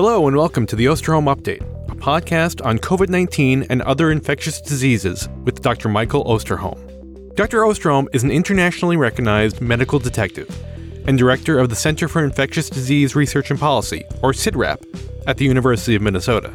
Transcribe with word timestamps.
Hello, 0.00 0.28
and 0.28 0.36
welcome 0.36 0.64
to 0.64 0.76
the 0.76 0.84
Osterholm 0.84 1.24
Update, 1.24 1.60
a 1.90 1.96
podcast 1.96 2.64
on 2.64 2.78
COVID 2.78 3.08
19 3.08 3.64
and 3.68 3.82
other 3.82 4.12
infectious 4.12 4.60
diseases 4.60 5.28
with 5.42 5.60
Dr. 5.60 5.88
Michael 5.88 6.22
Osterholm. 6.22 7.34
Dr. 7.34 7.62
Osterholm 7.62 8.06
is 8.12 8.22
an 8.22 8.30
internationally 8.30 8.96
recognized 8.96 9.60
medical 9.60 9.98
detective 9.98 10.48
and 11.08 11.18
director 11.18 11.58
of 11.58 11.68
the 11.68 11.74
Center 11.74 12.06
for 12.06 12.22
Infectious 12.22 12.70
Disease 12.70 13.16
Research 13.16 13.50
and 13.50 13.58
Policy, 13.58 14.04
or 14.22 14.32
CIDRAP, 14.32 14.78
at 15.26 15.36
the 15.36 15.44
University 15.44 15.96
of 15.96 16.02
Minnesota. 16.02 16.54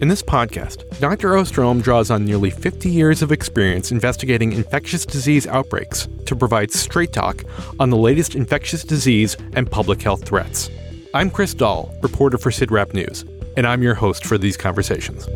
In 0.00 0.08
this 0.08 0.20
podcast, 0.20 0.82
Dr. 0.98 1.34
Osterholm 1.34 1.84
draws 1.84 2.10
on 2.10 2.24
nearly 2.24 2.50
50 2.50 2.90
years 2.90 3.22
of 3.22 3.30
experience 3.30 3.92
investigating 3.92 4.50
infectious 4.50 5.06
disease 5.06 5.46
outbreaks 5.46 6.08
to 6.26 6.34
provide 6.34 6.72
straight 6.72 7.12
talk 7.12 7.44
on 7.78 7.90
the 7.90 7.96
latest 7.96 8.34
infectious 8.34 8.82
disease 8.82 9.36
and 9.52 9.70
public 9.70 10.02
health 10.02 10.24
threats. 10.24 10.68
I'm 11.12 11.28
Chris 11.28 11.54
Dall, 11.54 11.92
reporter 12.02 12.38
for 12.38 12.52
CIDRAP 12.52 12.94
News, 12.94 13.24
and 13.56 13.66
I'm 13.66 13.82
your 13.82 13.96
host 13.96 14.24
for 14.24 14.38
these 14.38 14.56
conversations. 14.56 15.28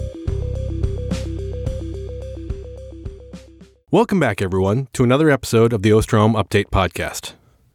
Welcome 3.91 4.21
back, 4.21 4.41
everyone, 4.41 4.87
to 4.93 5.03
another 5.03 5.31
episode 5.31 5.73
of 5.73 5.83
the 5.83 5.91
Osterholm 5.91 6.41
Update 6.41 6.67
Podcast. 6.67 7.33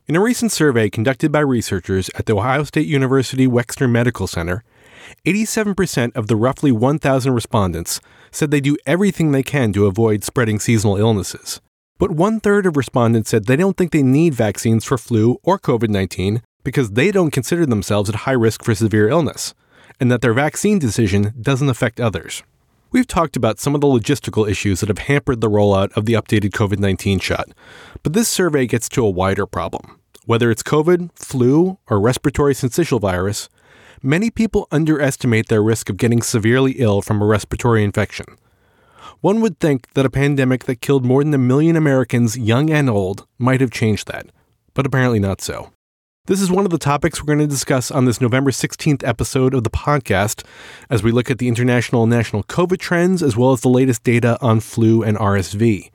In 0.08 0.16
a 0.16 0.22
recent 0.22 0.54
survey 0.54 0.90
conducted 0.90 1.30
by 1.30 1.42
researchers 1.42 2.10
at 2.16 2.26
the 2.26 2.38
Ohio 2.38 2.64
State 2.64 2.88
University 2.88 3.48
Wexner 3.48 3.92
Medical 3.92 4.28
Center, 4.28 4.64
87% 5.26 6.16
of 6.16 6.28
the 6.28 6.38
roughly 6.38 6.72
1,000 6.72 7.34
respondents 7.34 8.00
said 8.32 8.50
they 8.50 8.62
do 8.62 8.78
everything 8.86 9.34
they 9.34 9.44
can 9.44 9.74
to 9.74 9.88
avoid 9.88 10.24
spreading 10.24 10.62
seasonal 10.62 10.96
illnesses. 10.96 11.60
But 11.98 12.12
one 12.12 12.40
third 12.40 12.66
of 12.66 12.78
respondents 12.78 13.30
said 13.30 13.46
they 13.46 13.58
don't 13.58 13.76
think 13.76 13.92
they 13.92 14.04
need 14.04 14.34
vaccines 14.34 14.86
for 14.86 14.98
flu 14.98 15.38
or 15.44 15.60
COVID 15.60 15.90
19 15.90 16.42
because 16.64 16.92
they 16.92 17.12
don't 17.12 17.32
consider 17.32 17.66
themselves 17.66 18.10
at 18.10 18.16
high 18.16 18.32
risk 18.32 18.64
for 18.64 18.76
severe 18.76 19.10
illness, 19.10 19.54
and 20.00 20.12
that 20.12 20.22
their 20.22 20.34
vaccine 20.34 20.80
decision 20.80 21.34
doesn't 21.42 21.70
affect 21.70 22.00
others. 22.00 22.44
We've 22.92 23.08
talked 23.08 23.36
about 23.36 23.60
some 23.60 23.76
of 23.76 23.82
the 23.82 23.88
logistical 23.88 24.50
issues 24.50 24.80
that 24.80 24.90
have 24.90 24.98
hampered 24.98 25.42
the 25.42 25.50
rollout 25.50 25.96
of 25.96 26.06
the 26.06 26.14
updated 26.14 26.52
COVID 26.52 26.80
19 26.80 27.20
shot, 27.20 27.50
but 28.02 28.14
this 28.14 28.28
survey 28.28 28.66
gets 28.66 28.90
to 28.90 29.06
a 29.06 29.10
wider 29.10 29.46
problem. 29.46 30.00
Whether 30.26 30.50
it's 30.50 30.64
COVID, 30.64 31.12
flu, 31.16 31.78
or 31.88 32.00
respiratory 32.00 32.54
syncytial 32.54 33.00
virus, 33.00 33.50
many 34.02 34.30
people 34.30 34.68
underestimate 34.72 35.50
their 35.50 35.62
risk 35.62 35.90
of 35.90 35.98
getting 35.98 36.22
severely 36.22 36.74
ill 36.74 37.02
from 37.02 37.22
a 37.22 37.26
respiratory 37.26 37.84
infection. 37.84 38.26
One 39.22 39.42
would 39.42 39.60
think 39.60 39.92
that 39.94 40.06
a 40.06 40.10
pandemic 40.10 40.64
that 40.64 40.82
killed 40.82 41.06
more 41.06 41.24
than 41.24 41.34
a 41.34 41.38
million 41.38 41.76
Americans, 41.76 42.38
young 42.38 42.70
and 42.70 42.90
old, 42.90 43.28
might 43.38 43.62
have 43.62 43.72
changed 43.72 44.08
that, 44.08 44.28
but 44.74 44.86
apparently 44.86 45.20
not 45.20 45.42
so. 45.42 45.72
This 46.30 46.42
is 46.42 46.52
one 46.52 46.64
of 46.64 46.70
the 46.70 46.78
topics 46.78 47.20
we're 47.20 47.36
going 47.36 47.40
to 47.40 47.48
discuss 47.48 47.90
on 47.90 48.06
this 48.06 48.22
November 48.22 48.52
16th 48.52 49.04
episode 49.04 49.56
of 49.56 49.64
the 49.64 49.72
podcast 49.72 50.46
as 50.88 51.02
we 51.02 51.12
look 51.12 51.32
at 51.32 51.40
the 51.40 51.48
international 51.48 52.04
and 52.04 52.12
national 52.12 52.44
COVID 52.44 52.78
trends 52.78 53.24
as 53.24 53.36
well 53.36 53.52
as 53.52 53.62
the 53.62 53.68
latest 53.68 54.04
data 54.04 54.38
on 54.40 54.60
flu 54.60 55.02
and 55.02 55.18
RSV. 55.18 55.90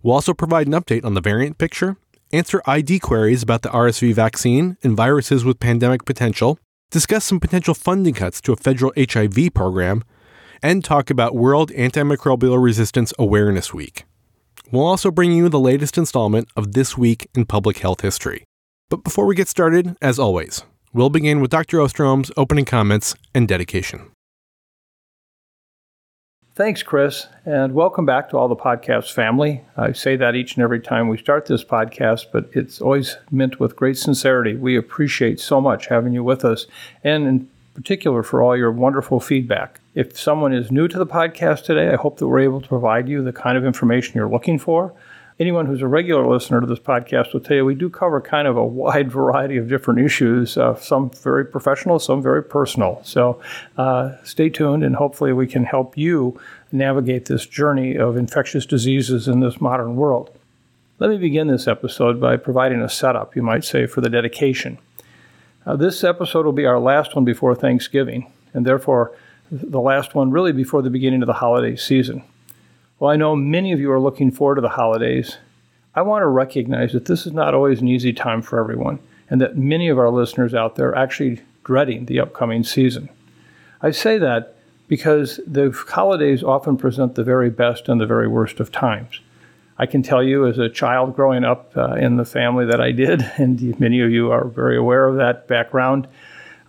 We'll 0.00 0.14
also 0.14 0.34
provide 0.34 0.68
an 0.68 0.74
update 0.74 1.04
on 1.04 1.14
the 1.14 1.20
variant 1.20 1.58
picture, 1.58 1.96
answer 2.32 2.62
ID 2.64 3.00
queries 3.00 3.42
about 3.42 3.62
the 3.62 3.70
RSV 3.70 4.14
vaccine 4.14 4.76
and 4.84 4.96
viruses 4.96 5.44
with 5.44 5.58
pandemic 5.58 6.04
potential, 6.04 6.60
discuss 6.92 7.24
some 7.24 7.40
potential 7.40 7.74
funding 7.74 8.14
cuts 8.14 8.40
to 8.42 8.52
a 8.52 8.56
federal 8.56 8.92
HIV 8.96 9.52
program, 9.52 10.04
and 10.62 10.84
talk 10.84 11.10
about 11.10 11.34
World 11.34 11.72
Antimicrobial 11.72 12.62
Resistance 12.62 13.12
Awareness 13.18 13.74
Week. 13.74 14.04
We'll 14.70 14.86
also 14.86 15.10
bring 15.10 15.32
you 15.32 15.48
the 15.48 15.58
latest 15.58 15.98
installment 15.98 16.46
of 16.54 16.70
This 16.70 16.96
Week 16.96 17.28
in 17.34 17.46
Public 17.46 17.78
Health 17.78 18.02
History. 18.02 18.44
But 18.92 19.04
before 19.04 19.24
we 19.24 19.34
get 19.34 19.48
started, 19.48 19.96
as 20.02 20.18
always, 20.18 20.64
we'll 20.92 21.08
begin 21.08 21.40
with 21.40 21.50
Dr. 21.50 21.78
Osterholm's 21.78 22.30
opening 22.36 22.66
comments 22.66 23.14
and 23.34 23.48
dedication. 23.48 24.10
Thanks, 26.54 26.82
Chris, 26.82 27.26
and 27.46 27.72
welcome 27.72 28.04
back 28.04 28.28
to 28.28 28.36
all 28.36 28.48
the 28.48 28.54
podcast 28.54 29.14
family. 29.14 29.62
I 29.78 29.92
say 29.92 30.16
that 30.16 30.34
each 30.34 30.56
and 30.56 30.62
every 30.62 30.78
time 30.78 31.08
we 31.08 31.16
start 31.16 31.46
this 31.46 31.64
podcast, 31.64 32.26
but 32.34 32.50
it's 32.52 32.82
always 32.82 33.16
meant 33.30 33.58
with 33.58 33.76
great 33.76 33.96
sincerity. 33.96 34.56
We 34.56 34.76
appreciate 34.76 35.40
so 35.40 35.58
much 35.58 35.86
having 35.86 36.12
you 36.12 36.22
with 36.22 36.44
us, 36.44 36.66
and 37.02 37.26
in 37.26 37.48
particular 37.72 38.22
for 38.22 38.42
all 38.42 38.58
your 38.58 38.72
wonderful 38.72 39.20
feedback. 39.20 39.80
If 39.94 40.18
someone 40.18 40.52
is 40.52 40.70
new 40.70 40.86
to 40.88 40.98
the 40.98 41.06
podcast 41.06 41.64
today, 41.64 41.88
I 41.88 41.96
hope 41.96 42.18
that 42.18 42.28
we're 42.28 42.40
able 42.40 42.60
to 42.60 42.68
provide 42.68 43.08
you 43.08 43.24
the 43.24 43.32
kind 43.32 43.56
of 43.56 43.64
information 43.64 44.16
you're 44.16 44.28
looking 44.28 44.58
for 44.58 44.92
anyone 45.38 45.66
who's 45.66 45.82
a 45.82 45.86
regular 45.86 46.26
listener 46.26 46.60
to 46.60 46.66
this 46.66 46.78
podcast 46.78 47.32
will 47.32 47.40
tell 47.40 47.56
you 47.56 47.64
we 47.64 47.74
do 47.74 47.90
cover 47.90 48.20
kind 48.20 48.46
of 48.46 48.56
a 48.56 48.64
wide 48.64 49.10
variety 49.12 49.56
of 49.56 49.68
different 49.68 50.00
issues, 50.00 50.56
uh, 50.56 50.74
some 50.76 51.10
very 51.10 51.44
professional, 51.44 51.98
some 51.98 52.22
very 52.22 52.42
personal. 52.42 53.00
So 53.04 53.40
uh, 53.76 54.16
stay 54.24 54.48
tuned, 54.48 54.84
and 54.84 54.96
hopefully, 54.96 55.32
we 55.32 55.46
can 55.46 55.64
help 55.64 55.96
you 55.96 56.40
navigate 56.70 57.26
this 57.26 57.46
journey 57.46 57.96
of 57.96 58.16
infectious 58.16 58.66
diseases 58.66 59.28
in 59.28 59.40
this 59.40 59.60
modern 59.60 59.96
world. 59.96 60.36
Let 60.98 61.10
me 61.10 61.18
begin 61.18 61.48
this 61.48 61.66
episode 61.66 62.20
by 62.20 62.36
providing 62.36 62.80
a 62.80 62.88
setup, 62.88 63.34
you 63.34 63.42
might 63.42 63.64
say, 63.64 63.86
for 63.86 64.00
the 64.00 64.10
dedication. 64.10 64.78
Uh, 65.66 65.76
this 65.76 66.02
episode 66.04 66.44
will 66.44 66.52
be 66.52 66.66
our 66.66 66.78
last 66.78 67.14
one 67.14 67.24
before 67.24 67.54
Thanksgiving, 67.54 68.30
and 68.54 68.66
therefore 68.66 69.12
the 69.50 69.80
last 69.80 70.14
one 70.14 70.30
really 70.30 70.52
before 70.52 70.80
the 70.82 70.90
beginning 70.90 71.22
of 71.22 71.26
the 71.26 71.34
holiday 71.34 71.76
season. 71.76 72.22
Well, 73.02 73.10
I 73.10 73.16
know 73.16 73.34
many 73.34 73.72
of 73.72 73.80
you 73.80 73.90
are 73.90 73.98
looking 73.98 74.30
forward 74.30 74.54
to 74.54 74.60
the 74.60 74.68
holidays. 74.68 75.38
I 75.92 76.02
want 76.02 76.22
to 76.22 76.28
recognize 76.28 76.92
that 76.92 77.06
this 77.06 77.26
is 77.26 77.32
not 77.32 77.52
always 77.52 77.80
an 77.80 77.88
easy 77.88 78.12
time 78.12 78.42
for 78.42 78.60
everyone, 78.60 79.00
and 79.28 79.40
that 79.40 79.58
many 79.58 79.88
of 79.88 79.98
our 79.98 80.08
listeners 80.08 80.54
out 80.54 80.76
there 80.76 80.90
are 80.90 80.96
actually 80.96 81.40
dreading 81.64 82.06
the 82.06 82.20
upcoming 82.20 82.62
season. 82.62 83.08
I 83.82 83.90
say 83.90 84.18
that 84.18 84.54
because 84.86 85.40
the 85.48 85.72
holidays 85.88 86.44
often 86.44 86.76
present 86.76 87.16
the 87.16 87.24
very 87.24 87.50
best 87.50 87.88
and 87.88 88.00
the 88.00 88.06
very 88.06 88.28
worst 88.28 88.60
of 88.60 88.70
times. 88.70 89.18
I 89.78 89.86
can 89.86 90.04
tell 90.04 90.22
you, 90.22 90.46
as 90.46 90.58
a 90.58 90.68
child 90.68 91.16
growing 91.16 91.42
up 91.42 91.76
uh, 91.76 91.94
in 91.94 92.18
the 92.18 92.24
family 92.24 92.66
that 92.66 92.80
I 92.80 92.92
did, 92.92 93.22
and 93.36 93.80
many 93.80 94.00
of 94.00 94.12
you 94.12 94.30
are 94.30 94.44
very 94.44 94.76
aware 94.76 95.08
of 95.08 95.16
that 95.16 95.48
background, 95.48 96.06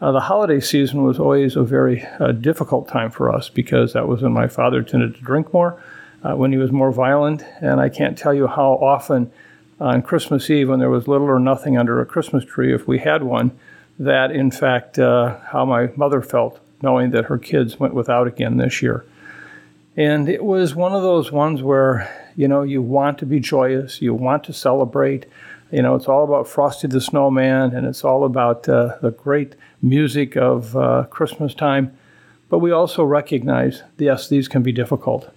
uh, 0.02 0.12
the 0.12 0.20
holiday 0.22 0.62
season 0.62 1.04
was 1.04 1.20
always 1.20 1.56
a 1.56 1.64
very 1.64 2.04
uh, 2.20 2.32
difficult 2.32 2.88
time 2.88 3.12
for 3.12 3.32
us 3.32 3.50
because 3.50 3.94
that 3.94 4.08
was 4.08 4.24
when 4.24 4.34
my 4.34 4.48
father 4.48 4.82
tended 4.82 5.14
to 5.14 5.22
drink 5.22 5.54
more 5.54 5.80
uh, 6.24 6.36
when 6.36 6.52
he 6.52 6.58
was 6.58 6.72
more 6.72 6.92
violent. 6.92 7.44
And 7.62 7.80
I 7.80 7.90
can't 7.90 8.18
tell 8.18 8.34
you 8.34 8.48
how 8.48 8.74
often 8.74 9.32
on 9.80 10.02
Christmas 10.02 10.50
Eve, 10.50 10.70
when 10.70 10.80
there 10.80 10.90
was 10.90 11.08
little 11.08 11.28
or 11.28 11.40
nothing 11.40 11.78
under 11.78 12.00
a 12.00 12.06
Christmas 12.06 12.46
tree, 12.46 12.74
if 12.74 12.88
we 12.88 13.00
had 13.00 13.24
one, 13.24 13.52
that 14.00 14.32
in 14.32 14.52
fact, 14.52 14.98
uh, 14.98 15.38
how 15.52 15.66
my 15.66 15.90
mother 15.96 16.22
felt 16.22 16.60
knowing 16.82 17.12
that 17.12 17.26
her 17.26 17.38
kids 17.38 17.80
went 17.80 17.94
without 17.94 18.28
again 18.28 18.58
this 18.58 18.82
year. 18.82 19.06
And 19.96 20.28
it 20.28 20.44
was 20.44 20.76
one 20.76 20.94
of 20.94 21.02
those 21.02 21.32
ones 21.32 21.62
where, 21.62 22.32
you 22.36 22.48
know, 22.48 22.64
you 22.64 22.82
want 22.82 23.18
to 23.20 23.26
be 23.26 23.40
joyous, 23.40 24.02
you 24.02 24.14
want 24.14 24.44
to 24.46 24.54
celebrate. 24.54 25.26
You 25.72 25.82
know, 25.82 25.96
it's 25.96 26.08
all 26.08 26.24
about 26.24 26.48
Frosty 26.48 26.88
the 26.88 27.02
Snowman 27.02 27.76
and 27.76 27.86
it's 27.88 28.04
all 28.04 28.26
about 28.26 28.68
uh, 28.68 28.98
the 29.02 29.12
great 29.12 29.56
music 29.82 30.36
of 30.36 30.76
uh, 30.76 31.06
Christmas 31.10 31.54
time. 31.54 31.96
But 32.50 32.60
we 32.60 32.72
also 32.72 33.04
recognize, 33.04 33.84
yes, 33.98 34.28
these 34.28 34.48
can 34.48 34.62
be 34.62 34.72
difficult. 34.72 35.32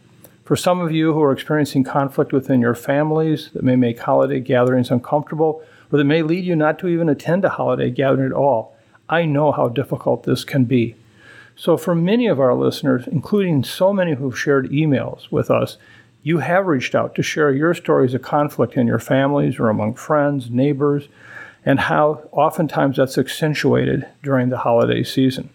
For 0.47 0.55
some 0.55 0.79
of 0.79 0.93
you 0.93 1.13
who 1.13 1.21
are 1.25 1.33
experiencing 1.33 1.83
conflict 1.83 2.33
within 2.33 2.61
your 2.61 2.77
families 2.77 3.51
that 3.53 3.65
may 3.65 3.75
make 3.75 3.99
holiday 3.99 4.39
gatherings 4.39 4.93
uncomfortable, 4.93 5.61
or 5.91 5.99
that 5.99 6.05
may 6.05 6.23
lead 6.23 6.45
you 6.45 6.55
not 6.55 6.79
to 6.79 6.87
even 6.87 7.09
attend 7.09 7.45
a 7.45 7.49
holiday 7.49 7.91
gathering 7.91 8.31
at 8.31 8.33
all, 8.33 8.77
I 9.09 9.25
know 9.25 9.51
how 9.51 9.67
difficult 9.67 10.23
this 10.23 10.45
can 10.45 10.65
be. 10.65 10.95
So, 11.57 11.77
for 11.77 11.97
many 11.97 12.29
of 12.29 12.39
our 12.39 12.55
listeners, 12.55 13.09
including 13.09 13.65
so 13.65 13.93
many 13.93 14.15
who've 14.15 14.39
shared 14.39 14.71
emails 14.71 15.33
with 15.33 15.51
us, 15.51 15.79
you 16.23 16.39
have 16.39 16.69
reached 16.69 16.95
out 16.95 17.17
to 17.17 17.25
share 17.25 17.51
your 17.51 17.75
stories 17.75 18.15
of 18.15 18.23
conflict 18.23 18.77
in 18.77 18.87
your 18.87 19.01
families 19.01 19.59
or 19.59 19.69
among 19.69 19.95
friends, 19.95 20.49
neighbors, 20.49 21.09
and 21.65 21.81
how 21.81 22.23
oftentimes 22.31 22.99
that's 22.99 23.19
accentuated 23.19 24.07
during 24.23 24.51
the 24.51 24.59
holiday 24.59 25.03
season. 25.03 25.51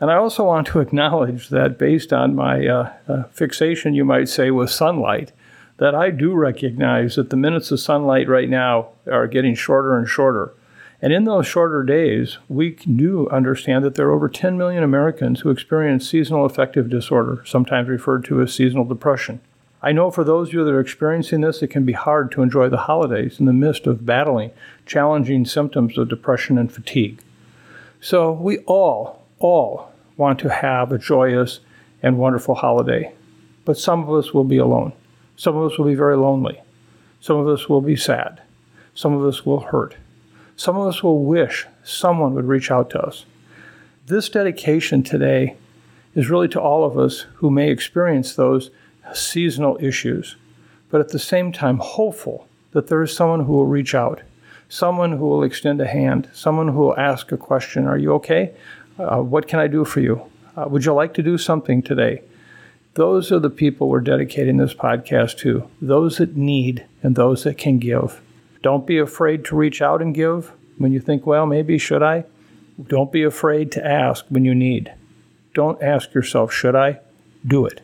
And 0.00 0.10
I 0.10 0.16
also 0.16 0.44
want 0.44 0.66
to 0.68 0.80
acknowledge 0.80 1.50
that 1.50 1.78
based 1.78 2.12
on 2.12 2.34
my 2.34 2.66
uh, 2.66 2.92
uh, 3.06 3.22
fixation, 3.24 3.94
you 3.94 4.04
might 4.04 4.28
say, 4.28 4.50
with 4.50 4.70
sunlight, 4.70 5.32
that 5.76 5.94
I 5.94 6.10
do 6.10 6.34
recognize 6.34 7.16
that 7.16 7.30
the 7.30 7.36
minutes 7.36 7.70
of 7.70 7.80
sunlight 7.80 8.28
right 8.28 8.48
now 8.48 8.88
are 9.10 9.26
getting 9.26 9.54
shorter 9.54 9.96
and 9.96 10.08
shorter. 10.08 10.52
And 11.02 11.12
in 11.12 11.24
those 11.24 11.46
shorter 11.46 11.82
days, 11.82 12.36
we 12.48 12.70
do 12.72 13.26
understand 13.30 13.84
that 13.84 13.94
there 13.94 14.08
are 14.08 14.12
over 14.12 14.28
10 14.28 14.58
million 14.58 14.82
Americans 14.82 15.40
who 15.40 15.50
experience 15.50 16.08
seasonal 16.08 16.44
affective 16.44 16.90
disorder, 16.90 17.42
sometimes 17.46 17.88
referred 17.88 18.24
to 18.26 18.42
as 18.42 18.52
seasonal 18.52 18.84
depression. 18.84 19.40
I 19.82 19.92
know 19.92 20.10
for 20.10 20.24
those 20.24 20.48
of 20.48 20.54
you 20.54 20.64
that 20.64 20.70
are 20.70 20.80
experiencing 20.80 21.40
this, 21.40 21.62
it 21.62 21.68
can 21.68 21.86
be 21.86 21.94
hard 21.94 22.30
to 22.32 22.42
enjoy 22.42 22.68
the 22.68 22.76
holidays 22.76 23.40
in 23.40 23.46
the 23.46 23.52
midst 23.54 23.86
of 23.86 24.04
battling 24.04 24.50
challenging 24.84 25.46
symptoms 25.46 25.96
of 25.96 26.10
depression 26.10 26.58
and 26.58 26.70
fatigue. 26.70 27.22
So 28.02 28.32
we 28.32 28.58
all, 28.58 29.24
all 29.38 29.89
want 30.20 30.38
to 30.38 30.50
have 30.50 30.92
a 30.92 30.98
joyous 30.98 31.60
and 32.02 32.18
wonderful 32.18 32.54
holiday. 32.54 33.12
But 33.64 33.78
some 33.78 34.02
of 34.02 34.12
us 34.12 34.32
will 34.32 34.44
be 34.44 34.58
alone. 34.58 34.92
Some 35.36 35.56
of 35.56 35.72
us 35.72 35.78
will 35.78 35.86
be 35.86 35.94
very 35.94 36.16
lonely. 36.16 36.60
Some 37.20 37.38
of 37.38 37.48
us 37.48 37.68
will 37.68 37.80
be 37.80 37.96
sad. 37.96 38.40
Some 38.94 39.14
of 39.14 39.24
us 39.24 39.46
will 39.46 39.60
hurt. 39.60 39.96
Some 40.56 40.76
of 40.76 40.86
us 40.86 41.02
will 41.02 41.24
wish 41.24 41.66
someone 41.82 42.34
would 42.34 42.44
reach 42.44 42.70
out 42.70 42.90
to 42.90 43.00
us. 43.00 43.24
This 44.06 44.28
dedication 44.28 45.02
today 45.02 45.56
is 46.14 46.28
really 46.28 46.48
to 46.48 46.60
all 46.60 46.84
of 46.84 46.98
us 46.98 47.20
who 47.36 47.50
may 47.50 47.70
experience 47.70 48.34
those 48.34 48.70
seasonal 49.14 49.78
issues, 49.80 50.36
but 50.90 51.00
at 51.00 51.08
the 51.08 51.18
same 51.18 51.50
time, 51.50 51.78
hopeful 51.78 52.46
that 52.72 52.88
there 52.88 53.02
is 53.02 53.14
someone 53.16 53.44
who 53.44 53.52
will 53.52 53.66
reach 53.66 53.94
out, 53.94 54.20
someone 54.68 55.12
who 55.12 55.26
will 55.26 55.42
extend 55.42 55.80
a 55.80 55.86
hand, 55.86 56.28
someone 56.32 56.68
who 56.68 56.80
will 56.80 56.98
ask 56.98 57.32
a 57.32 57.36
question 57.36 57.86
Are 57.86 57.98
you 57.98 58.12
okay? 58.14 58.52
Uh, 59.00 59.22
what 59.22 59.48
can 59.48 59.58
I 59.58 59.66
do 59.66 59.84
for 59.84 60.00
you? 60.00 60.22
Uh, 60.56 60.66
would 60.68 60.84
you 60.84 60.92
like 60.92 61.14
to 61.14 61.22
do 61.22 61.38
something 61.38 61.82
today? 61.82 62.22
Those 62.94 63.32
are 63.32 63.38
the 63.38 63.48
people 63.48 63.88
we're 63.88 64.00
dedicating 64.00 64.58
this 64.58 64.74
podcast 64.74 65.38
to 65.38 65.68
those 65.80 66.18
that 66.18 66.36
need 66.36 66.84
and 67.02 67.16
those 67.16 67.44
that 67.44 67.56
can 67.56 67.78
give. 67.78 68.20
Don't 68.62 68.86
be 68.86 68.98
afraid 68.98 69.44
to 69.46 69.56
reach 69.56 69.80
out 69.80 70.02
and 70.02 70.14
give 70.14 70.52
when 70.76 70.92
you 70.92 71.00
think, 71.00 71.24
well, 71.24 71.46
maybe 71.46 71.78
should 71.78 72.02
I? 72.02 72.24
Don't 72.82 73.10
be 73.10 73.22
afraid 73.22 73.72
to 73.72 73.86
ask 73.86 74.26
when 74.28 74.44
you 74.44 74.54
need. 74.54 74.92
Don't 75.54 75.82
ask 75.82 76.12
yourself, 76.12 76.52
should 76.52 76.76
I? 76.76 77.00
Do 77.46 77.64
it. 77.64 77.80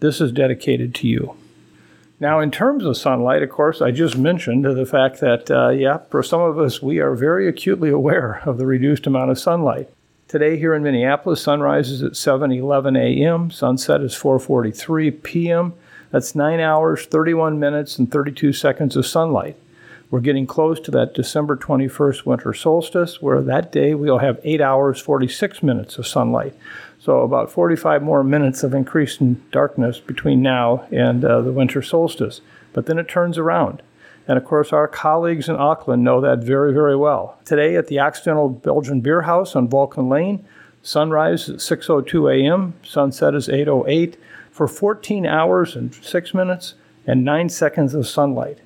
This 0.00 0.20
is 0.20 0.32
dedicated 0.32 0.94
to 0.96 1.08
you. 1.08 1.36
Now, 2.20 2.40
in 2.40 2.50
terms 2.50 2.84
of 2.84 2.96
sunlight, 2.96 3.42
of 3.42 3.50
course, 3.50 3.82
I 3.82 3.90
just 3.90 4.16
mentioned 4.16 4.64
the 4.64 4.86
fact 4.86 5.20
that, 5.20 5.50
uh, 5.50 5.70
yeah, 5.70 5.98
for 6.10 6.22
some 6.22 6.40
of 6.40 6.58
us, 6.58 6.80
we 6.80 7.00
are 7.00 7.14
very 7.14 7.48
acutely 7.48 7.90
aware 7.90 8.40
of 8.46 8.56
the 8.58 8.66
reduced 8.66 9.06
amount 9.06 9.30
of 9.30 9.38
sunlight. 9.38 9.90
Today 10.32 10.56
here 10.56 10.72
in 10.72 10.82
Minneapolis, 10.82 11.42
sunrise 11.42 11.90
is 11.90 12.02
at 12.02 12.12
7:11 12.12 12.96
a.m. 12.96 13.50
Sunset 13.50 14.00
is 14.00 14.14
4:43 14.14 15.22
p.m. 15.22 15.74
That's 16.10 16.34
9 16.34 16.58
hours, 16.58 17.04
31 17.04 17.60
minutes 17.60 17.98
and 17.98 18.10
32 18.10 18.54
seconds 18.54 18.96
of 18.96 19.06
sunlight. 19.06 19.58
We're 20.10 20.20
getting 20.20 20.46
close 20.46 20.80
to 20.80 20.90
that 20.92 21.12
December 21.12 21.54
21st 21.54 22.24
winter 22.24 22.54
solstice, 22.54 23.20
where 23.20 23.42
that 23.42 23.72
day 23.72 23.94
we'll 23.94 24.20
have 24.20 24.40
8 24.42 24.62
hours, 24.62 24.98
46 24.98 25.62
minutes 25.62 25.98
of 25.98 26.06
sunlight. 26.06 26.54
So, 26.98 27.20
about 27.20 27.52
45 27.52 28.02
more 28.02 28.24
minutes 28.24 28.62
of 28.62 28.72
increasing 28.72 29.42
darkness 29.50 30.00
between 30.00 30.40
now 30.40 30.86
and 30.90 31.22
uh, 31.26 31.42
the 31.42 31.52
winter 31.52 31.82
solstice. 31.82 32.40
But 32.72 32.86
then 32.86 32.98
it 32.98 33.06
turns 33.06 33.36
around. 33.36 33.82
And 34.28 34.38
of 34.38 34.44
course, 34.44 34.72
our 34.72 34.88
colleagues 34.88 35.48
in 35.48 35.56
Auckland 35.56 36.04
know 36.04 36.20
that 36.20 36.38
very, 36.38 36.72
very 36.72 36.96
well. 36.96 37.38
Today 37.44 37.76
at 37.76 37.88
the 37.88 38.00
Occidental 38.00 38.48
Belgian 38.48 39.00
Beer 39.00 39.22
House 39.22 39.56
on 39.56 39.68
Vulcan 39.68 40.08
Lane, 40.08 40.44
sunrise 40.82 41.48
at 41.48 41.56
6.02 41.56 42.44
a.m., 42.44 42.74
sunset 42.84 43.34
is 43.34 43.48
8.08 43.48 44.14
for 44.50 44.68
14 44.68 45.26
hours 45.26 45.74
and 45.74 45.94
6 45.94 46.34
minutes 46.34 46.74
and 47.06 47.24
9 47.24 47.48
seconds 47.48 47.94
of 47.94 48.06
sunlight. 48.06 48.58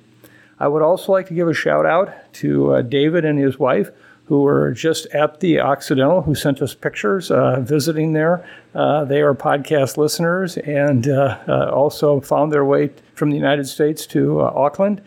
I 0.59 0.67
would 0.67 0.81
also 0.81 1.11
like 1.11 1.27
to 1.27 1.33
give 1.33 1.47
a 1.47 1.53
shout 1.53 1.85
out 1.85 2.13
to 2.33 2.73
uh, 2.73 2.81
David 2.81 3.25
and 3.25 3.39
his 3.39 3.59
wife 3.59 3.91
who 4.25 4.41
were 4.41 4.73
just 4.73 5.05
at 5.07 5.39
the 5.39 5.59
Occidental, 5.59 6.21
who 6.21 6.35
sent 6.35 6.61
us 6.61 6.75
pictures 6.75 7.31
uh, 7.31 7.61
visiting 7.61 8.11
there. 8.11 8.45
Uh, 8.75 9.05
they 9.05 9.21
are 9.21 9.33
podcast 9.33 9.95
listeners 9.95 10.57
and 10.57 11.07
uh, 11.07 11.37
uh 11.47 11.69
also 11.71 12.19
found 12.19 12.51
their 12.51 12.65
way 12.65 12.91
from 13.15 13.29
the 13.29 13.37
United 13.37 13.65
States 13.67 14.05
to 14.05 14.41
uh, 14.41 14.51
Auckland. 14.53 15.01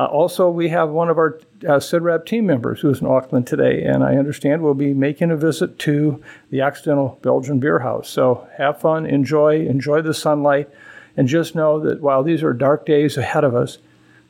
Uh, 0.00 0.06
also, 0.06 0.48
we 0.48 0.70
have 0.70 0.88
one 0.88 1.10
of 1.10 1.18
our 1.18 1.38
uh, 1.64 1.76
CIDRAP 1.76 2.24
team 2.24 2.46
members 2.46 2.80
who's 2.80 3.02
in 3.02 3.06
Auckland 3.06 3.46
today, 3.46 3.84
and 3.84 4.02
I 4.02 4.16
understand 4.16 4.62
will 4.62 4.72
be 4.72 4.94
making 4.94 5.30
a 5.30 5.36
visit 5.36 5.78
to 5.80 6.24
the 6.48 6.62
Occidental 6.62 7.18
Belgian 7.20 7.60
Beer 7.60 7.80
House. 7.80 8.08
So 8.08 8.48
have 8.56 8.80
fun, 8.80 9.04
enjoy, 9.04 9.66
enjoy 9.66 10.00
the 10.00 10.14
sunlight, 10.14 10.70
and 11.18 11.28
just 11.28 11.54
know 11.54 11.78
that 11.80 12.00
while 12.00 12.22
these 12.22 12.42
are 12.42 12.54
dark 12.54 12.86
days 12.86 13.18
ahead 13.18 13.44
of 13.44 13.54
us, 13.54 13.76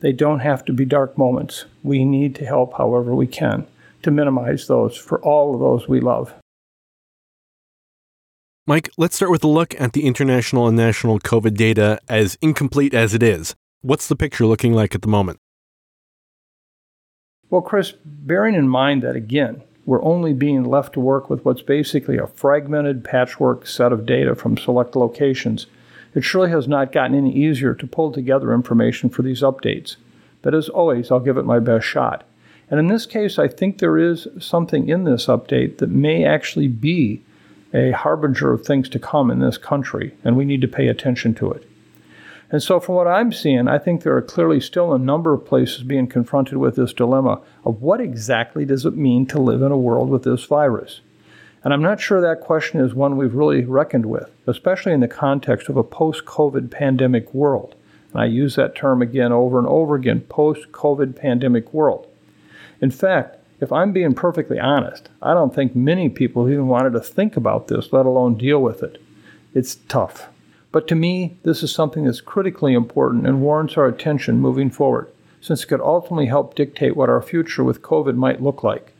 they 0.00 0.12
don't 0.12 0.40
have 0.40 0.64
to 0.64 0.72
be 0.72 0.84
dark 0.84 1.16
moments. 1.16 1.66
We 1.84 2.04
need 2.04 2.34
to 2.36 2.44
help 2.44 2.76
however 2.76 3.14
we 3.14 3.28
can 3.28 3.64
to 4.02 4.10
minimize 4.10 4.66
those 4.66 4.96
for 4.96 5.20
all 5.20 5.54
of 5.54 5.60
those 5.60 5.88
we 5.88 6.00
love. 6.00 6.34
Mike, 8.66 8.90
let's 8.98 9.14
start 9.14 9.30
with 9.30 9.44
a 9.44 9.48
look 9.48 9.80
at 9.80 9.92
the 9.92 10.04
international 10.04 10.66
and 10.66 10.76
national 10.76 11.20
COVID 11.20 11.54
data 11.54 12.00
as 12.08 12.36
incomplete 12.42 12.92
as 12.92 13.14
it 13.14 13.22
is. 13.22 13.54
What's 13.82 14.08
the 14.08 14.16
picture 14.16 14.46
looking 14.46 14.72
like 14.72 14.96
at 14.96 15.02
the 15.02 15.08
moment? 15.08 15.38
Well, 17.50 17.62
Chris, 17.62 17.92
bearing 18.04 18.54
in 18.54 18.68
mind 18.68 19.02
that 19.02 19.16
again, 19.16 19.62
we're 19.84 20.04
only 20.04 20.32
being 20.32 20.62
left 20.62 20.92
to 20.92 21.00
work 21.00 21.28
with 21.28 21.44
what's 21.44 21.62
basically 21.62 22.16
a 22.16 22.28
fragmented 22.28 23.02
patchwork 23.02 23.66
set 23.66 23.92
of 23.92 24.06
data 24.06 24.36
from 24.36 24.56
select 24.56 24.94
locations, 24.94 25.66
it 26.14 26.22
surely 26.22 26.50
has 26.50 26.68
not 26.68 26.92
gotten 26.92 27.16
any 27.16 27.34
easier 27.34 27.74
to 27.74 27.86
pull 27.86 28.12
together 28.12 28.54
information 28.54 29.10
for 29.10 29.22
these 29.22 29.42
updates. 29.42 29.96
But 30.42 30.54
as 30.54 30.68
always, 30.68 31.10
I'll 31.10 31.20
give 31.20 31.36
it 31.36 31.44
my 31.44 31.58
best 31.58 31.86
shot. 31.86 32.24
And 32.70 32.78
in 32.78 32.86
this 32.86 33.04
case, 33.04 33.36
I 33.38 33.48
think 33.48 33.78
there 33.78 33.98
is 33.98 34.28
something 34.38 34.88
in 34.88 35.02
this 35.02 35.26
update 35.26 35.78
that 35.78 35.90
may 35.90 36.24
actually 36.24 36.68
be 36.68 37.22
a 37.74 37.90
harbinger 37.90 38.52
of 38.52 38.64
things 38.64 38.88
to 38.90 38.98
come 38.98 39.30
in 39.30 39.40
this 39.40 39.58
country, 39.58 40.14
and 40.24 40.36
we 40.36 40.44
need 40.44 40.60
to 40.60 40.68
pay 40.68 40.86
attention 40.86 41.34
to 41.34 41.50
it. 41.50 41.68
And 42.52 42.62
so, 42.62 42.80
from 42.80 42.96
what 42.96 43.06
I'm 43.06 43.32
seeing, 43.32 43.68
I 43.68 43.78
think 43.78 44.02
there 44.02 44.16
are 44.16 44.22
clearly 44.22 44.60
still 44.60 44.92
a 44.92 44.98
number 44.98 45.32
of 45.32 45.46
places 45.46 45.84
being 45.84 46.08
confronted 46.08 46.58
with 46.58 46.74
this 46.74 46.92
dilemma 46.92 47.40
of 47.64 47.80
what 47.80 48.00
exactly 48.00 48.64
does 48.64 48.84
it 48.84 48.96
mean 48.96 49.24
to 49.26 49.40
live 49.40 49.62
in 49.62 49.70
a 49.70 49.78
world 49.78 50.10
with 50.10 50.24
this 50.24 50.44
virus? 50.44 51.00
And 51.62 51.72
I'm 51.72 51.82
not 51.82 52.00
sure 52.00 52.20
that 52.20 52.40
question 52.40 52.80
is 52.80 52.94
one 52.94 53.16
we've 53.16 53.34
really 53.34 53.64
reckoned 53.64 54.06
with, 54.06 54.30
especially 54.46 54.92
in 54.92 55.00
the 55.00 55.08
context 55.08 55.68
of 55.68 55.76
a 55.76 55.84
post 55.84 56.24
COVID 56.24 56.70
pandemic 56.70 57.32
world. 57.32 57.76
And 58.12 58.22
I 58.22 58.24
use 58.24 58.56
that 58.56 58.74
term 58.74 59.02
again 59.02 59.30
over 59.30 59.58
and 59.58 59.68
over 59.68 59.94
again 59.94 60.22
post 60.22 60.72
COVID 60.72 61.14
pandemic 61.14 61.72
world. 61.72 62.08
In 62.80 62.90
fact, 62.90 63.36
if 63.60 63.70
I'm 63.70 63.92
being 63.92 64.14
perfectly 64.14 64.58
honest, 64.58 65.10
I 65.22 65.34
don't 65.34 65.54
think 65.54 65.76
many 65.76 66.08
people 66.08 66.48
even 66.48 66.66
wanted 66.66 66.94
to 66.94 67.00
think 67.00 67.36
about 67.36 67.68
this, 67.68 67.92
let 67.92 68.06
alone 68.06 68.38
deal 68.38 68.60
with 68.60 68.82
it. 68.82 69.00
It's 69.54 69.74
tough. 69.74 70.30
But 70.72 70.86
to 70.88 70.94
me, 70.94 71.36
this 71.42 71.62
is 71.62 71.72
something 71.72 72.04
that's 72.04 72.20
critically 72.20 72.74
important 72.74 73.26
and 73.26 73.40
warrants 73.40 73.76
our 73.76 73.86
attention 73.86 74.38
moving 74.38 74.70
forward, 74.70 75.10
since 75.40 75.64
it 75.64 75.66
could 75.66 75.80
ultimately 75.80 76.26
help 76.26 76.54
dictate 76.54 76.96
what 76.96 77.08
our 77.08 77.22
future 77.22 77.64
with 77.64 77.82
COVID 77.82 78.14
might 78.14 78.42
look 78.42 78.62
like. 78.62 78.92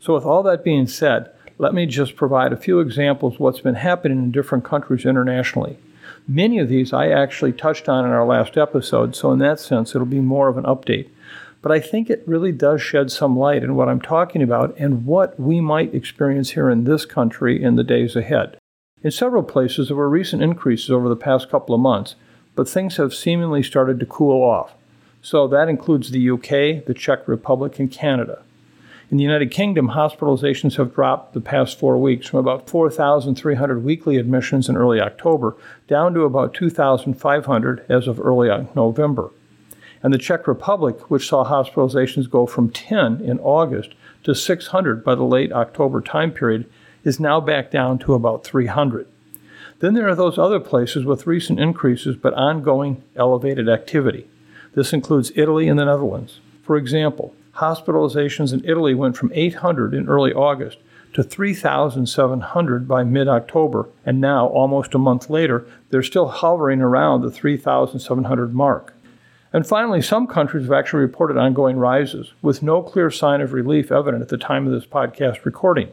So, 0.00 0.14
with 0.14 0.24
all 0.24 0.42
that 0.44 0.64
being 0.64 0.86
said, 0.86 1.30
let 1.58 1.74
me 1.74 1.86
just 1.86 2.16
provide 2.16 2.52
a 2.52 2.56
few 2.56 2.80
examples 2.80 3.34
of 3.34 3.40
what's 3.40 3.60
been 3.60 3.76
happening 3.76 4.18
in 4.18 4.32
different 4.32 4.64
countries 4.64 5.04
internationally. 5.04 5.78
Many 6.26 6.58
of 6.58 6.68
these 6.68 6.92
I 6.92 7.08
actually 7.08 7.52
touched 7.52 7.88
on 7.88 8.04
in 8.04 8.10
our 8.10 8.26
last 8.26 8.56
episode, 8.56 9.14
so 9.14 9.30
in 9.32 9.38
that 9.40 9.60
sense, 9.60 9.94
it'll 9.94 10.06
be 10.06 10.20
more 10.20 10.48
of 10.48 10.56
an 10.56 10.64
update. 10.64 11.10
But 11.60 11.72
I 11.72 11.80
think 11.80 12.10
it 12.10 12.22
really 12.26 12.52
does 12.52 12.82
shed 12.82 13.10
some 13.10 13.38
light 13.38 13.62
in 13.62 13.74
what 13.74 13.88
I'm 13.88 14.00
talking 14.00 14.42
about 14.42 14.74
and 14.78 15.06
what 15.06 15.38
we 15.38 15.60
might 15.60 15.94
experience 15.94 16.50
here 16.50 16.70
in 16.70 16.84
this 16.84 17.06
country 17.06 17.62
in 17.62 17.76
the 17.76 17.84
days 17.84 18.16
ahead. 18.16 18.58
In 19.04 19.10
several 19.10 19.42
places, 19.42 19.88
there 19.88 19.96
were 19.98 20.08
recent 20.08 20.42
increases 20.42 20.90
over 20.90 21.10
the 21.10 21.14
past 21.14 21.50
couple 21.50 21.74
of 21.74 21.80
months, 21.80 22.14
but 22.54 22.66
things 22.66 22.96
have 22.96 23.12
seemingly 23.12 23.62
started 23.62 24.00
to 24.00 24.06
cool 24.06 24.42
off. 24.42 24.72
So 25.20 25.46
that 25.46 25.68
includes 25.68 26.10
the 26.10 26.30
UK, 26.30 26.86
the 26.86 26.94
Czech 26.96 27.28
Republic, 27.28 27.78
and 27.78 27.92
Canada. 27.92 28.42
In 29.10 29.18
the 29.18 29.22
United 29.22 29.50
Kingdom, 29.50 29.90
hospitalizations 29.90 30.76
have 30.76 30.94
dropped 30.94 31.34
the 31.34 31.42
past 31.42 31.78
four 31.78 31.98
weeks 31.98 32.26
from 32.26 32.38
about 32.38 32.70
4,300 32.70 33.84
weekly 33.84 34.16
admissions 34.16 34.70
in 34.70 34.76
early 34.76 35.02
October 35.02 35.54
down 35.86 36.14
to 36.14 36.22
about 36.22 36.54
2,500 36.54 37.84
as 37.90 38.08
of 38.08 38.18
early 38.18 38.48
November. 38.74 39.30
And 40.02 40.14
the 40.14 40.18
Czech 40.18 40.48
Republic, 40.48 41.10
which 41.10 41.28
saw 41.28 41.44
hospitalizations 41.44 42.30
go 42.30 42.46
from 42.46 42.70
10 42.70 43.20
in 43.20 43.38
August 43.40 43.90
to 44.22 44.34
600 44.34 45.04
by 45.04 45.14
the 45.14 45.24
late 45.24 45.52
October 45.52 46.00
time 46.00 46.30
period, 46.30 46.64
is 47.04 47.20
now 47.20 47.40
back 47.40 47.70
down 47.70 47.98
to 48.00 48.14
about 48.14 48.44
300. 48.44 49.06
Then 49.80 49.94
there 49.94 50.08
are 50.08 50.14
those 50.14 50.38
other 50.38 50.60
places 50.60 51.04
with 51.04 51.26
recent 51.26 51.60
increases 51.60 52.16
but 52.16 52.34
ongoing 52.34 53.02
elevated 53.14 53.68
activity. 53.68 54.26
This 54.74 54.92
includes 54.92 55.32
Italy 55.36 55.68
and 55.68 55.78
the 55.78 55.84
Netherlands. 55.84 56.40
For 56.62 56.76
example, 56.76 57.34
hospitalizations 57.56 58.52
in 58.52 58.64
Italy 58.64 58.94
went 58.94 59.16
from 59.16 59.30
800 59.34 59.94
in 59.94 60.08
early 60.08 60.32
August 60.32 60.78
to 61.12 61.22
3,700 61.22 62.88
by 62.88 63.04
mid 63.04 63.28
October, 63.28 63.88
and 64.04 64.20
now, 64.20 64.46
almost 64.48 64.94
a 64.94 64.98
month 64.98 65.30
later, 65.30 65.64
they're 65.90 66.02
still 66.02 66.26
hovering 66.26 66.80
around 66.80 67.20
the 67.20 67.30
3,700 67.30 68.52
mark. 68.52 68.94
And 69.52 69.64
finally, 69.64 70.02
some 70.02 70.26
countries 70.26 70.64
have 70.64 70.72
actually 70.72 71.02
reported 71.02 71.36
ongoing 71.36 71.76
rises, 71.76 72.32
with 72.42 72.64
no 72.64 72.82
clear 72.82 73.12
sign 73.12 73.40
of 73.40 73.52
relief 73.52 73.92
evident 73.92 74.22
at 74.22 74.28
the 74.28 74.36
time 74.36 74.66
of 74.66 74.72
this 74.72 74.86
podcast 74.86 75.44
recording. 75.44 75.88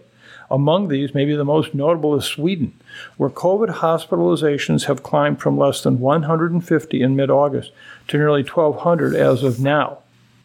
Among 0.51 0.89
these, 0.89 1.15
maybe 1.15 1.33
the 1.33 1.45
most 1.45 1.73
notable 1.73 2.13
is 2.15 2.25
Sweden, 2.25 2.73
where 3.15 3.29
COVID 3.29 3.75
hospitalizations 3.75 4.85
have 4.85 5.01
climbed 5.01 5.39
from 5.39 5.57
less 5.57 5.81
than 5.81 6.01
150 6.01 7.01
in 7.01 7.15
mid 7.15 7.31
August 7.31 7.71
to 8.09 8.17
nearly 8.17 8.43
1,200 8.43 9.15
as 9.15 9.43
of 9.43 9.61
now. 9.61 9.99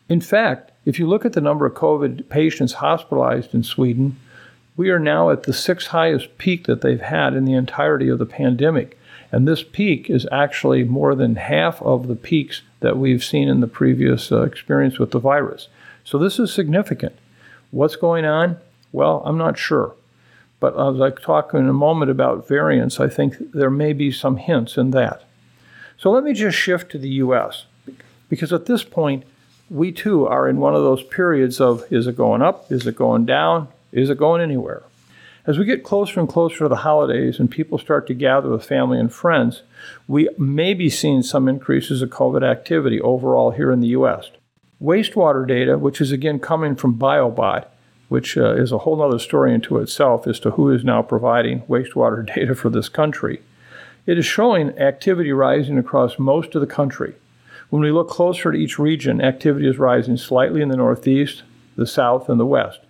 In 0.08 0.20
fact, 0.20 0.70
if 0.84 1.00
you 1.00 1.08
look 1.08 1.25
at 1.25 1.32
the 1.32 1.40
number 1.40 1.66
of 1.66 1.75
COVID 1.75 2.28
patients 2.28 2.75
hospitalized 2.75 3.52
in 3.52 3.64
Sweden, 3.64 4.16
we 4.76 4.90
are 4.90 5.00
now 5.00 5.30
at 5.30 5.42
the 5.42 5.52
sixth 5.52 5.88
highest 5.88 6.38
peak 6.38 6.66
that 6.66 6.82
they've 6.82 7.00
had 7.00 7.34
in 7.34 7.44
the 7.44 7.54
entirety 7.54 8.08
of 8.08 8.20
the 8.20 8.26
pandemic. 8.26 8.96
And 9.32 9.48
this 9.48 9.64
peak 9.64 10.08
is 10.08 10.28
actually 10.30 10.84
more 10.84 11.16
than 11.16 11.34
half 11.34 11.82
of 11.82 12.06
the 12.06 12.14
peaks 12.14 12.62
that 12.78 12.96
we've 12.96 13.25
seen 13.25 13.48
in 13.48 13.58
the 13.58 13.66
previous 13.66 14.30
uh, 14.30 14.42
experience 14.42 15.00
with 15.00 15.10
the 15.10 15.18
virus. 15.18 15.66
So 16.04 16.16
this 16.16 16.38
is 16.38 16.54
significant. 16.54 17.16
What's 17.72 17.96
going 17.96 18.25
on? 18.25 18.58
Well, 18.97 19.21
I'm 19.26 19.37
not 19.37 19.59
sure. 19.59 19.95
But 20.59 20.73
as 20.81 21.03
I 21.03 21.11
talk 21.11 21.53
in 21.53 21.69
a 21.69 21.75
moment 21.75 22.11
about 22.11 22.49
variance, 22.49 22.99
I 22.99 23.11
think 23.11 23.53
there 23.53 23.69
may 23.69 23.93
be 23.93 24.11
some 24.11 24.38
hints 24.38 24.79
in 24.79 24.93
that. 24.93 25.23
So 25.99 26.11
let 26.11 26.25
me 26.25 26.33
just 26.33 26.57
shift 26.57 26.93
to 26.93 26.99
the 26.99 27.11
U.S. 27.25 27.67
because 28.31 28.55
at 28.55 28.65
this 28.65 28.85
point, 28.85 29.25
we 29.69 29.93
too 29.93 30.26
are 30.26 30.49
in 30.49 30.61
one 30.61 30.75
of 30.75 30.83
those 30.83 31.03
periods 31.03 31.61
of 31.61 31.85
is 31.93 32.07
it 32.07 32.17
going 32.17 32.41
up? 32.41 32.73
Is 32.73 32.87
it 32.87 32.97
going 32.97 33.26
down? 33.26 33.69
Is 33.93 34.09
it 34.09 34.17
going 34.17 34.41
anywhere? 34.41 34.83
As 35.45 35.59
we 35.59 35.67
get 35.67 35.85
closer 35.85 36.19
and 36.19 36.29
closer 36.29 36.61
to 36.61 36.69
the 36.69 36.76
holidays 36.76 37.38
and 37.38 37.50
people 37.50 37.76
start 37.76 38.07
to 38.07 38.15
gather 38.15 38.49
with 38.49 38.65
family 38.65 38.99
and 38.99 39.12
friends, 39.12 39.61
we 40.09 40.31
may 40.38 40.73
be 40.73 40.88
seeing 40.88 41.23
some 41.23 41.49
increases 41.49 42.00
of 42.00 42.09
COVID 42.09 42.43
activity 42.43 42.99
overall 43.03 43.50
here 43.50 43.71
in 43.71 43.81
the 43.81 43.88
U.S. 43.88 44.31
Wastewater 44.83 45.47
data, 45.47 45.76
which 45.76 46.00
is 46.00 46.12
again 46.12 46.38
coming 46.38 46.75
from 46.75 46.99
BioBot, 46.99 47.67
which 48.08 48.36
uh, 48.36 48.54
is 48.54 48.72
a 48.72 48.78
whole 48.78 49.02
other 49.02 49.18
story 49.18 49.52
into 49.52 49.78
itself 49.78 50.26
as 50.26 50.38
to 50.40 50.52
who 50.52 50.70
is 50.70 50.84
now 50.84 51.02
providing 51.02 51.62
wastewater 51.62 52.25
data 52.34 52.54
for 52.54 52.70
this 52.70 52.88
country. 52.88 53.40
It 54.06 54.18
is 54.18 54.26
showing 54.26 54.78
activity 54.78 55.32
rising 55.32 55.78
across 55.78 56.18
most 56.18 56.54
of 56.54 56.60
the 56.60 56.66
country. 56.66 57.14
When 57.70 57.82
we 57.82 57.90
look 57.90 58.08
closer 58.08 58.52
to 58.52 58.58
each 58.58 58.78
region, 58.78 59.20
activity 59.20 59.68
is 59.68 59.78
rising 59.78 60.16
slightly 60.16 60.62
in 60.62 60.68
the 60.68 60.76
Northeast, 60.76 61.42
the 61.75 61.86
South, 61.86 62.28
and 62.28 62.38
the 62.38 62.46
West. 62.46 62.80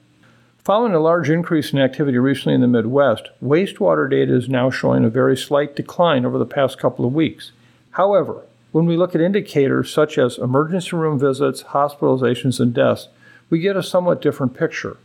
Following 0.58 0.94
a 0.94 1.00
large 1.00 1.30
increase 1.30 1.73
in 1.73 1.78
activity 1.78 2.18
recently 2.18 2.54
in 2.54 2.61
the 2.61 2.66
Midwest, 2.66 3.30
wastewater 3.42 4.11
data 4.11 4.35
is 4.35 4.49
now 4.49 4.68
showing 4.68 5.04
a 5.04 5.08
very 5.08 5.37
slight 5.37 5.76
decline 5.76 6.26
over 6.26 6.38
the 6.38 6.44
past 6.44 6.76
couple 6.76 7.06
of 7.06 7.14
weeks. 7.14 7.52
However, 7.92 8.42
when 8.73 8.85
we 8.85 8.96
look 8.96 9.14
at 9.14 9.20
indicators 9.23 9.90
such 9.90 10.18
as 10.18 10.37
emergency 10.37 10.94
room 10.96 11.18
visits, 11.18 11.62
hospitalizations, 11.62 12.61
and 12.61 12.75
deaths, 12.75 13.08
we 13.49 13.61
get 13.61 13.76
a 13.76 13.82
somewhat 13.82 14.20
different 14.20 14.54
picture. 14.54 14.99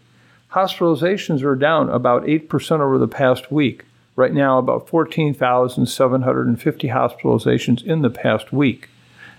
Hospitalizations 0.53 1.43
are 1.43 1.55
down 1.55 1.89
about 1.89 2.23
8% 2.23 2.79
over 2.81 2.97
the 2.97 3.07
past 3.07 3.51
week. 3.51 3.85
Right 4.17 4.33
now, 4.33 4.57
about 4.57 4.89
14,750 4.89 6.87
hospitalizations 6.89 7.81
in 7.83 8.01
the 8.01 8.09
past 8.09 8.51
week. 8.51 8.89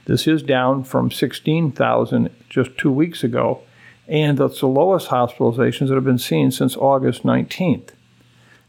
This 0.06 0.26
is 0.26 0.42
down 0.42 0.84
from 0.84 1.10
16,000 1.10 2.30
just 2.48 2.78
two 2.78 2.90
weeks 2.90 3.22
ago, 3.22 3.60
and 4.08 4.38
that's 4.38 4.60
the 4.60 4.66
lowest 4.66 5.08
hospitalizations 5.08 5.88
that 5.88 5.94
have 5.94 6.04
been 6.04 6.16
seen 6.16 6.50
since 6.50 6.76
August 6.76 7.24
19th. 7.24 7.90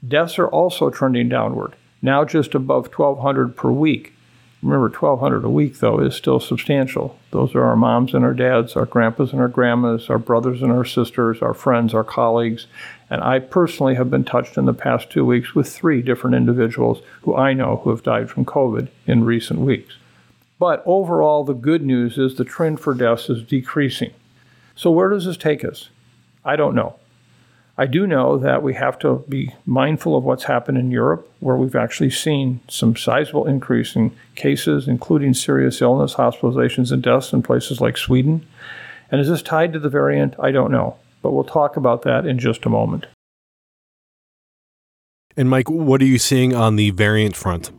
Deaths 0.05 0.37
are 0.37 0.49
also 0.49 0.89
trending 0.89 1.29
downward, 1.29 1.77
now 2.01 2.25
just 2.25 2.53
above 2.53 2.87
1,200 2.87 3.55
per 3.55 3.71
week. 3.71 4.12
Remember, 4.63 4.87
1,200 4.87 5.43
a 5.43 5.49
week, 5.49 5.79
though, 5.79 5.99
is 5.99 6.15
still 6.15 6.39
substantial. 6.39 7.19
Those 7.31 7.53
are 7.53 7.65
our 7.65 7.75
moms 7.75 8.13
and 8.13 8.23
our 8.23 8.33
dads, 8.33 8.77
our 8.77 8.85
grandpas 8.85 9.33
and 9.33 9.41
our 9.41 9.49
grandmas, 9.49 10.09
our 10.09 10.17
brothers 10.17 10.61
and 10.61 10.71
our 10.71 10.85
sisters, 10.85 11.41
our 11.41 11.53
friends, 11.53 11.93
our 11.93 12.05
colleagues. 12.05 12.67
And 13.09 13.21
I 13.21 13.39
personally 13.39 13.95
have 13.95 14.09
been 14.09 14.23
touched 14.23 14.57
in 14.57 14.63
the 14.63 14.73
past 14.73 15.09
two 15.09 15.25
weeks 15.25 15.53
with 15.53 15.67
three 15.67 16.01
different 16.01 16.37
individuals 16.37 17.01
who 17.23 17.35
I 17.35 17.51
know 17.51 17.81
who 17.83 17.89
have 17.89 18.03
died 18.03 18.29
from 18.29 18.45
COVID 18.45 18.87
in 19.05 19.25
recent 19.25 19.59
weeks. 19.59 19.97
But 20.59 20.81
overall, 20.85 21.43
the 21.43 21.53
good 21.53 21.83
news 21.83 22.17
is 22.17 22.35
the 22.35 22.45
trend 22.45 22.79
for 22.79 22.93
deaths 22.93 23.29
is 23.29 23.43
decreasing. 23.43 24.13
So, 24.77 24.91
where 24.91 25.09
does 25.09 25.25
this 25.25 25.35
take 25.35 25.65
us? 25.65 25.89
I 26.45 26.55
don't 26.55 26.73
know. 26.73 26.95
I 27.75 27.87
do 27.87 28.05
know 28.05 28.37
that 28.37 28.61
we 28.61 28.75
have 28.75 28.99
to 28.99 29.25
be 29.27 29.53
mindful 29.65 30.15
of 30.15 30.23
what's 30.23 30.43
happened 30.43 30.77
in 30.77 30.91
Europe, 30.91 31.27
where 31.39 31.55
we've 31.55 31.75
actually 31.75 32.11
seen 32.11 32.59
some 32.67 32.95
sizable 32.95 33.47
increase 33.47 33.95
in 33.95 34.15
cases, 34.35 34.87
including 34.87 35.33
serious 35.33 35.81
illness, 35.81 36.13
hospitalizations, 36.13 36.91
and 36.91 37.01
deaths 37.01 37.33
in 37.33 37.41
places 37.41 37.81
like 37.81 37.97
Sweden. 37.97 38.45
And 39.09 39.19
is 39.19 39.27
this 39.27 39.41
tied 39.41 39.73
to 39.73 39.79
the 39.79 39.89
variant? 39.89 40.35
I 40.39 40.51
don't 40.51 40.71
know. 40.71 40.97
But 41.23 41.31
we'll 41.31 41.43
talk 41.43 41.75
about 41.75 42.03
that 42.03 42.27
in 42.27 42.37
just 42.37 42.65
a 42.65 42.69
moment. 42.69 43.07
And 45.35 45.49
Mike, 45.49 45.69
what 45.69 45.99
are 46.01 46.05
you 46.05 46.19
seeing 46.19 46.53
on 46.53 46.75
the 46.75 46.91
variant 46.91 47.35
front? 47.35 47.71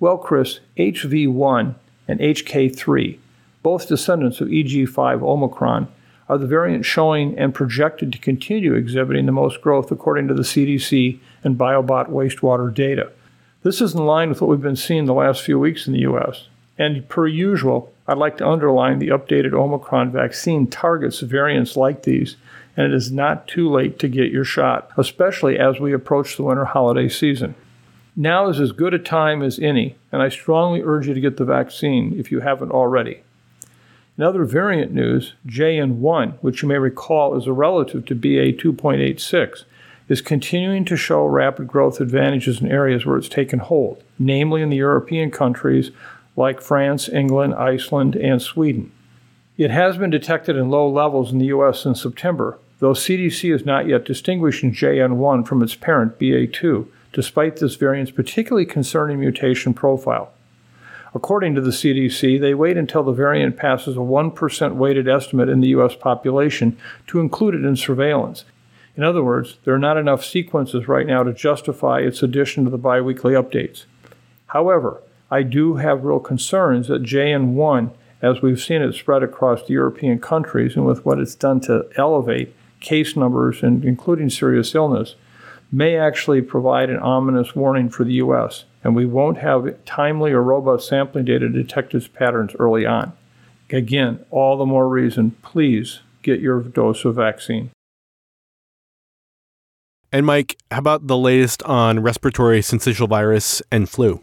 Well, 0.00 0.18
Chris, 0.18 0.58
HV1 0.76 1.76
and 2.08 2.20
HK3, 2.20 3.18
both 3.62 3.86
descendants 3.86 4.40
of 4.40 4.48
EG5 4.48 5.22
Omicron, 5.22 5.88
are 6.28 6.38
the 6.38 6.46
variants 6.46 6.86
showing 6.86 7.38
and 7.38 7.54
projected 7.54 8.12
to 8.12 8.18
continue 8.18 8.74
exhibiting 8.74 9.26
the 9.26 9.32
most 9.32 9.60
growth 9.62 9.90
according 9.90 10.28
to 10.28 10.34
the 10.34 10.42
CDC 10.42 11.18
and 11.42 11.58
BioBot 11.58 12.10
wastewater 12.10 12.72
data. 12.72 13.10
This 13.62 13.80
is 13.80 13.94
in 13.94 14.04
line 14.04 14.28
with 14.28 14.40
what 14.40 14.50
we've 14.50 14.60
been 14.60 14.76
seeing 14.76 15.06
the 15.06 15.14
last 15.14 15.42
few 15.42 15.58
weeks 15.58 15.86
in 15.86 15.92
the 15.92 16.00
U.S. 16.00 16.48
And 16.76 17.08
per 17.08 17.26
usual, 17.26 17.92
I'd 18.06 18.18
like 18.18 18.38
to 18.38 18.48
underline 18.48 18.98
the 18.98 19.08
updated 19.08 19.52
Omicron 19.52 20.12
vaccine 20.12 20.66
targets 20.68 21.20
variants 21.20 21.76
like 21.76 22.04
these, 22.04 22.36
and 22.76 22.86
it 22.86 22.94
is 22.94 23.10
not 23.10 23.48
too 23.48 23.68
late 23.68 23.98
to 23.98 24.08
get 24.08 24.30
your 24.30 24.44
shot, 24.44 24.90
especially 24.96 25.58
as 25.58 25.80
we 25.80 25.92
approach 25.92 26.36
the 26.36 26.44
winter 26.44 26.66
holiday 26.66 27.08
season. 27.08 27.54
Now 28.14 28.48
is 28.48 28.60
as 28.60 28.72
good 28.72 28.94
a 28.94 28.98
time 28.98 29.42
as 29.42 29.58
any, 29.58 29.96
and 30.10 30.22
I 30.22 30.28
strongly 30.28 30.82
urge 30.82 31.08
you 31.08 31.14
to 31.14 31.20
get 31.20 31.36
the 31.36 31.44
vaccine 31.44 32.18
if 32.18 32.30
you 32.30 32.40
haven't 32.40 32.70
already. 32.70 33.22
In 34.18 34.24
other 34.24 34.44
variant 34.44 34.92
news, 34.92 35.34
JN1, 35.46 36.38
which 36.40 36.60
you 36.60 36.68
may 36.68 36.78
recall 36.78 37.36
is 37.36 37.46
a 37.46 37.52
relative 37.52 38.04
to 38.06 38.16
BA 38.16 38.52
2.86, 38.52 39.62
is 40.08 40.20
continuing 40.20 40.84
to 40.86 40.96
show 40.96 41.24
rapid 41.24 41.68
growth 41.68 42.00
advantages 42.00 42.60
in 42.60 42.68
areas 42.68 43.06
where 43.06 43.16
it's 43.16 43.28
taken 43.28 43.60
hold, 43.60 44.02
namely 44.18 44.60
in 44.60 44.70
the 44.70 44.76
European 44.78 45.30
countries 45.30 45.92
like 46.34 46.60
France, 46.60 47.08
England, 47.08 47.54
Iceland, 47.54 48.16
and 48.16 48.42
Sweden. 48.42 48.90
It 49.56 49.70
has 49.70 49.96
been 49.96 50.10
detected 50.10 50.56
in 50.56 50.68
low 50.68 50.88
levels 50.88 51.30
in 51.30 51.38
the 51.38 51.46
U.S. 51.46 51.84
in 51.84 51.94
September, 51.94 52.58
though 52.80 52.94
CDC 52.94 53.54
is 53.54 53.64
not 53.64 53.86
yet 53.86 54.04
distinguishing 54.04 54.72
JN1 54.72 55.46
from 55.46 55.62
its 55.62 55.76
parent 55.76 56.18
BA2, 56.18 56.88
despite 57.12 57.56
this 57.56 57.76
variant's 57.76 58.10
particularly 58.10 58.66
concerning 58.66 59.20
mutation 59.20 59.74
profile. 59.74 60.32
According 61.14 61.54
to 61.54 61.60
the 61.60 61.70
CDC, 61.70 62.40
they 62.40 62.54
wait 62.54 62.76
until 62.76 63.02
the 63.02 63.12
variant 63.12 63.56
passes 63.56 63.96
a 63.96 64.00
1% 64.00 64.74
weighted 64.74 65.08
estimate 65.08 65.48
in 65.48 65.60
the 65.60 65.68
U.S. 65.68 65.94
population 65.94 66.76
to 67.06 67.20
include 67.20 67.54
it 67.54 67.64
in 67.64 67.76
surveillance. 67.76 68.44
In 68.96 69.04
other 69.04 69.22
words, 69.22 69.58
there 69.64 69.74
are 69.74 69.78
not 69.78 69.96
enough 69.96 70.24
sequences 70.24 70.88
right 70.88 71.06
now 71.06 71.22
to 71.22 71.32
justify 71.32 72.00
its 72.00 72.22
addition 72.22 72.64
to 72.64 72.70
the 72.70 72.78
biweekly 72.78 73.32
updates. 73.32 73.84
However, 74.48 75.00
I 75.30 75.42
do 75.44 75.76
have 75.76 76.04
real 76.04 76.20
concerns 76.20 76.88
that 76.88 77.04
JN1, 77.04 77.92
as 78.20 78.42
we've 78.42 78.60
seen 78.60 78.82
it 78.82 78.94
spread 78.94 79.22
across 79.22 79.62
the 79.62 79.74
European 79.74 80.18
countries 80.18 80.74
and 80.74 80.84
with 80.84 81.06
what 81.06 81.18
it's 81.18 81.34
done 81.34 81.60
to 81.60 81.88
elevate 81.96 82.54
case 82.80 83.16
numbers 83.16 83.62
and 83.62 83.84
including 83.84 84.30
serious 84.30 84.74
illness, 84.74 85.14
may 85.70 85.96
actually 85.96 86.42
provide 86.42 86.90
an 86.90 86.98
ominous 86.98 87.54
warning 87.54 87.88
for 87.88 88.04
the 88.04 88.14
U.S 88.14 88.64
and 88.84 88.94
we 88.94 89.06
won't 89.06 89.38
have 89.38 89.84
timely 89.84 90.32
or 90.32 90.42
robust 90.42 90.88
sampling 90.88 91.24
data 91.24 91.40
to 91.40 91.48
detect 91.48 91.94
its 91.94 92.08
patterns 92.08 92.54
early 92.58 92.86
on. 92.86 93.12
Again, 93.70 94.24
all 94.30 94.56
the 94.56 94.66
more 94.66 94.88
reason, 94.88 95.32
please 95.42 96.00
get 96.22 96.40
your 96.40 96.60
dose 96.60 97.04
of 97.04 97.16
vaccine. 97.16 97.70
And 100.10 100.24
Mike, 100.24 100.56
how 100.70 100.78
about 100.78 101.06
the 101.06 101.18
latest 101.18 101.62
on 101.64 102.00
respiratory 102.00 102.60
syncytial 102.60 103.08
virus 103.08 103.60
and 103.70 103.88
flu? 103.88 104.22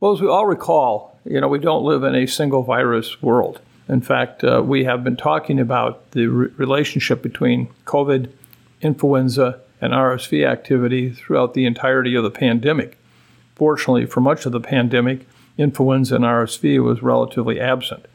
Well, 0.00 0.12
as 0.12 0.20
we 0.20 0.28
all 0.28 0.46
recall, 0.46 1.18
you 1.24 1.40
know, 1.40 1.48
we 1.48 1.58
don't 1.58 1.84
live 1.84 2.02
in 2.02 2.14
a 2.14 2.26
single 2.26 2.62
virus 2.62 3.22
world. 3.22 3.60
In 3.88 4.00
fact, 4.00 4.42
uh, 4.42 4.62
we 4.64 4.84
have 4.84 5.04
been 5.04 5.16
talking 5.16 5.60
about 5.60 6.10
the 6.10 6.26
re- 6.26 6.48
relationship 6.56 7.22
between 7.22 7.68
COVID, 7.84 8.28
influenza, 8.82 9.60
and 9.80 9.92
RSV 9.92 10.46
activity 10.46 11.10
throughout 11.10 11.54
the 11.54 11.66
entirety 11.66 12.14
of 12.14 12.24
the 12.24 12.30
pandemic. 12.30 12.98
Fortunately, 13.54 14.06
for 14.06 14.20
much 14.20 14.46
of 14.46 14.52
the 14.52 14.60
pandemic, 14.60 15.26
influenza 15.58 16.16
and 16.16 16.24
RSV 16.24 16.82
was 16.82 17.02
relatively 17.02 17.60
absent. 17.60 18.06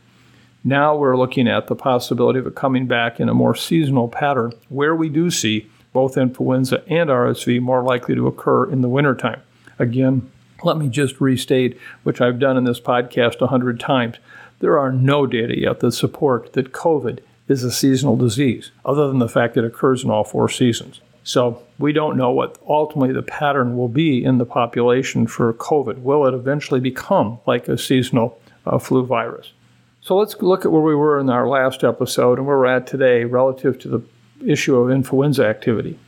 Now 0.64 0.96
we're 0.96 1.18
looking 1.18 1.48
at 1.48 1.68
the 1.68 1.76
possibility 1.76 2.40
of 2.40 2.46
it 2.46 2.56
coming 2.56 2.86
back 2.86 3.20
in 3.20 3.30
a 3.30 3.34
more 3.34 3.56
seasonal 3.56 4.08
pattern 4.08 4.54
where 4.70 4.96
we 4.96 5.10
do 5.10 5.32
see 5.32 5.68
both 5.94 6.18
influenza 6.18 6.84
and 6.88 7.10
RSV 7.10 7.60
more 7.62 7.84
likely 7.84 8.16
to 8.16 8.28
occur 8.28 8.70
in 8.70 8.82
the 8.82 8.90
wintertime. 8.90 9.42
Again, 9.80 10.30
let 10.64 10.78
me 10.78 10.88
just 10.88 11.20
restate, 11.20 11.78
which 12.04 12.22
I've 12.22 12.40
done 12.40 12.58
in 12.58 12.64
this 12.64 12.80
podcast 12.80 13.42
a 13.42 13.48
hundred 13.48 13.80
times. 13.80 14.18
There 14.60 14.78
are 14.78 14.92
no 14.92 15.26
data 15.26 15.58
yet 15.58 15.80
that 15.80 15.94
support 15.94 16.54
that 16.54 16.72
COVID 16.72 17.20
is 17.48 17.64
a 17.64 17.72
seasonal 17.72 18.16
disease, 18.16 18.72
other 18.86 19.08
than 19.08 19.18
the 19.18 19.28
fact 19.28 19.56
that 19.56 19.64
it 19.64 19.68
occurs 19.68 20.04
in 20.04 20.12
all 20.12 20.24
four 20.24 20.48
seasons. 20.48 21.02
So 21.24 21.62
we 21.78 21.94
don't 21.94 22.18
know 22.18 22.32
what 22.32 22.58
ultimately 22.68 23.14
the 23.14 23.22
pattern 23.22 23.78
will 23.78 23.88
be 23.88 24.24
in 24.24 24.38
the 24.38 24.46
population 24.46 25.28
for 25.28 25.54
COVID. 25.54 26.00
Will 26.00 26.26
it 26.26 26.34
eventually 26.34 26.80
become 26.80 27.40
like 27.46 27.68
a 27.68 27.78
seasonal 27.78 28.40
uh, 28.66 28.80
flu 28.80 29.06
virus? 29.06 29.54
So 30.02 30.18
let's 30.18 30.36
look 30.42 30.66
at 30.66 30.72
where 30.72 30.82
we 30.82 30.96
were 30.96 31.20
in 31.20 31.30
our 31.30 31.48
last 31.48 31.84
episode 31.84 32.40
and 32.40 32.48
where 32.48 32.58
we're 32.58 32.66
at 32.66 32.88
today 32.88 33.24
relative 33.24 33.78
to 33.80 33.88
the 33.88 34.02
issue 34.44 34.76
of 34.76 34.90
influenza 34.90 35.46
activity. 35.46 36.00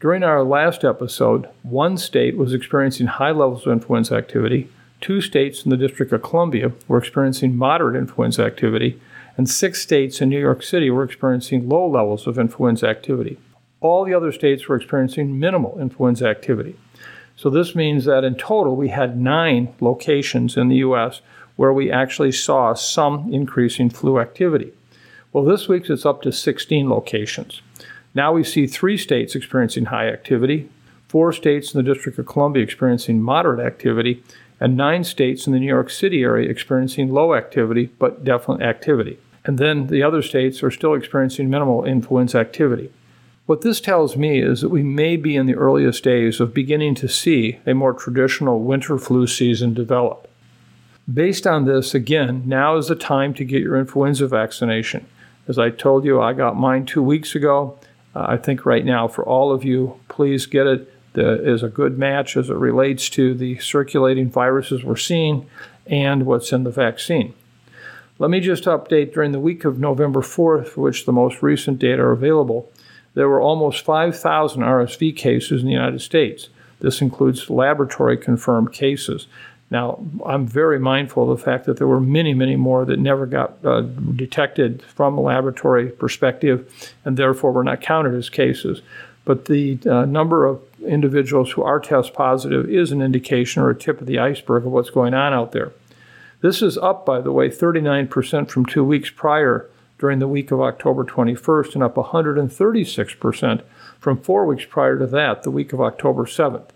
During 0.00 0.24
our 0.24 0.42
last 0.42 0.82
episode, 0.82 1.48
one 1.62 1.96
state 1.96 2.36
was 2.36 2.54
experiencing 2.54 3.06
high 3.06 3.30
levels 3.30 3.66
of 3.66 3.72
influenza 3.72 4.16
activity, 4.16 4.68
two 5.00 5.20
states 5.20 5.64
in 5.64 5.70
the 5.70 5.76
District 5.76 6.12
of 6.12 6.22
Columbia 6.22 6.72
were 6.88 6.98
experiencing 6.98 7.56
moderate 7.56 7.96
influenza 7.96 8.44
activity, 8.44 9.00
and 9.36 9.48
six 9.48 9.80
states 9.80 10.20
in 10.20 10.28
New 10.28 10.40
York 10.40 10.62
City 10.62 10.90
were 10.90 11.04
experiencing 11.04 11.68
low 11.68 11.88
levels 11.88 12.26
of 12.26 12.38
influenza 12.38 12.88
activity. 12.88 13.38
All 13.80 14.04
the 14.04 14.14
other 14.14 14.32
states 14.32 14.68
were 14.68 14.76
experiencing 14.76 15.38
minimal 15.38 15.78
influenza 15.80 16.26
activity. 16.28 16.76
So 17.36 17.48
this 17.48 17.74
means 17.74 18.04
that 18.04 18.24
in 18.24 18.34
total 18.34 18.76
we 18.76 18.88
had 18.88 19.18
nine 19.18 19.74
locations 19.80 20.56
in 20.56 20.68
the 20.68 20.76
U.S. 20.76 21.22
where 21.56 21.72
we 21.72 21.90
actually 21.90 22.32
saw 22.32 22.74
some 22.74 23.32
increase 23.32 23.78
in 23.78 23.88
flu 23.88 24.20
activity. 24.20 24.72
Well, 25.32 25.44
this 25.44 25.66
week 25.68 25.88
it's 25.88 26.04
up 26.04 26.20
to 26.22 26.32
16 26.32 26.90
locations. 26.90 27.62
Now 28.14 28.32
we 28.32 28.44
see 28.44 28.66
three 28.66 28.98
states 28.98 29.34
experiencing 29.34 29.86
high 29.86 30.08
activity, 30.08 30.68
four 31.08 31.32
states 31.32 31.72
in 31.72 31.78
the 31.82 31.94
District 31.94 32.18
of 32.18 32.26
Columbia 32.26 32.62
experiencing 32.62 33.22
moderate 33.22 33.64
activity, 33.64 34.22
and 34.58 34.76
nine 34.76 35.04
states 35.04 35.46
in 35.46 35.54
the 35.54 35.58
New 35.58 35.66
York 35.66 35.88
City 35.88 36.22
area 36.22 36.50
experiencing 36.50 37.10
low 37.10 37.34
activity 37.34 37.86
but 37.98 38.24
definite 38.24 38.62
activity. 38.62 39.18
And 39.44 39.56
then 39.56 39.86
the 39.86 40.02
other 40.02 40.20
states 40.20 40.62
are 40.62 40.70
still 40.70 40.92
experiencing 40.92 41.48
minimal 41.48 41.84
influenza 41.84 42.38
activity. 42.38 42.92
What 43.50 43.62
this 43.62 43.80
tells 43.80 44.16
me 44.16 44.40
is 44.40 44.60
that 44.60 44.68
we 44.68 44.84
may 44.84 45.16
be 45.16 45.34
in 45.34 45.46
the 45.46 45.56
earliest 45.56 46.04
days 46.04 46.38
of 46.38 46.54
beginning 46.54 46.94
to 46.94 47.08
see 47.08 47.58
a 47.66 47.74
more 47.74 47.92
traditional 47.92 48.60
winter 48.60 48.96
flu 48.96 49.26
season 49.26 49.74
develop. 49.74 50.30
Based 51.12 51.48
on 51.48 51.64
this, 51.64 51.92
again, 51.92 52.44
now 52.46 52.76
is 52.76 52.86
the 52.86 52.94
time 52.94 53.34
to 53.34 53.44
get 53.44 53.60
your 53.60 53.76
influenza 53.76 54.28
vaccination. 54.28 55.04
As 55.48 55.58
I 55.58 55.70
told 55.70 56.04
you, 56.04 56.22
I 56.22 56.32
got 56.32 56.54
mine 56.54 56.86
two 56.86 57.02
weeks 57.02 57.34
ago. 57.34 57.76
Uh, 58.14 58.26
I 58.28 58.36
think 58.36 58.64
right 58.64 58.84
now, 58.84 59.08
for 59.08 59.24
all 59.24 59.50
of 59.50 59.64
you, 59.64 59.98
please 60.06 60.46
get 60.46 60.68
it. 60.68 61.12
That 61.14 61.40
is 61.40 61.64
a 61.64 61.68
good 61.68 61.98
match 61.98 62.36
as 62.36 62.50
it 62.50 62.54
relates 62.54 63.10
to 63.10 63.34
the 63.34 63.58
circulating 63.58 64.30
viruses 64.30 64.84
we're 64.84 64.94
seeing 64.94 65.50
and 65.86 66.24
what's 66.24 66.52
in 66.52 66.62
the 66.62 66.70
vaccine. 66.70 67.34
Let 68.20 68.30
me 68.30 68.38
just 68.38 68.66
update 68.66 69.12
during 69.12 69.32
the 69.32 69.40
week 69.40 69.64
of 69.64 69.80
November 69.80 70.20
4th, 70.20 70.68
for 70.68 70.82
which 70.82 71.04
the 71.04 71.12
most 71.12 71.42
recent 71.42 71.80
data 71.80 72.00
are 72.00 72.12
available 72.12 72.70
there 73.14 73.28
were 73.28 73.40
almost 73.40 73.84
5,000 73.84 74.62
RSV 74.62 75.16
cases 75.16 75.60
in 75.60 75.66
the 75.66 75.72
United 75.72 76.00
States. 76.00 76.48
This 76.80 77.00
includes 77.00 77.50
laboratory 77.50 78.16
confirmed 78.16 78.72
cases. 78.72 79.26
Now, 79.70 80.04
I'm 80.26 80.46
very 80.46 80.80
mindful 80.80 81.30
of 81.30 81.38
the 81.38 81.44
fact 81.44 81.64
that 81.66 81.76
there 81.76 81.86
were 81.86 82.00
many, 82.00 82.34
many 82.34 82.56
more 82.56 82.84
that 82.84 82.98
never 82.98 83.26
got 83.26 83.64
uh, 83.64 83.82
detected 83.82 84.82
from 84.82 85.16
a 85.16 85.20
laboratory 85.20 85.90
perspective 85.90 86.94
and 87.04 87.16
therefore 87.16 87.52
were 87.52 87.62
not 87.62 87.80
counted 87.80 88.14
as 88.14 88.28
cases. 88.28 88.82
But 89.24 89.44
the 89.44 89.78
uh, 89.86 90.06
number 90.06 90.46
of 90.46 90.60
individuals 90.84 91.52
who 91.52 91.62
are 91.62 91.78
test 91.78 92.14
positive 92.14 92.68
is 92.68 92.90
an 92.90 93.02
indication 93.02 93.62
or 93.62 93.70
a 93.70 93.78
tip 93.78 94.00
of 94.00 94.06
the 94.06 94.18
iceberg 94.18 94.66
of 94.66 94.72
what's 94.72 94.90
going 94.90 95.14
on 95.14 95.32
out 95.32 95.52
there. 95.52 95.72
This 96.40 96.62
is 96.62 96.78
up, 96.78 97.04
by 97.04 97.20
the 97.20 97.32
way, 97.32 97.48
39% 97.48 98.48
from 98.48 98.66
two 98.66 98.82
weeks 98.82 99.10
prior 99.10 99.68
during 100.00 100.18
the 100.18 100.26
week 100.26 100.50
of 100.50 100.60
October 100.60 101.04
21st 101.04 101.74
and 101.74 101.82
up 101.84 101.94
136% 101.94 103.62
from 104.00 104.20
four 104.20 104.46
weeks 104.46 104.64
prior 104.64 104.98
to 104.98 105.06
that, 105.06 105.42
the 105.42 105.50
week 105.50 105.72
of 105.72 105.80
October 105.80 106.24
7th. 106.24 106.70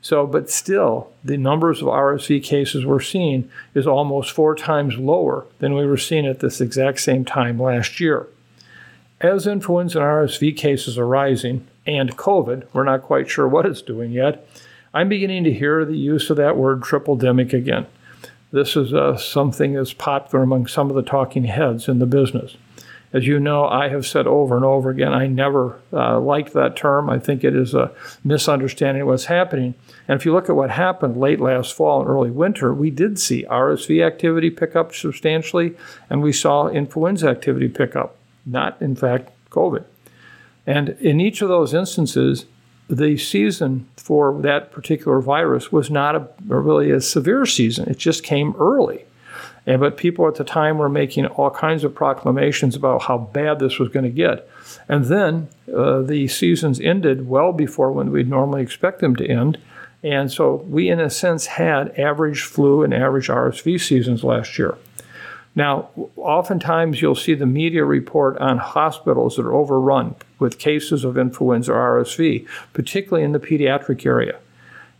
So, 0.00 0.26
but 0.26 0.48
still, 0.48 1.12
the 1.22 1.36
numbers 1.36 1.82
of 1.82 1.88
RSV 1.88 2.42
cases 2.42 2.86
we're 2.86 3.00
seeing 3.00 3.50
is 3.74 3.86
almost 3.86 4.30
four 4.30 4.54
times 4.54 4.96
lower 4.96 5.46
than 5.58 5.74
we 5.74 5.84
were 5.84 5.98
seeing 5.98 6.26
at 6.26 6.38
this 6.38 6.60
exact 6.60 7.00
same 7.00 7.24
time 7.24 7.60
last 7.60 8.00
year. 8.00 8.28
As 9.20 9.46
influenza 9.46 9.98
and 9.98 10.06
RSV 10.06 10.56
cases 10.56 10.96
are 10.96 11.06
rising, 11.06 11.66
and 11.86 12.16
COVID, 12.16 12.66
we're 12.72 12.84
not 12.84 13.02
quite 13.02 13.28
sure 13.28 13.48
what 13.48 13.66
it's 13.66 13.82
doing 13.82 14.12
yet, 14.12 14.48
I'm 14.94 15.08
beginning 15.08 15.44
to 15.44 15.52
hear 15.52 15.84
the 15.84 15.98
use 15.98 16.30
of 16.30 16.36
that 16.38 16.56
word 16.56 16.82
triple 16.82 17.18
demic 17.18 17.52
again. 17.52 17.86
This 18.52 18.76
is 18.76 18.92
uh, 18.92 19.16
something 19.16 19.74
that's 19.74 19.92
popular 19.92 20.42
among 20.42 20.66
some 20.66 20.88
of 20.88 20.96
the 20.96 21.02
talking 21.02 21.44
heads 21.44 21.88
in 21.88 21.98
the 21.98 22.06
business. 22.06 22.56
As 23.12 23.26
you 23.26 23.40
know, 23.40 23.66
I 23.66 23.88
have 23.88 24.06
said 24.06 24.26
over 24.28 24.54
and 24.54 24.64
over 24.64 24.88
again, 24.88 25.12
I 25.12 25.26
never 25.26 25.80
uh, 25.92 26.20
liked 26.20 26.52
that 26.52 26.76
term. 26.76 27.10
I 27.10 27.18
think 27.18 27.42
it 27.42 27.56
is 27.56 27.74
a 27.74 27.90
misunderstanding 28.22 29.02
of 29.02 29.08
what's 29.08 29.24
happening. 29.24 29.74
And 30.06 30.18
if 30.18 30.24
you 30.24 30.32
look 30.32 30.48
at 30.48 30.54
what 30.54 30.70
happened 30.70 31.16
late 31.16 31.40
last 31.40 31.74
fall 31.74 32.00
and 32.00 32.08
early 32.08 32.30
winter, 32.30 32.72
we 32.72 32.90
did 32.90 33.18
see 33.18 33.44
RSV 33.50 34.06
activity 34.06 34.48
pick 34.48 34.76
up 34.76 34.94
substantially, 34.94 35.74
and 36.08 36.22
we 36.22 36.32
saw 36.32 36.68
influenza 36.68 37.28
activity 37.28 37.68
pick 37.68 37.96
up, 37.96 38.16
not, 38.46 38.80
in 38.80 38.94
fact, 38.94 39.30
COVID. 39.50 39.84
And 40.66 40.90
in 41.00 41.20
each 41.20 41.42
of 41.42 41.48
those 41.48 41.74
instances, 41.74 42.46
the 42.88 43.16
season 43.16 43.88
for 43.96 44.40
that 44.42 44.70
particular 44.70 45.20
virus 45.20 45.72
was 45.72 45.90
not 45.90 46.14
a, 46.14 46.28
really 46.46 46.90
a 46.90 47.00
severe 47.00 47.46
season. 47.46 47.88
It 47.88 47.98
just 47.98 48.22
came 48.22 48.54
early. 48.58 49.04
And, 49.66 49.80
but 49.80 49.96
people 49.96 50.26
at 50.26 50.36
the 50.36 50.44
time 50.44 50.78
were 50.78 50.88
making 50.88 51.26
all 51.26 51.50
kinds 51.50 51.84
of 51.84 51.94
proclamations 51.94 52.76
about 52.76 53.02
how 53.02 53.18
bad 53.18 53.58
this 53.58 53.78
was 53.78 53.88
going 53.88 54.04
to 54.04 54.10
get. 54.10 54.48
And 54.88 55.06
then 55.06 55.48
uh, 55.74 56.02
the 56.02 56.28
seasons 56.28 56.80
ended 56.80 57.28
well 57.28 57.52
before 57.52 57.92
when 57.92 58.10
we'd 58.10 58.28
normally 58.28 58.62
expect 58.62 59.00
them 59.00 59.16
to 59.16 59.26
end. 59.26 59.58
And 60.02 60.32
so 60.32 60.56
we, 60.66 60.88
in 60.88 60.98
a 60.98 61.10
sense, 61.10 61.46
had 61.46 61.98
average 61.98 62.42
flu 62.42 62.82
and 62.82 62.94
average 62.94 63.28
RSV 63.28 63.80
seasons 63.80 64.24
last 64.24 64.58
year. 64.58 64.78
Now, 65.54 65.90
oftentimes 66.16 67.02
you'll 67.02 67.16
see 67.16 67.34
the 67.34 67.46
media 67.46 67.84
report 67.84 68.38
on 68.38 68.58
hospitals 68.58 69.36
that 69.36 69.44
are 69.44 69.54
overrun 69.54 70.14
with 70.38 70.58
cases 70.58 71.04
of 71.04 71.18
influenza 71.18 71.72
or 71.72 72.02
RSV, 72.02 72.46
particularly 72.72 73.24
in 73.24 73.32
the 73.32 73.40
pediatric 73.40 74.06
area. 74.06 74.38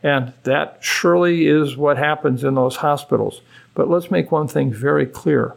And 0.03 0.33
that 0.45 0.79
surely 0.81 1.47
is 1.47 1.77
what 1.77 1.99
happens 1.99 2.43
in 2.43 2.55
those 2.55 2.77
hospitals. 2.77 3.43
But 3.75 3.89
let's 3.89 4.11
make 4.11 4.33
one 4.33 4.49
thing 4.49 4.73
very 4.73 5.07
clear. 5.07 5.55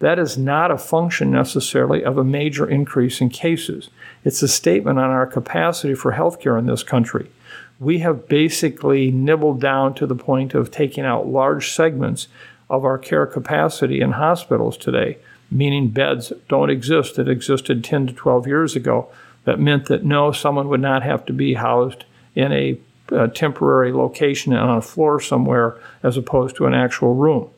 That 0.00 0.18
is 0.18 0.38
not 0.38 0.70
a 0.70 0.78
function 0.78 1.30
necessarily 1.30 2.02
of 2.02 2.16
a 2.16 2.24
major 2.24 2.68
increase 2.68 3.20
in 3.20 3.28
cases. 3.28 3.90
It's 4.24 4.42
a 4.42 4.48
statement 4.48 4.98
on 4.98 5.10
our 5.10 5.26
capacity 5.26 5.94
for 5.94 6.12
healthcare 6.12 6.58
in 6.58 6.66
this 6.66 6.82
country. 6.82 7.30
We 7.78 7.98
have 7.98 8.28
basically 8.28 9.10
nibbled 9.10 9.60
down 9.60 9.94
to 9.94 10.06
the 10.06 10.14
point 10.14 10.54
of 10.54 10.70
taking 10.70 11.04
out 11.04 11.26
large 11.26 11.70
segments 11.70 12.28
of 12.70 12.84
our 12.84 12.96
care 12.96 13.26
capacity 13.26 14.00
in 14.00 14.12
hospitals 14.12 14.76
today, 14.76 15.18
meaning 15.50 15.88
beds 15.88 16.32
don't 16.48 16.70
exist 16.70 17.16
that 17.16 17.28
existed 17.28 17.82
10 17.84 18.06
to 18.08 18.12
12 18.12 18.46
years 18.46 18.76
ago. 18.76 19.08
That 19.44 19.58
meant 19.58 19.86
that 19.86 20.04
no, 20.04 20.32
someone 20.32 20.68
would 20.68 20.80
not 20.80 21.02
have 21.02 21.26
to 21.26 21.32
be 21.32 21.54
housed 21.54 22.04
in 22.34 22.52
a, 22.52 22.78
a 23.10 23.28
temporary 23.28 23.92
location 23.92 24.52
on 24.52 24.78
a 24.78 24.82
floor 24.82 25.20
somewhere 25.20 25.78
as 26.02 26.16
opposed 26.16 26.56
to 26.56 26.66
an 26.66 26.74
actual 26.74 27.14
room. 27.14 27.50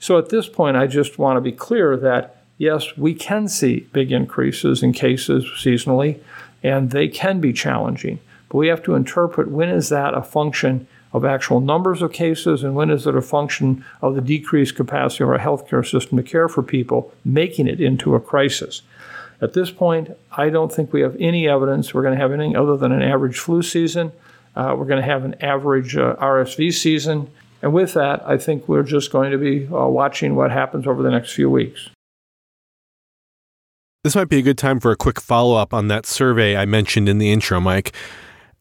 So 0.00 0.18
at 0.18 0.28
this 0.28 0.48
point, 0.48 0.76
I 0.76 0.86
just 0.86 1.18
want 1.18 1.36
to 1.36 1.40
be 1.40 1.52
clear 1.52 1.96
that 1.96 2.36
yes, 2.58 2.96
we 2.96 3.14
can 3.14 3.48
see 3.48 3.88
big 3.92 4.12
increases 4.12 4.82
in 4.82 4.92
cases 4.92 5.44
seasonally, 5.56 6.18
and 6.62 6.90
they 6.90 7.08
can 7.08 7.40
be 7.40 7.52
challenging. 7.52 8.18
But 8.48 8.58
we 8.58 8.68
have 8.68 8.82
to 8.84 8.94
interpret 8.94 9.50
when 9.50 9.68
is 9.68 9.88
that 9.88 10.14
a 10.14 10.22
function 10.22 10.86
of 11.12 11.24
actual 11.24 11.60
numbers 11.60 12.02
of 12.02 12.12
cases 12.12 12.62
and 12.62 12.74
when 12.74 12.90
is 12.90 13.06
it 13.06 13.16
a 13.16 13.22
function 13.22 13.84
of 14.02 14.14
the 14.14 14.20
decreased 14.20 14.76
capacity 14.76 15.24
of 15.24 15.30
our 15.30 15.38
healthcare 15.38 15.88
system 15.88 16.18
to 16.18 16.22
care 16.22 16.48
for 16.48 16.62
people, 16.62 17.12
making 17.24 17.66
it 17.66 17.80
into 17.80 18.14
a 18.14 18.20
crisis. 18.20 18.82
At 19.40 19.54
this 19.54 19.70
point, 19.70 20.10
I 20.36 20.50
don't 20.50 20.72
think 20.72 20.92
we 20.92 21.00
have 21.00 21.16
any 21.18 21.48
evidence 21.48 21.94
we're 21.94 22.02
going 22.02 22.16
to 22.16 22.20
have 22.20 22.32
anything 22.32 22.56
other 22.56 22.76
than 22.76 22.92
an 22.92 23.02
average 23.02 23.38
flu 23.38 23.62
season. 23.62 24.12
Uh, 24.58 24.74
we're 24.76 24.86
going 24.86 25.00
to 25.00 25.06
have 25.06 25.24
an 25.24 25.36
average 25.40 25.96
uh, 25.96 26.16
RSV 26.16 26.74
season. 26.74 27.30
And 27.62 27.72
with 27.72 27.94
that, 27.94 28.26
I 28.26 28.36
think 28.36 28.66
we're 28.66 28.82
just 28.82 29.12
going 29.12 29.30
to 29.30 29.38
be 29.38 29.66
uh, 29.66 29.86
watching 29.86 30.34
what 30.34 30.50
happens 30.50 30.84
over 30.84 31.00
the 31.00 31.12
next 31.12 31.32
few 31.32 31.48
weeks. 31.48 31.88
This 34.02 34.16
might 34.16 34.28
be 34.28 34.38
a 34.38 34.42
good 34.42 34.58
time 34.58 34.80
for 34.80 34.90
a 34.90 34.96
quick 34.96 35.20
follow 35.20 35.56
up 35.56 35.72
on 35.72 35.86
that 35.88 36.06
survey 36.06 36.56
I 36.56 36.66
mentioned 36.66 37.08
in 37.08 37.18
the 37.18 37.30
intro, 37.30 37.60
Mike. 37.60 37.94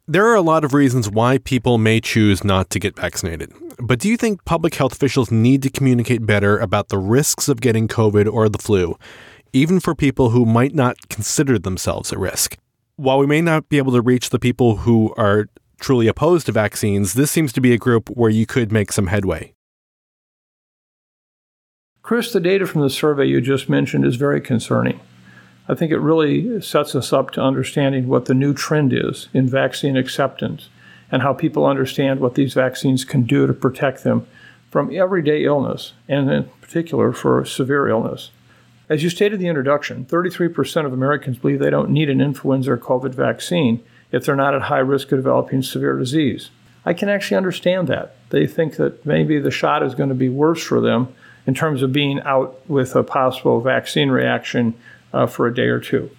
There 0.08 0.26
are 0.28 0.36
a 0.36 0.42
lot 0.42 0.64
of 0.64 0.74
reasons 0.74 1.10
why 1.10 1.40
people 1.40 1.80
may 1.80 2.00
choose 2.00 2.44
not 2.44 2.70
to 2.72 2.80
get 2.80 2.96
vaccinated. 2.96 3.52
But 3.80 4.00
do 4.00 4.08
you 4.08 4.18
think 4.18 4.46
public 4.46 4.76
health 4.76 4.94
officials 4.94 5.32
need 5.32 5.64
to 5.64 5.70
communicate 5.72 6.26
better 6.26 6.60
about 6.60 6.90
the 6.90 6.98
risks 7.00 7.50
of 7.50 7.60
getting 7.60 7.88
COVID 7.88 8.32
or 8.32 8.50
the 8.50 8.58
flu, 8.60 8.98
even 9.52 9.80
for 9.80 9.96
people 9.96 10.30
who 10.30 10.46
might 10.46 10.76
not 10.76 11.10
consider 11.10 11.58
themselves 11.58 12.14
at 12.14 12.20
risk? 12.20 12.56
While 12.98 13.18
we 13.18 13.26
may 13.26 13.42
not 13.42 13.68
be 13.70 13.78
able 13.78 13.94
to 13.94 14.02
reach 14.02 14.30
the 14.30 14.40
people 14.40 14.78
who 14.78 15.14
are 15.18 15.48
truly 15.80 16.08
opposed 16.08 16.46
to 16.48 16.52
vaccines, 16.52 17.14
this 17.14 17.32
seems 17.32 17.54
to 17.54 17.62
be 17.62 17.74
a 17.74 17.78
group 17.78 18.10
where 18.10 18.30
you 18.30 18.46
could 18.46 18.72
make 18.72 18.92
some 18.92 19.08
headway. 19.08 19.54
Chris, 22.02 22.32
the 22.32 22.40
data 22.40 22.66
from 22.66 22.82
the 22.82 22.90
survey 22.90 23.26
you 23.26 23.42
just 23.42 23.68
mentioned 23.68 24.06
is 24.06 24.16
very 24.16 24.40
concerning. 24.40 25.00
I 25.68 25.76
think 25.76 25.92
it 25.92 26.00
really 26.00 26.62
sets 26.62 26.96
us 26.96 27.12
up 27.12 27.32
to 27.32 27.42
understanding 27.42 28.08
what 28.08 28.26
the 28.26 28.34
new 28.34 28.54
trend 28.54 28.94
is 28.94 29.28
in 29.34 29.48
vaccine 29.50 29.98
acceptance 29.98 30.70
and 31.12 31.22
how 31.22 31.34
people 31.34 31.66
understand 31.66 32.20
what 32.20 32.36
these 32.36 32.54
vaccines 32.54 33.04
can 33.04 33.24
do 33.24 33.46
to 33.46 33.54
protect 33.54 34.04
them 34.04 34.26
from 34.72 34.96
everyday 34.96 35.44
illness 35.44 35.94
and 36.08 36.30
in 36.32 36.46
particular 36.62 37.12
for 37.12 37.44
severe 37.44 37.88
illness. 37.88 38.32
As 38.90 39.04
you 39.04 39.10
stated 39.10 39.36
in 39.36 39.42
the 39.42 39.48
introduction, 39.48 40.06
33% 40.06 40.86
of 40.86 40.94
Americans 40.94 41.38
believe 41.38 41.60
they 41.60 41.70
don't 41.70 41.90
need 41.90 42.10
an 42.10 42.22
influenza 42.22 42.72
or 42.72 42.78
COVID 42.78 43.14
vaccine 43.14 43.84
if 44.12 44.26
they're 44.26 44.36
not 44.36 44.54
at 44.54 44.64
high 44.64 44.80
risk 44.80 45.12
of 45.12 45.20
developing 45.20 45.62
severe 45.62 45.98
disease. 45.98 46.50
I 46.86 46.94
can 46.94 47.10
actually 47.10 47.38
understand 47.38 47.88
that. 47.88 48.16
They 48.30 48.48
think 48.48 48.78
that 48.78 49.06
maybe 49.06 49.40
the 49.40 49.52
shot 49.52 49.84
is 49.84 49.96
going 49.96 50.10
to 50.10 50.16
be 50.16 50.30
worse 50.30 50.64
for 50.64 50.80
them 50.80 51.14
in 51.46 51.54
terms 51.54 51.82
of 51.82 51.92
being 51.92 52.22
out 52.22 52.62
with 52.70 52.96
a 52.96 53.04
possible 53.04 53.60
vaccine 53.62 54.10
reaction 54.10 54.74
uh, 55.14 55.26
for 55.26 55.48
a 55.48 55.54
day 55.54 55.68
or 55.68 55.80
two. 55.80 56.10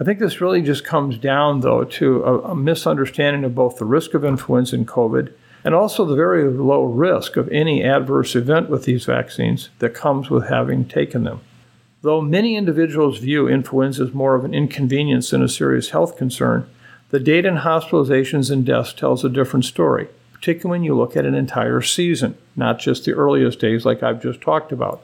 I 0.00 0.04
think 0.04 0.18
this 0.18 0.40
really 0.40 0.62
just 0.62 0.84
comes 0.84 1.18
down, 1.18 1.60
though, 1.60 1.84
to 1.84 2.24
a, 2.24 2.38
a 2.50 2.54
misunderstanding 2.56 3.44
of 3.44 3.54
both 3.54 3.76
the 3.76 3.84
risk 3.84 4.14
of 4.14 4.24
influenza 4.24 4.76
and 4.76 4.88
COVID 4.88 5.32
and 5.62 5.74
also 5.74 6.04
the 6.04 6.16
very 6.16 6.50
low 6.50 6.84
risk 6.84 7.36
of 7.36 7.48
any 7.50 7.84
adverse 7.84 8.34
event 8.34 8.70
with 8.70 8.84
these 8.84 9.04
vaccines 9.04 9.68
that 9.78 9.94
comes 9.94 10.30
with 10.30 10.48
having 10.48 10.86
taken 10.86 11.24
them. 11.24 11.40
Though 12.02 12.22
many 12.22 12.56
individuals 12.56 13.18
view 13.18 13.46
influenza 13.46 14.04
as 14.04 14.14
more 14.14 14.34
of 14.34 14.44
an 14.44 14.54
inconvenience 14.54 15.30
than 15.30 15.42
a 15.42 15.48
serious 15.48 15.90
health 15.90 16.16
concern, 16.16 16.66
the 17.10 17.20
data 17.20 17.48
in 17.48 17.56
hospitalizations 17.56 18.50
and 18.50 18.64
deaths 18.64 18.92
tells 18.92 19.24
a 19.24 19.28
different 19.28 19.64
story, 19.64 20.08
particularly 20.32 20.78
when 20.78 20.84
you 20.84 20.96
look 20.96 21.16
at 21.16 21.26
an 21.26 21.34
entire 21.34 21.82
season, 21.82 22.36
not 22.54 22.78
just 22.78 23.04
the 23.04 23.12
earliest 23.12 23.58
days 23.58 23.84
like 23.84 24.02
I've 24.02 24.22
just 24.22 24.40
talked 24.40 24.70
about. 24.70 25.02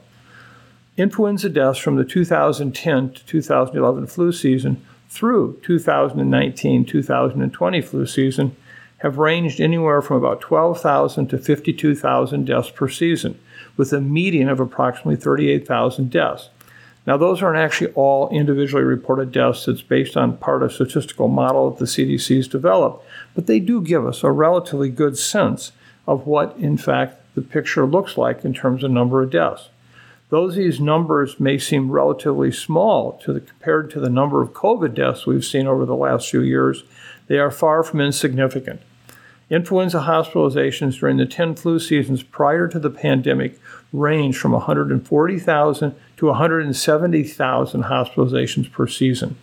Influenza 0.95 1.49
deaths 1.49 1.79
from 1.79 1.95
the 1.95 2.05
2010 2.05 3.11
to 3.11 3.25
2011 3.25 4.07
flu 4.07 4.31
season 4.31 4.83
through 5.09 5.59
2019 5.63 6.85
2020 6.85 7.81
flu 7.81 8.05
season 8.05 8.55
have 8.97 9.17
ranged 9.17 9.61
anywhere 9.61 10.01
from 10.01 10.17
about 10.17 10.41
12,000 10.41 11.27
to 11.27 11.37
52,000 11.37 12.45
deaths 12.45 12.71
per 12.71 12.89
season, 12.89 13.39
with 13.75 13.93
a 13.93 14.01
median 14.01 14.49
of 14.49 14.59
approximately 14.59 15.15
38,000 15.15 16.09
deaths. 16.09 16.49
Now, 17.07 17.15
those 17.15 17.41
aren't 17.41 17.57
actually 17.57 17.93
all 17.93 18.27
individually 18.29 18.83
reported 18.83 19.31
deaths. 19.31 19.69
It's 19.69 19.81
based 19.81 20.17
on 20.17 20.35
part 20.37 20.61
of 20.61 20.69
a 20.69 20.73
statistical 20.73 21.29
model 21.29 21.71
that 21.71 21.79
the 21.79 21.85
CDC's 21.85 22.49
developed, 22.49 23.05
but 23.33 23.47
they 23.47 23.61
do 23.61 23.81
give 23.81 24.05
us 24.05 24.23
a 24.23 24.31
relatively 24.31 24.89
good 24.89 25.17
sense 25.17 25.71
of 26.05 26.27
what, 26.27 26.55
in 26.57 26.75
fact, 26.77 27.21
the 27.33 27.41
picture 27.41 27.85
looks 27.85 28.17
like 28.17 28.43
in 28.43 28.53
terms 28.53 28.83
of 28.83 28.91
number 28.91 29.23
of 29.23 29.31
deaths. 29.31 29.69
Though 30.29 30.51
these 30.51 30.81
numbers 30.81 31.39
may 31.39 31.57
seem 31.57 31.89
relatively 31.89 32.51
small 32.51 33.13
to 33.23 33.31
the, 33.31 33.39
compared 33.39 33.89
to 33.91 34.01
the 34.01 34.09
number 34.09 34.41
of 34.41 34.51
COVID 34.51 34.93
deaths 34.93 35.25
we've 35.25 35.45
seen 35.45 35.65
over 35.65 35.85
the 35.85 35.95
last 35.95 36.29
few 36.29 36.41
years, 36.41 36.83
they 37.27 37.39
are 37.39 37.51
far 37.51 37.83
from 37.83 38.01
insignificant. 38.01 38.81
Influenza 39.49 39.99
hospitalizations 39.99 40.99
during 40.99 41.15
the 41.15 41.25
10 41.25 41.55
flu 41.55 41.79
seasons 41.79 42.21
prior 42.21 42.67
to 42.67 42.79
the 42.79 42.89
pandemic 42.89 43.57
ranged 43.93 44.37
from 44.37 44.51
140,000 44.51 45.95
to 46.17 46.27
170,000 46.27 47.83
hospitalizations 47.83 48.71
per 48.71 48.87
season. 48.87 49.37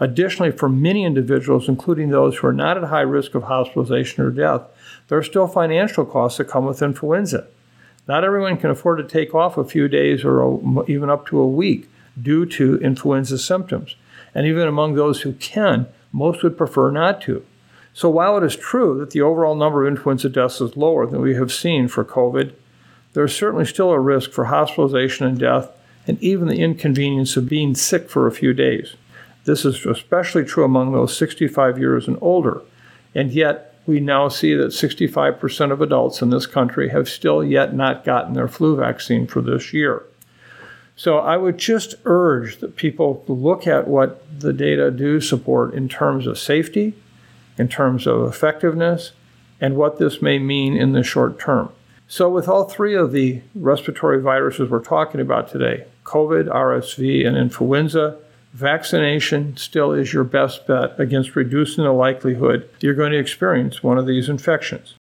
Additionally, 0.00 0.50
for 0.50 0.68
many 0.68 1.04
individuals, 1.04 1.68
including 1.68 2.10
those 2.10 2.36
who 2.36 2.46
are 2.46 2.52
not 2.52 2.76
at 2.76 2.84
high 2.84 3.00
risk 3.00 3.34
of 3.34 3.44
hospitalization 3.44 4.24
or 4.24 4.30
death, 4.30 4.62
there 5.08 5.18
are 5.18 5.22
still 5.22 5.46
financial 5.46 6.04
costs 6.04 6.38
that 6.38 6.48
come 6.48 6.64
with 6.64 6.82
influenza. 6.82 7.46
Not 8.08 8.24
everyone 8.24 8.56
can 8.56 8.70
afford 8.70 8.98
to 8.98 9.04
take 9.04 9.34
off 9.34 9.56
a 9.56 9.64
few 9.64 9.88
days 9.88 10.24
or 10.24 10.84
even 10.88 11.10
up 11.10 11.26
to 11.28 11.38
a 11.40 11.48
week 11.48 11.88
due 12.20 12.44
to 12.46 12.78
influenza 12.78 13.38
symptoms. 13.38 13.96
And 14.34 14.46
even 14.46 14.68
among 14.68 14.94
those 14.94 15.22
who 15.22 15.32
can, 15.34 15.86
most 16.12 16.42
would 16.42 16.58
prefer 16.58 16.90
not 16.90 17.20
to. 17.22 17.44
So 17.92 18.10
while 18.10 18.36
it 18.36 18.44
is 18.44 18.56
true 18.56 18.98
that 18.98 19.10
the 19.10 19.22
overall 19.22 19.54
number 19.54 19.86
of 19.86 19.88
influenza 19.88 20.28
deaths 20.28 20.60
is 20.60 20.76
lower 20.76 21.06
than 21.06 21.20
we 21.20 21.34
have 21.36 21.52
seen 21.52 21.86
for 21.86 22.04
COVID, 22.04 22.52
there 23.12 23.24
is 23.24 23.34
certainly 23.34 23.64
still 23.64 23.90
a 23.90 24.00
risk 24.00 24.32
for 24.32 24.46
hospitalization 24.46 25.26
and 25.26 25.38
death, 25.38 25.70
and 26.06 26.20
even 26.22 26.48
the 26.48 26.60
inconvenience 26.60 27.36
of 27.36 27.48
being 27.48 27.74
sick 27.74 28.10
for 28.10 28.26
a 28.26 28.32
few 28.32 28.52
days. 28.52 28.94
This 29.44 29.64
is 29.64 29.84
especially 29.84 30.44
true 30.44 30.64
among 30.64 30.92
those 30.92 31.16
65 31.16 31.78
years 31.78 32.08
and 32.08 32.18
older. 32.20 32.62
And 33.14 33.30
yet, 33.30 33.78
we 33.86 34.00
now 34.00 34.28
see 34.28 34.54
that 34.54 34.68
65% 34.68 35.70
of 35.70 35.82
adults 35.82 36.22
in 36.22 36.30
this 36.30 36.46
country 36.46 36.88
have 36.88 37.08
still 37.08 37.44
yet 37.44 37.74
not 37.74 38.04
gotten 38.04 38.32
their 38.32 38.48
flu 38.48 38.76
vaccine 38.76 39.26
for 39.26 39.42
this 39.42 39.72
year. 39.72 40.02
So 40.96 41.18
I 41.18 41.36
would 41.36 41.58
just 41.58 41.96
urge 42.04 42.58
that 42.58 42.76
people 42.76 43.24
look 43.28 43.66
at 43.66 43.88
what 43.88 44.22
the 44.40 44.52
data 44.52 44.90
do 44.90 45.20
support 45.20 45.74
in 45.74 45.88
terms 45.88 46.26
of 46.26 46.38
safety, 46.38 46.94
in 47.58 47.68
terms 47.68 48.06
of 48.06 48.26
effectiveness, 48.26 49.12
and 49.60 49.76
what 49.76 49.98
this 49.98 50.22
may 50.22 50.38
mean 50.38 50.76
in 50.76 50.92
the 50.92 51.02
short 51.02 51.38
term. 51.38 51.70
So, 52.06 52.28
with 52.28 52.48
all 52.48 52.64
three 52.64 52.94
of 52.94 53.12
the 53.12 53.40
respiratory 53.54 54.20
viruses 54.20 54.68
we're 54.68 54.80
talking 54.80 55.20
about 55.20 55.48
today 55.50 55.84
COVID, 56.04 56.46
RSV, 56.48 57.26
and 57.26 57.36
influenza 57.36 58.18
vaccination 58.54 59.56
still 59.56 59.92
is 59.92 60.12
your 60.12 60.24
best 60.24 60.66
bet 60.66 60.98
against 60.98 61.34
reducing 61.34 61.82
the 61.82 61.92
likelihood 61.92 62.68
you're 62.80 62.94
going 62.94 63.10
to 63.10 63.18
experience 63.18 63.82
one 63.82 63.98
of 63.98 64.06
these 64.06 64.28
infections. 64.28 64.94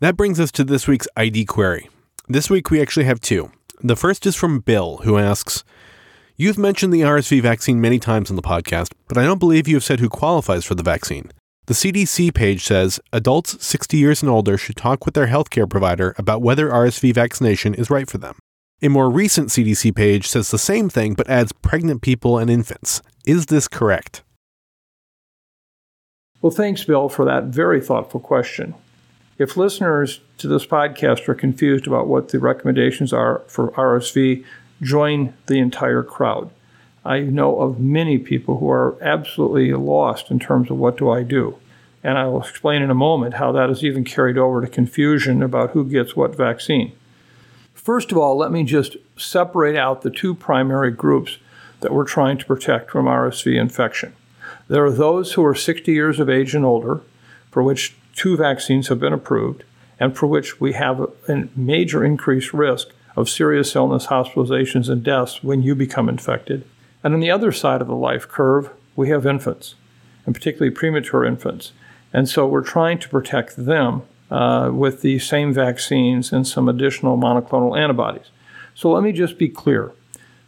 That 0.00 0.16
brings 0.16 0.40
us 0.40 0.50
to 0.52 0.64
this 0.64 0.88
week's 0.88 1.08
ID 1.16 1.44
query. 1.44 1.90
This 2.26 2.48
week 2.48 2.70
we 2.70 2.80
actually 2.80 3.04
have 3.04 3.20
two. 3.20 3.52
The 3.82 3.96
first 3.96 4.24
is 4.24 4.36
from 4.36 4.60
Bill, 4.60 4.98
who 4.98 5.18
asks 5.18 5.62
You've 6.36 6.56
mentioned 6.56 6.94
the 6.94 7.02
RSV 7.02 7.42
vaccine 7.42 7.82
many 7.82 7.98
times 7.98 8.30
on 8.30 8.36
the 8.36 8.42
podcast, 8.42 8.92
but 9.08 9.18
I 9.18 9.24
don't 9.24 9.38
believe 9.38 9.68
you 9.68 9.76
have 9.76 9.84
said 9.84 10.00
who 10.00 10.08
qualifies 10.08 10.64
for 10.64 10.74
the 10.74 10.82
vaccine. 10.82 11.30
The 11.66 11.74
CDC 11.74 12.34
page 12.34 12.64
says 12.64 12.98
adults 13.12 13.64
60 13.64 13.98
years 13.98 14.22
and 14.22 14.30
older 14.30 14.56
should 14.56 14.76
talk 14.76 15.04
with 15.04 15.14
their 15.14 15.26
healthcare 15.26 15.68
provider 15.68 16.14
about 16.16 16.40
whether 16.40 16.70
RSV 16.70 17.12
vaccination 17.12 17.74
is 17.74 17.90
right 17.90 18.08
for 18.08 18.16
them. 18.16 18.38
A 18.82 18.88
more 18.88 19.10
recent 19.10 19.50
CDC 19.50 19.94
page 19.94 20.26
says 20.26 20.50
the 20.50 20.58
same 20.58 20.88
thing 20.88 21.12
but 21.12 21.28
adds 21.28 21.52
pregnant 21.52 22.00
people 22.00 22.38
and 22.38 22.48
infants. 22.48 23.02
Is 23.26 23.46
this 23.46 23.68
correct? 23.68 24.22
Well, 26.40 26.50
thanks, 26.50 26.82
Bill, 26.84 27.10
for 27.10 27.26
that 27.26 27.44
very 27.44 27.82
thoughtful 27.82 28.20
question. 28.20 28.74
If 29.36 29.58
listeners 29.58 30.20
to 30.38 30.48
this 30.48 30.64
podcast 30.64 31.28
are 31.28 31.34
confused 31.34 31.86
about 31.86 32.06
what 32.06 32.30
the 32.30 32.38
recommendations 32.38 33.12
are 33.12 33.42
for 33.48 33.72
RSV, 33.72 34.46
join 34.80 35.34
the 35.44 35.58
entire 35.58 36.02
crowd. 36.02 36.50
I 37.04 37.20
know 37.20 37.60
of 37.60 37.80
many 37.80 38.16
people 38.16 38.60
who 38.60 38.70
are 38.70 38.96
absolutely 39.02 39.74
lost 39.74 40.30
in 40.30 40.38
terms 40.38 40.70
of 40.70 40.78
what 40.78 40.96
do 40.96 41.10
I 41.10 41.22
do. 41.22 41.58
And 42.02 42.16
I 42.16 42.24
will 42.28 42.40
explain 42.40 42.80
in 42.80 42.90
a 42.90 42.94
moment 42.94 43.34
how 43.34 43.52
that 43.52 43.68
is 43.68 43.84
even 43.84 44.04
carried 44.04 44.38
over 44.38 44.62
to 44.62 44.66
confusion 44.66 45.42
about 45.42 45.72
who 45.72 45.84
gets 45.84 46.16
what 46.16 46.34
vaccine. 46.34 46.92
First 47.74 48.12
of 48.12 48.18
all, 48.18 48.36
let 48.36 48.52
me 48.52 48.62
just 48.64 48.96
separate 49.16 49.76
out 49.76 50.02
the 50.02 50.10
two 50.10 50.34
primary 50.34 50.90
groups 50.90 51.38
that 51.80 51.92
we're 51.92 52.04
trying 52.04 52.38
to 52.38 52.44
protect 52.44 52.90
from 52.90 53.06
RSV 53.06 53.58
infection. 53.58 54.14
There 54.68 54.84
are 54.84 54.90
those 54.90 55.32
who 55.32 55.44
are 55.44 55.54
60 55.54 55.90
years 55.92 56.20
of 56.20 56.28
age 56.28 56.54
and 56.54 56.64
older, 56.64 57.00
for 57.50 57.62
which 57.62 57.96
two 58.14 58.36
vaccines 58.36 58.88
have 58.88 59.00
been 59.00 59.12
approved 59.12 59.64
and 59.98 60.16
for 60.16 60.26
which 60.26 60.60
we 60.60 60.72
have 60.72 61.00
a 61.28 61.48
major 61.54 62.04
increased 62.04 62.54
risk 62.54 62.88
of 63.16 63.28
serious 63.28 63.76
illness, 63.76 64.06
hospitalizations, 64.06 64.88
and 64.88 65.04
deaths 65.04 65.42
when 65.42 65.62
you 65.62 65.74
become 65.74 66.08
infected. 66.08 66.64
And 67.04 67.12
on 67.12 67.20
the 67.20 67.30
other 67.30 67.52
side 67.52 67.82
of 67.82 67.86
the 67.86 67.94
life 67.94 68.26
curve, 68.26 68.70
we 68.96 69.10
have 69.10 69.26
infants, 69.26 69.74
and 70.24 70.34
particularly 70.34 70.74
premature 70.74 71.24
infants. 71.24 71.72
And 72.12 72.28
so 72.28 72.46
we're 72.46 72.62
trying 72.62 72.98
to 73.00 73.08
protect 73.08 73.56
them 73.56 74.02
uh, 74.30 74.70
with 74.72 75.02
the 75.02 75.18
same 75.18 75.52
vaccines 75.52 76.32
and 76.32 76.46
some 76.46 76.68
additional 76.68 77.16
monoclonal 77.16 77.78
antibodies. 77.78 78.30
So 78.74 78.90
let 78.90 79.02
me 79.02 79.12
just 79.12 79.38
be 79.38 79.48
clear. 79.48 79.92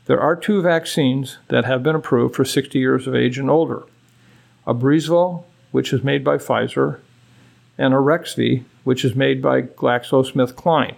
There 0.06 0.20
are 0.20 0.36
two 0.36 0.62
vaccines 0.62 1.38
that 1.48 1.64
have 1.64 1.82
been 1.82 1.94
approved 1.94 2.34
for 2.34 2.44
60 2.44 2.78
years 2.78 3.06
of 3.06 3.14
age 3.14 3.38
and 3.38 3.50
older. 3.50 3.84
Abrysvo, 4.66 5.44
which 5.70 5.92
is 5.92 6.02
made 6.02 6.24
by 6.24 6.36
Pfizer, 6.36 6.98
and 7.78 7.94
Arexvy, 7.94 8.64
which 8.84 9.04
is 9.04 9.14
made 9.14 9.40
by 9.40 9.62
GlaxoSmithKline. 9.62 10.96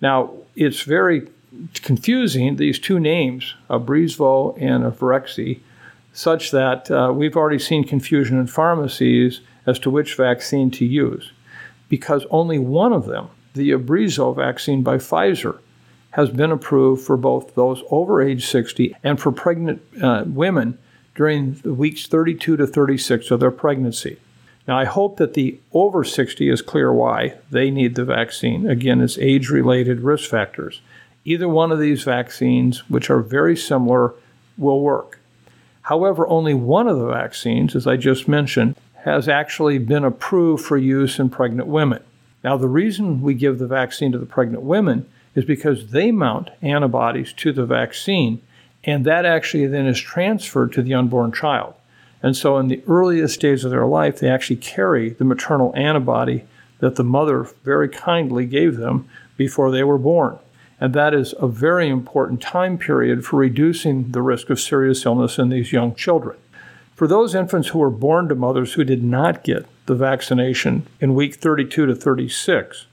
Now, 0.00 0.32
it's 0.56 0.82
very 0.82 1.28
confusing, 1.82 2.56
these 2.56 2.78
two 2.78 2.98
names, 2.98 3.54
Abrysvo 3.70 4.56
and 4.60 4.84
Arexvy, 4.84 5.60
such 6.12 6.50
that 6.50 6.90
uh, 6.90 7.12
we've 7.14 7.36
already 7.36 7.58
seen 7.58 7.84
confusion 7.84 8.38
in 8.38 8.46
pharmacies 8.46 9.40
as 9.66 9.78
to 9.80 9.90
which 9.90 10.16
vaccine 10.16 10.70
to 10.72 10.84
use, 10.84 11.32
because 11.88 12.26
only 12.30 12.58
one 12.58 12.92
of 12.92 13.06
them, 13.06 13.28
the 13.54 13.70
Abrysvo 13.70 14.34
vaccine 14.34 14.82
by 14.82 14.96
Pfizer, 14.96 15.58
has 16.12 16.30
been 16.30 16.52
approved 16.52 17.04
for 17.04 17.16
both 17.16 17.54
those 17.54 17.82
over 17.90 18.22
age 18.22 18.46
60 18.46 18.94
and 19.02 19.20
for 19.20 19.32
pregnant 19.32 19.82
uh, 20.00 20.24
women 20.26 20.78
during 21.14 21.54
the 21.54 21.74
weeks 21.74 22.06
32 22.06 22.56
to 22.56 22.66
36 22.66 23.30
of 23.30 23.40
their 23.40 23.50
pregnancy. 23.50 24.18
Now, 24.66 24.78
I 24.78 24.84
hope 24.84 25.18
that 25.18 25.34
the 25.34 25.58
over 25.72 26.04
60 26.04 26.48
is 26.48 26.62
clear 26.62 26.92
why 26.92 27.34
they 27.50 27.70
need 27.70 27.96
the 27.96 28.04
vaccine. 28.04 28.68
Again, 28.68 29.00
it's 29.00 29.18
age 29.18 29.50
related 29.50 30.00
risk 30.00 30.30
factors. 30.30 30.80
Either 31.24 31.48
one 31.48 31.70
of 31.70 31.78
these 31.78 32.02
vaccines, 32.02 32.88
which 32.88 33.10
are 33.10 33.20
very 33.20 33.56
similar, 33.56 34.14
will 34.56 34.80
work. 34.80 35.18
However, 35.82 36.26
only 36.28 36.54
one 36.54 36.88
of 36.88 36.98
the 36.98 37.08
vaccines, 37.08 37.76
as 37.76 37.86
I 37.86 37.96
just 37.96 38.26
mentioned, 38.26 38.76
has 39.04 39.28
actually 39.28 39.76
been 39.76 40.02
approved 40.02 40.64
for 40.64 40.78
use 40.78 41.18
in 41.18 41.28
pregnant 41.28 41.68
women. 41.68 42.02
Now, 42.42 42.56
the 42.56 42.68
reason 42.68 43.20
we 43.20 43.34
give 43.34 43.58
the 43.58 43.66
vaccine 43.66 44.12
to 44.12 44.18
the 44.18 44.24
pregnant 44.24 44.62
women 44.62 45.06
is 45.34 45.44
because 45.44 45.90
they 45.90 46.10
mount 46.10 46.48
antibodies 46.62 47.34
to 47.34 47.52
the 47.52 47.66
vaccine, 47.66 48.40
and 48.82 49.04
that 49.04 49.26
actually 49.26 49.66
then 49.66 49.86
is 49.86 50.00
transferred 50.00 50.72
to 50.72 50.82
the 50.82 50.94
unborn 50.94 51.32
child. 51.32 51.74
And 52.22 52.34
so, 52.34 52.56
in 52.56 52.68
the 52.68 52.82
earliest 52.88 53.40
days 53.40 53.62
of 53.62 53.70
their 53.70 53.84
life, 53.84 54.20
they 54.20 54.30
actually 54.30 54.56
carry 54.56 55.10
the 55.10 55.24
maternal 55.24 55.74
antibody 55.76 56.44
that 56.78 56.96
the 56.96 57.04
mother 57.04 57.46
very 57.62 57.90
kindly 57.90 58.46
gave 58.46 58.78
them 58.78 59.06
before 59.36 59.70
they 59.70 59.84
were 59.84 59.98
born. 59.98 60.38
And 60.80 60.94
that 60.94 61.12
is 61.12 61.34
a 61.38 61.46
very 61.46 61.88
important 61.88 62.40
time 62.40 62.78
period 62.78 63.26
for 63.26 63.36
reducing 63.36 64.12
the 64.12 64.22
risk 64.22 64.48
of 64.48 64.58
serious 64.58 65.04
illness 65.04 65.38
in 65.38 65.50
these 65.50 65.72
young 65.72 65.94
children. 65.94 66.38
For 66.94 67.08
those 67.08 67.34
infants 67.34 67.68
who 67.68 67.80
were 67.80 67.90
born 67.90 68.28
to 68.28 68.36
mothers 68.36 68.74
who 68.74 68.84
did 68.84 69.02
not 69.02 69.42
get 69.42 69.66
the 69.86 69.96
vaccination 69.96 70.86
in 71.00 71.16
week 71.16 71.34
32 71.34 71.86
to 71.86 71.94
36, 71.94 72.86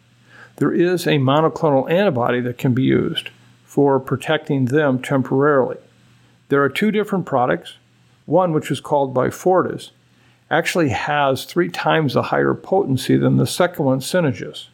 there 0.55 0.73
is 0.73 1.05
a 1.05 1.19
monoclonal 1.19 1.89
antibody 1.89 2.41
that 2.41 2.57
can 2.57 2.73
be 2.73 2.83
used 2.83 3.29
for 3.63 3.99
protecting 3.99 4.65
them 4.65 5.01
temporarily. 5.01 5.77
There 6.49 6.63
are 6.63 6.69
two 6.69 6.91
different 6.91 7.25
products. 7.27 7.75
One, 8.25 8.53
which 8.53 8.71
is 8.71 8.81
called 8.81 9.13
Beyfortus, 9.13 9.91
actually 10.49 10.89
has 10.89 11.45
three 11.45 11.69
times 11.69 12.13
the 12.13 12.23
higher 12.23 12.53
potency 12.53 13.17
than 13.17 13.37
the 13.37 13.47
second 13.47 13.85
one, 13.85 14.01
Synagis. 14.01 14.69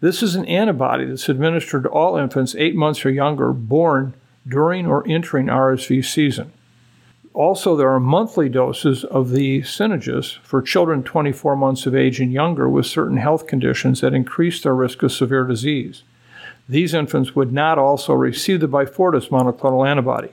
This 0.00 0.22
is 0.22 0.34
an 0.34 0.44
antibody 0.46 1.04
that's 1.06 1.28
administered 1.28 1.84
to 1.84 1.88
all 1.88 2.16
infants 2.16 2.56
eight 2.56 2.74
months 2.74 3.06
or 3.06 3.10
younger 3.10 3.52
born 3.52 4.14
during 4.46 4.86
or 4.86 5.08
entering 5.08 5.46
RSV 5.46 6.04
season. 6.04 6.52
Also, 7.34 7.74
there 7.76 7.90
are 7.90 8.00
monthly 8.00 8.48
doses 8.48 9.04
of 9.04 9.30
the 9.30 9.62
Synagis 9.62 10.32
for 10.42 10.60
children 10.60 11.02
24 11.02 11.56
months 11.56 11.86
of 11.86 11.94
age 11.94 12.20
and 12.20 12.30
younger 12.30 12.68
with 12.68 12.84
certain 12.84 13.16
health 13.16 13.46
conditions 13.46 14.02
that 14.02 14.12
increase 14.12 14.62
their 14.62 14.74
risk 14.74 15.02
of 15.02 15.12
severe 15.12 15.44
disease. 15.44 16.02
These 16.68 16.92
infants 16.92 17.34
would 17.34 17.52
not 17.52 17.78
also 17.78 18.12
receive 18.12 18.60
the 18.60 18.68
Beyfortus 18.68 19.30
monoclonal 19.30 19.88
antibody. 19.88 20.30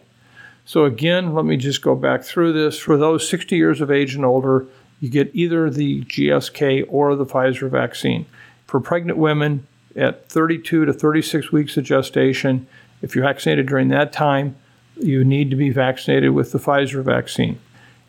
So, 0.65 0.83
again, 0.83 1.33
let 1.33 1.45
me 1.45 1.55
just 1.55 1.81
go 1.81 1.95
back 1.95 2.23
through 2.23 2.53
this. 2.53 2.77
For 2.77 2.97
those 2.97 3.27
60 3.27 3.55
years 3.55 3.79
of 3.79 3.89
age 3.89 4.13
and 4.13 4.25
older, 4.25 4.67
you 4.99 5.09
get 5.09 5.31
either 5.33 5.69
the 5.69 6.03
GSK 6.03 6.85
or 6.89 7.15
the 7.15 7.25
Pfizer 7.25 7.69
vaccine. 7.69 8.25
For 8.67 8.79
pregnant 8.79 9.17
women 9.17 9.65
at 9.95 10.27
32 10.29 10.85
to 10.85 10.93
36 10.93 11.51
weeks 11.51 11.77
of 11.77 11.85
gestation, 11.85 12.67
if 13.01 13.15
you're 13.15 13.23
vaccinated 13.23 13.67
during 13.67 13.87
that 13.87 14.11
time, 14.11 14.57
you 14.99 15.23
need 15.23 15.49
to 15.49 15.55
be 15.55 15.69
vaccinated 15.69 16.31
with 16.31 16.51
the 16.51 16.59
Pfizer 16.59 17.03
vaccine. 17.03 17.59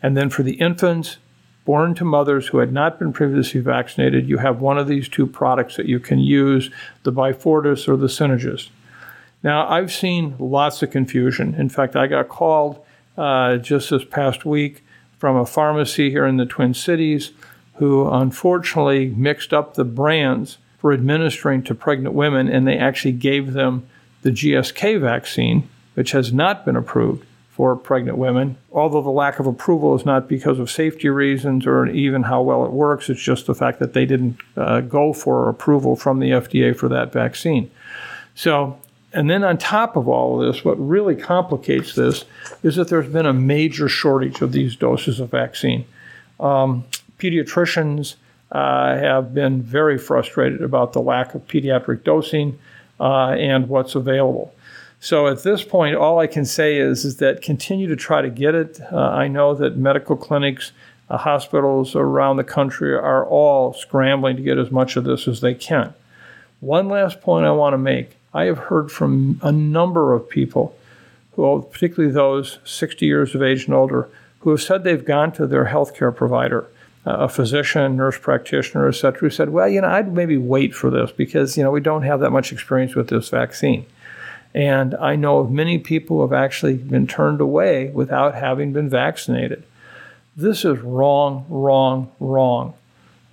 And 0.01 0.17
then 0.17 0.29
for 0.29 0.43
the 0.43 0.53
infants 0.53 1.17
born 1.65 1.93
to 1.95 2.05
mothers 2.05 2.47
who 2.47 2.57
had 2.57 2.73
not 2.73 2.97
been 2.97 3.13
previously 3.13 3.61
vaccinated, 3.61 4.27
you 4.27 4.37
have 4.37 4.61
one 4.61 4.77
of 4.77 4.87
these 4.87 5.07
two 5.07 5.27
products 5.27 5.75
that 5.77 5.85
you 5.85 5.99
can 5.99 6.19
use 6.19 6.71
the 7.03 7.11
Beyfortus 7.11 7.87
or 7.87 7.95
the 7.95 8.09
Synagis. 8.09 8.69
Now, 9.43 9.67
I've 9.67 9.91
seen 9.91 10.35
lots 10.39 10.81
of 10.83 10.91
confusion. 10.91 11.55
In 11.55 11.69
fact, 11.69 11.95
I 11.95 12.07
got 12.07 12.29
called 12.29 12.83
uh, 13.17 13.57
just 13.57 13.89
this 13.89 14.03
past 14.03 14.45
week 14.45 14.83
from 15.17 15.35
a 15.35 15.45
pharmacy 15.45 16.09
here 16.09 16.25
in 16.25 16.37
the 16.37 16.45
Twin 16.45 16.73
Cities 16.73 17.31
who 17.75 18.09
unfortunately 18.09 19.09
mixed 19.09 19.53
up 19.53 19.73
the 19.73 19.83
brands 19.83 20.57
for 20.77 20.93
administering 20.93 21.63
to 21.63 21.75
pregnant 21.75 22.13
women, 22.13 22.47
and 22.47 22.67
they 22.67 22.77
actually 22.77 23.11
gave 23.11 23.53
them 23.53 23.87
the 24.23 24.31
GSK 24.31 24.99
vaccine 24.99 25.67
which 25.93 26.11
has 26.11 26.31
not 26.31 26.65
been 26.65 26.75
approved 26.75 27.25
for 27.49 27.75
pregnant 27.75 28.17
women. 28.17 28.57
Although 28.71 29.01
the 29.01 29.09
lack 29.09 29.39
of 29.39 29.45
approval 29.45 29.93
is 29.95 30.05
not 30.05 30.27
because 30.27 30.57
of 30.57 30.71
safety 30.71 31.09
reasons 31.09 31.67
or 31.67 31.85
even 31.87 32.23
how 32.23 32.41
well 32.41 32.65
it 32.65 32.71
works, 32.71 33.09
it's 33.09 33.21
just 33.21 33.45
the 33.45 33.53
fact 33.53 33.79
that 33.79 33.93
they 33.93 34.05
didn't 34.05 34.37
uh, 34.55 34.81
go 34.81 35.13
for 35.13 35.49
approval 35.49 35.95
from 35.95 36.19
the 36.19 36.29
FDA 36.29 36.75
for 36.75 36.87
that 36.89 37.11
vaccine. 37.11 37.69
So, 38.35 38.79
and 39.13 39.29
then 39.29 39.43
on 39.43 39.57
top 39.57 39.97
of 39.97 40.07
all 40.07 40.41
of 40.41 40.53
this, 40.53 40.63
what 40.63 40.75
really 40.75 41.15
complicates 41.15 41.93
this 41.93 42.23
is 42.63 42.77
that 42.77 42.87
there's 42.87 43.11
been 43.11 43.25
a 43.25 43.33
major 43.33 43.89
shortage 43.89 44.41
of 44.41 44.53
these 44.53 44.77
doses 44.77 45.19
of 45.19 45.29
vaccine. 45.29 45.85
Um, 46.39 46.85
pediatricians 47.19 48.15
uh, 48.51 48.95
have 48.95 49.33
been 49.33 49.61
very 49.61 49.97
frustrated 49.97 50.61
about 50.61 50.93
the 50.93 51.01
lack 51.01 51.35
of 51.35 51.47
pediatric 51.47 52.03
dosing 52.03 52.57
uh, 52.99 53.29
and 53.31 53.69
what's 53.69 53.95
available. 53.95 54.53
So 55.03 55.25
at 55.25 55.41
this 55.41 55.63
point, 55.63 55.95
all 55.95 56.19
I 56.19 56.27
can 56.27 56.45
say 56.45 56.77
is, 56.77 57.05
is 57.05 57.17
that 57.17 57.41
continue 57.41 57.87
to 57.87 57.95
try 57.95 58.21
to 58.21 58.29
get 58.29 58.53
it. 58.53 58.79
Uh, 58.91 58.97
I 58.97 59.27
know 59.27 59.55
that 59.55 59.75
medical 59.75 60.15
clinics, 60.15 60.73
uh, 61.09 61.17
hospitals 61.17 61.95
around 61.95 62.37
the 62.37 62.43
country 62.43 62.93
are 62.93 63.25
all 63.25 63.73
scrambling 63.73 64.35
to 64.35 64.43
get 64.43 64.59
as 64.59 64.69
much 64.69 64.95
of 64.95 65.03
this 65.03 65.27
as 65.27 65.41
they 65.41 65.55
can. 65.55 65.95
One 66.59 66.87
last 66.87 67.19
point 67.19 67.47
I 67.47 67.51
want 67.51 67.73
to 67.73 67.79
make 67.79 68.15
I 68.31 68.45
have 68.45 68.59
heard 68.59 68.91
from 68.91 69.39
a 69.41 69.51
number 69.51 70.13
of 70.13 70.29
people, 70.29 70.75
who, 71.31 71.67
particularly 71.69 72.13
those 72.13 72.59
60 72.63 73.03
years 73.03 73.33
of 73.33 73.41
age 73.41 73.65
and 73.65 73.73
older, 73.73 74.07
who 74.41 74.51
have 74.51 74.61
said 74.61 74.83
they've 74.83 75.03
gone 75.03 75.31
to 75.33 75.47
their 75.47 75.65
healthcare 75.65 76.15
provider, 76.15 76.67
uh, 77.07 77.17
a 77.21 77.27
physician, 77.27 77.97
nurse 77.97 78.19
practitioner, 78.19 78.87
et 78.87 78.91
cetera, 78.91 79.19
who 79.21 79.29
said, 79.31 79.49
well, 79.49 79.67
you 79.67 79.81
know, 79.81 79.87
I'd 79.87 80.13
maybe 80.13 80.37
wait 80.37 80.75
for 80.75 80.91
this 80.91 81.11
because, 81.11 81.57
you 81.57 81.63
know, 81.63 81.71
we 81.71 81.81
don't 81.81 82.03
have 82.03 82.19
that 82.19 82.29
much 82.29 82.53
experience 82.53 82.93
with 82.93 83.09
this 83.09 83.29
vaccine. 83.29 83.87
And 84.53 84.95
I 84.95 85.15
know 85.15 85.39
of 85.39 85.51
many 85.51 85.77
people 85.77 86.17
who 86.17 86.21
have 86.23 86.33
actually 86.33 86.75
been 86.75 87.07
turned 87.07 87.39
away 87.39 87.89
without 87.89 88.35
having 88.35 88.73
been 88.73 88.89
vaccinated. 88.89 89.63
This 90.35 90.65
is 90.65 90.79
wrong, 90.79 91.45
wrong, 91.49 92.11
wrong. 92.19 92.73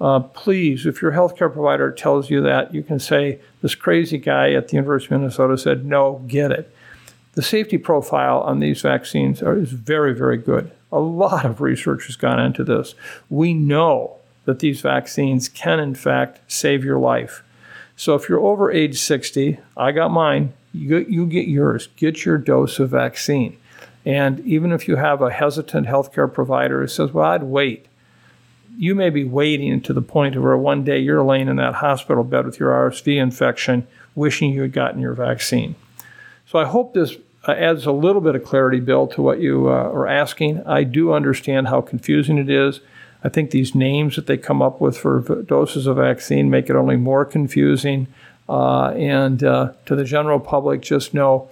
Uh, 0.00 0.20
please, 0.20 0.86
if 0.86 1.02
your 1.02 1.12
healthcare 1.12 1.52
provider 1.52 1.90
tells 1.90 2.30
you 2.30 2.40
that, 2.42 2.72
you 2.72 2.82
can 2.82 3.00
say, 3.00 3.40
This 3.62 3.74
crazy 3.74 4.18
guy 4.18 4.52
at 4.52 4.68
the 4.68 4.76
University 4.76 5.14
of 5.14 5.20
Minnesota 5.20 5.58
said, 5.58 5.84
No, 5.84 6.22
get 6.28 6.52
it. 6.52 6.72
The 7.34 7.42
safety 7.42 7.78
profile 7.78 8.40
on 8.40 8.60
these 8.60 8.80
vaccines 8.80 9.42
are, 9.42 9.56
is 9.56 9.72
very, 9.72 10.14
very 10.14 10.36
good. 10.36 10.70
A 10.90 11.00
lot 11.00 11.44
of 11.44 11.60
research 11.60 12.06
has 12.06 12.16
gone 12.16 12.40
into 12.40 12.64
this. 12.64 12.94
We 13.28 13.54
know 13.54 14.16
that 14.44 14.60
these 14.60 14.80
vaccines 14.80 15.48
can, 15.48 15.78
in 15.78 15.94
fact, 15.94 16.40
save 16.50 16.84
your 16.84 16.98
life. 16.98 17.42
So 17.96 18.14
if 18.14 18.28
you're 18.28 18.40
over 18.40 18.70
age 18.70 18.98
60, 18.98 19.58
I 19.76 19.92
got 19.92 20.10
mine, 20.10 20.52
you, 20.72 20.98
you 21.08 21.26
get 21.26 21.48
yours. 21.48 21.88
Get 21.96 22.24
your 22.24 22.38
dose 22.38 22.78
of 22.78 22.90
vaccine. 22.90 23.56
And 24.04 24.40
even 24.40 24.72
if 24.72 24.88
you 24.88 24.96
have 24.96 25.20
a 25.20 25.30
hesitant 25.30 25.86
healthcare 25.86 26.32
provider 26.32 26.80
who 26.80 26.88
says, 26.88 27.12
well, 27.12 27.26
I'd 27.26 27.42
wait, 27.42 27.86
you 28.76 28.94
may 28.94 29.10
be 29.10 29.24
waiting 29.24 29.80
to 29.82 29.92
the 29.92 30.02
point 30.02 30.40
where 30.40 30.56
one 30.56 30.84
day 30.84 30.98
you're 30.98 31.22
laying 31.22 31.48
in 31.48 31.56
that 31.56 31.74
hospital 31.74 32.24
bed 32.24 32.46
with 32.46 32.60
your 32.60 32.70
RSV 32.70 33.20
infection, 33.20 33.86
wishing 34.14 34.52
you 34.52 34.62
had 34.62 34.72
gotten 34.72 35.00
your 35.00 35.14
vaccine. 35.14 35.74
So 36.46 36.58
I 36.58 36.64
hope 36.64 36.94
this 36.94 37.16
uh, 37.46 37.52
adds 37.52 37.86
a 37.86 37.92
little 37.92 38.20
bit 38.20 38.34
of 38.34 38.44
clarity, 38.44 38.80
Bill, 38.80 39.06
to 39.08 39.20
what 39.20 39.40
you 39.40 39.68
uh, 39.68 39.72
are 39.72 40.06
asking. 40.06 40.64
I 40.64 40.84
do 40.84 41.12
understand 41.12 41.68
how 41.68 41.80
confusing 41.80 42.38
it 42.38 42.48
is. 42.48 42.80
I 43.24 43.28
think 43.28 43.50
these 43.50 43.74
names 43.74 44.16
that 44.16 44.26
they 44.26 44.36
come 44.36 44.62
up 44.62 44.80
with 44.80 44.96
for 44.96 45.20
doses 45.42 45.86
of 45.86 45.96
vaccine 45.96 46.50
make 46.50 46.70
it 46.70 46.76
only 46.76 46.96
more 46.96 47.24
confusing. 47.24 48.06
Uh, 48.48 48.90
and 48.90 49.44
uh, 49.44 49.72
to 49.86 49.94
the 49.94 50.04
general 50.04 50.40
public, 50.40 50.80
just 50.80 51.12
know 51.12 51.50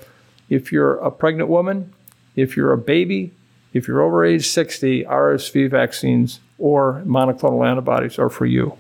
if 0.49 0.73
you're 0.73 0.97
a 0.97 1.11
pregnant 1.11 1.49
woman, 1.49 1.93
if 2.35 2.57
you're 2.57 2.73
a 2.73 2.79
baby, 2.79 3.33
if 3.73 3.87
you're 3.87 4.01
over 4.01 4.25
age 4.25 4.49
60, 4.49 5.05
RSV 5.05 5.71
vaccines 5.71 6.41
or 6.59 7.03
monoclonal 7.05 7.69
antibodies 7.69 8.19
are 8.19 8.31
for 8.31 8.47
you. 8.47 8.79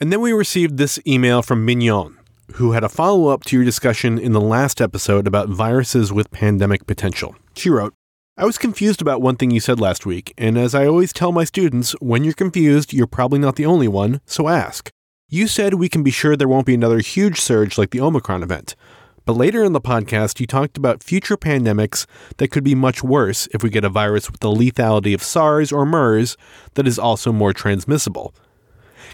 And 0.00 0.12
then 0.12 0.20
we 0.20 0.32
received 0.32 0.78
this 0.78 0.98
email 1.06 1.42
from 1.42 1.64
Mignon, 1.64 2.18
who 2.54 2.72
had 2.72 2.84
a 2.84 2.88
follow 2.88 3.28
up 3.28 3.44
to 3.44 3.56
your 3.56 3.64
discussion 3.64 4.18
in 4.18 4.32
the 4.32 4.40
last 4.40 4.80
episode 4.80 5.26
about 5.26 5.48
viruses 5.48 6.12
with 6.12 6.30
pandemic 6.30 6.86
potential. 6.86 7.36
She 7.54 7.70
wrote, 7.70 7.94
I 8.36 8.44
was 8.44 8.58
confused 8.58 9.02
about 9.02 9.22
one 9.22 9.36
thing 9.36 9.50
you 9.50 9.60
said 9.60 9.78
last 9.78 10.06
week, 10.06 10.32
and 10.38 10.56
as 10.56 10.74
I 10.74 10.86
always 10.86 11.12
tell 11.12 11.32
my 11.32 11.44
students, 11.44 11.92
when 12.00 12.24
you're 12.24 12.32
confused, 12.32 12.92
you're 12.92 13.06
probably 13.06 13.38
not 13.38 13.56
the 13.56 13.66
only 13.66 13.88
one, 13.88 14.20
so 14.26 14.48
ask. 14.48 14.90
You 15.34 15.46
said 15.46 15.72
we 15.72 15.88
can 15.88 16.02
be 16.02 16.10
sure 16.10 16.36
there 16.36 16.46
won't 16.46 16.66
be 16.66 16.74
another 16.74 16.98
huge 16.98 17.40
surge 17.40 17.78
like 17.78 17.88
the 17.88 18.02
Omicron 18.02 18.42
event. 18.42 18.76
But 19.24 19.32
later 19.32 19.64
in 19.64 19.72
the 19.72 19.80
podcast, 19.80 20.40
you 20.40 20.46
talked 20.46 20.76
about 20.76 21.02
future 21.02 21.38
pandemics 21.38 22.04
that 22.36 22.48
could 22.48 22.62
be 22.62 22.74
much 22.74 23.02
worse 23.02 23.48
if 23.54 23.62
we 23.62 23.70
get 23.70 23.82
a 23.82 23.88
virus 23.88 24.30
with 24.30 24.40
the 24.40 24.50
lethality 24.50 25.14
of 25.14 25.22
SARS 25.22 25.72
or 25.72 25.86
MERS 25.86 26.36
that 26.74 26.86
is 26.86 26.98
also 26.98 27.32
more 27.32 27.54
transmissible. 27.54 28.34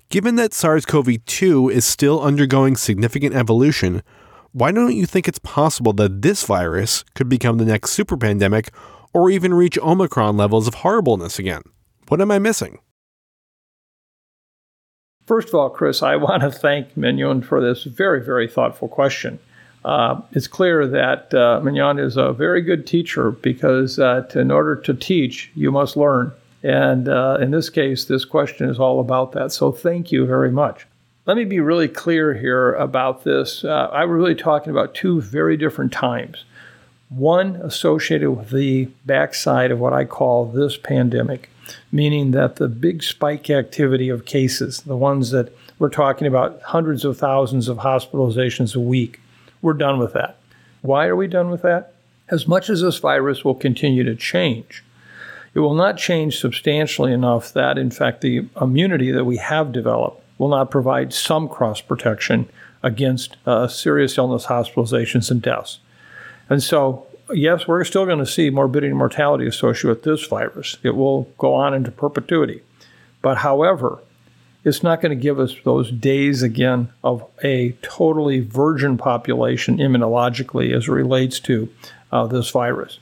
Given 0.08 0.34
that 0.34 0.52
SARS 0.52 0.84
CoV 0.84 1.24
2 1.24 1.68
is 1.68 1.84
still 1.84 2.20
undergoing 2.20 2.74
significant 2.74 3.36
evolution, 3.36 4.02
why 4.50 4.72
don't 4.72 4.96
you 4.96 5.06
think 5.06 5.28
it's 5.28 5.38
possible 5.38 5.92
that 5.92 6.22
this 6.22 6.44
virus 6.44 7.04
could 7.14 7.28
become 7.28 7.58
the 7.58 7.64
next 7.64 7.92
super 7.92 8.16
pandemic 8.16 8.72
or 9.14 9.30
even 9.30 9.54
reach 9.54 9.78
Omicron 9.78 10.36
levels 10.36 10.66
of 10.66 10.74
horribleness 10.74 11.38
again? 11.38 11.62
What 12.08 12.20
am 12.20 12.32
I 12.32 12.40
missing? 12.40 12.80
First 15.28 15.48
of 15.48 15.56
all, 15.56 15.68
Chris, 15.68 16.02
I 16.02 16.16
want 16.26 16.42
to 16.42 16.50
thank 16.50 16.96
Mignon 16.96 17.42
for 17.42 17.60
this 17.60 17.84
very, 17.84 18.24
very 18.24 18.48
thoughtful 18.48 18.88
question. 18.88 19.38
Uh, 19.84 20.22
it's 20.32 20.48
clear 20.48 20.86
that 20.86 21.32
uh, 21.34 21.60
Mignon 21.62 21.98
is 21.98 22.16
a 22.16 22.32
very 22.32 22.62
good 22.62 22.86
teacher 22.86 23.30
because 23.30 23.98
uh, 23.98 24.22
to, 24.30 24.40
in 24.40 24.50
order 24.50 24.74
to 24.74 24.94
teach, 24.94 25.50
you 25.54 25.70
must 25.70 25.98
learn. 25.98 26.32
And 26.62 27.08
uh, 27.08 27.36
in 27.40 27.50
this 27.50 27.68
case, 27.68 28.06
this 28.06 28.24
question 28.24 28.70
is 28.70 28.80
all 28.80 29.00
about 29.00 29.32
that. 29.32 29.52
So 29.52 29.70
thank 29.70 30.10
you 30.10 30.26
very 30.26 30.50
much. 30.50 30.86
Let 31.26 31.36
me 31.36 31.44
be 31.44 31.60
really 31.60 31.88
clear 31.88 32.32
here 32.32 32.72
about 32.74 33.24
this. 33.24 33.64
Uh, 33.64 33.90
I'm 33.92 34.10
really 34.10 34.34
talking 34.34 34.70
about 34.70 34.94
two 34.94 35.20
very 35.20 35.58
different 35.58 35.92
times. 35.92 36.44
One 37.10 37.56
associated 37.56 38.30
with 38.30 38.48
the 38.48 38.86
backside 39.04 39.70
of 39.70 39.78
what 39.78 39.92
I 39.92 40.06
call 40.06 40.46
this 40.46 40.78
pandemic, 40.78 41.50
meaning 41.92 42.30
that 42.32 42.56
the 42.56 42.68
big 42.68 43.02
spike 43.02 43.50
activity 43.50 44.08
of 44.08 44.24
cases, 44.24 44.82
the 44.82 44.96
ones 44.96 45.30
that 45.30 45.52
we're 45.78 45.88
talking 45.88 46.26
about 46.26 46.60
hundreds 46.62 47.04
of 47.04 47.16
thousands 47.16 47.68
of 47.68 47.78
hospitalizations 47.78 48.74
a 48.74 48.80
week. 48.80 49.20
We're 49.62 49.74
done 49.74 49.98
with 49.98 50.12
that. 50.12 50.36
Why 50.82 51.06
are 51.06 51.16
we 51.16 51.26
done 51.26 51.50
with 51.50 51.62
that? 51.62 51.94
As 52.30 52.46
much 52.46 52.68
as 52.68 52.80
this 52.80 52.98
virus 52.98 53.44
will 53.44 53.54
continue 53.54 54.04
to 54.04 54.14
change, 54.14 54.84
it 55.54 55.60
will 55.60 55.74
not 55.74 55.96
change 55.96 56.38
substantially 56.38 57.12
enough 57.12 57.52
that, 57.52 57.78
in 57.78 57.90
fact, 57.90 58.20
the 58.20 58.46
immunity 58.60 59.10
that 59.10 59.24
we 59.24 59.38
have 59.38 59.72
developed 59.72 60.22
will 60.36 60.48
not 60.48 60.70
provide 60.70 61.12
some 61.12 61.48
cross 61.48 61.80
protection 61.80 62.48
against 62.82 63.36
uh, 63.46 63.66
serious 63.66 64.16
illness, 64.18 64.46
hospitalizations, 64.46 65.30
and 65.30 65.42
deaths. 65.42 65.80
And 66.48 66.62
so, 66.62 67.07
yes, 67.32 67.66
we're 67.66 67.84
still 67.84 68.06
going 68.06 68.18
to 68.18 68.26
see 68.26 68.50
morbidity 68.50 68.88
and 68.88 68.98
mortality 68.98 69.46
associated 69.46 69.88
with 69.88 70.02
this 70.02 70.26
virus. 70.26 70.76
It 70.82 70.96
will 70.96 71.24
go 71.38 71.54
on 71.54 71.74
into 71.74 71.90
perpetuity. 71.90 72.62
But 73.22 73.38
however, 73.38 73.98
it's 74.64 74.82
not 74.82 75.00
going 75.00 75.16
to 75.16 75.22
give 75.22 75.38
us 75.38 75.54
those 75.64 75.90
days 75.90 76.42
again 76.42 76.90
of 77.02 77.24
a 77.42 77.72
totally 77.82 78.40
virgin 78.40 78.98
population 78.98 79.78
immunologically 79.78 80.76
as 80.76 80.84
it 80.84 80.92
relates 80.92 81.40
to 81.40 81.68
uh, 82.12 82.26
this 82.26 82.50
virus. 82.50 82.98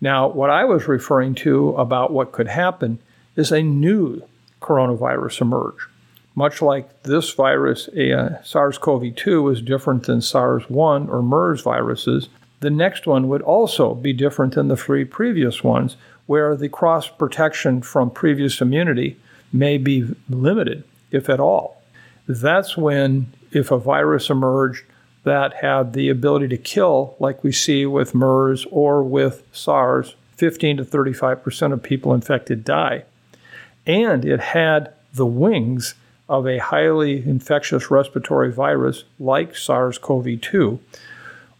Now, 0.00 0.28
what 0.28 0.50
I 0.50 0.64
was 0.64 0.88
referring 0.88 1.34
to 1.36 1.70
about 1.76 2.12
what 2.12 2.32
could 2.32 2.48
happen 2.48 2.98
is 3.34 3.52
a 3.52 3.62
new 3.62 4.22
coronavirus 4.60 5.42
emerge. 5.42 5.88
Much 6.34 6.60
like 6.60 7.02
this 7.04 7.30
virus, 7.30 7.88
uh, 7.88 8.42
SARS 8.42 8.76
CoV 8.76 9.14
2 9.14 9.48
is 9.48 9.62
different 9.62 10.04
than 10.04 10.20
SARS 10.20 10.68
1 10.68 11.08
or 11.08 11.22
MERS 11.22 11.62
viruses, 11.62 12.28
the 12.60 12.70
next 12.70 13.06
one 13.06 13.28
would 13.28 13.42
also 13.42 13.94
be 13.94 14.12
different 14.12 14.54
than 14.54 14.68
the 14.68 14.76
three 14.76 15.04
previous 15.04 15.62
ones, 15.62 15.96
where 16.26 16.56
the 16.56 16.68
cross 16.68 17.08
protection 17.08 17.82
from 17.82 18.10
previous 18.10 18.60
immunity 18.60 19.16
may 19.52 19.78
be 19.78 20.14
limited, 20.28 20.84
if 21.10 21.28
at 21.28 21.40
all. 21.40 21.82
That's 22.26 22.76
when, 22.76 23.32
if 23.52 23.70
a 23.70 23.78
virus 23.78 24.30
emerged 24.30 24.84
that 25.24 25.54
had 25.54 25.92
the 25.92 26.08
ability 26.08 26.48
to 26.48 26.56
kill, 26.56 27.16
like 27.18 27.42
we 27.42 27.52
see 27.52 27.84
with 27.84 28.14
MERS 28.14 28.66
or 28.70 29.02
with 29.02 29.42
SARS, 29.52 30.14
15 30.36 30.78
to 30.78 30.84
35% 30.84 31.72
of 31.72 31.82
people 31.82 32.14
infected 32.14 32.64
die. 32.64 33.04
And 33.86 34.24
it 34.24 34.40
had 34.40 34.92
the 35.14 35.26
wings 35.26 35.94
of 36.28 36.46
a 36.46 36.58
highly 36.58 37.26
infectious 37.26 37.90
respiratory 37.90 38.52
virus 38.52 39.04
like 39.18 39.56
SARS 39.56 39.98
CoV 39.98 40.40
2. 40.40 40.78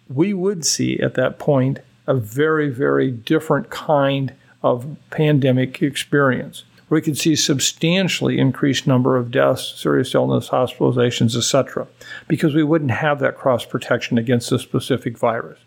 We 0.08 0.32
would 0.32 0.64
see 0.64 0.98
at 0.98 1.14
that 1.14 1.38
point 1.38 1.80
a 2.06 2.14
very, 2.14 2.68
very 2.68 3.10
different 3.10 3.70
kind 3.70 4.32
of 4.62 4.96
pandemic 5.10 5.82
experience 5.82 6.64
we 6.88 7.02
could 7.02 7.18
see 7.18 7.34
substantially 7.34 8.38
increased 8.38 8.86
number 8.86 9.16
of 9.16 9.30
deaths, 9.30 9.74
serious 9.76 10.14
illness, 10.14 10.48
hospitalizations, 10.48 11.36
etc., 11.36 11.86
because 12.28 12.54
we 12.54 12.62
wouldn't 12.62 12.92
have 12.92 13.18
that 13.18 13.36
cross 13.36 13.64
protection 13.64 14.18
against 14.18 14.52
a 14.52 14.58
specific 14.58 15.18
virus. 15.18 15.58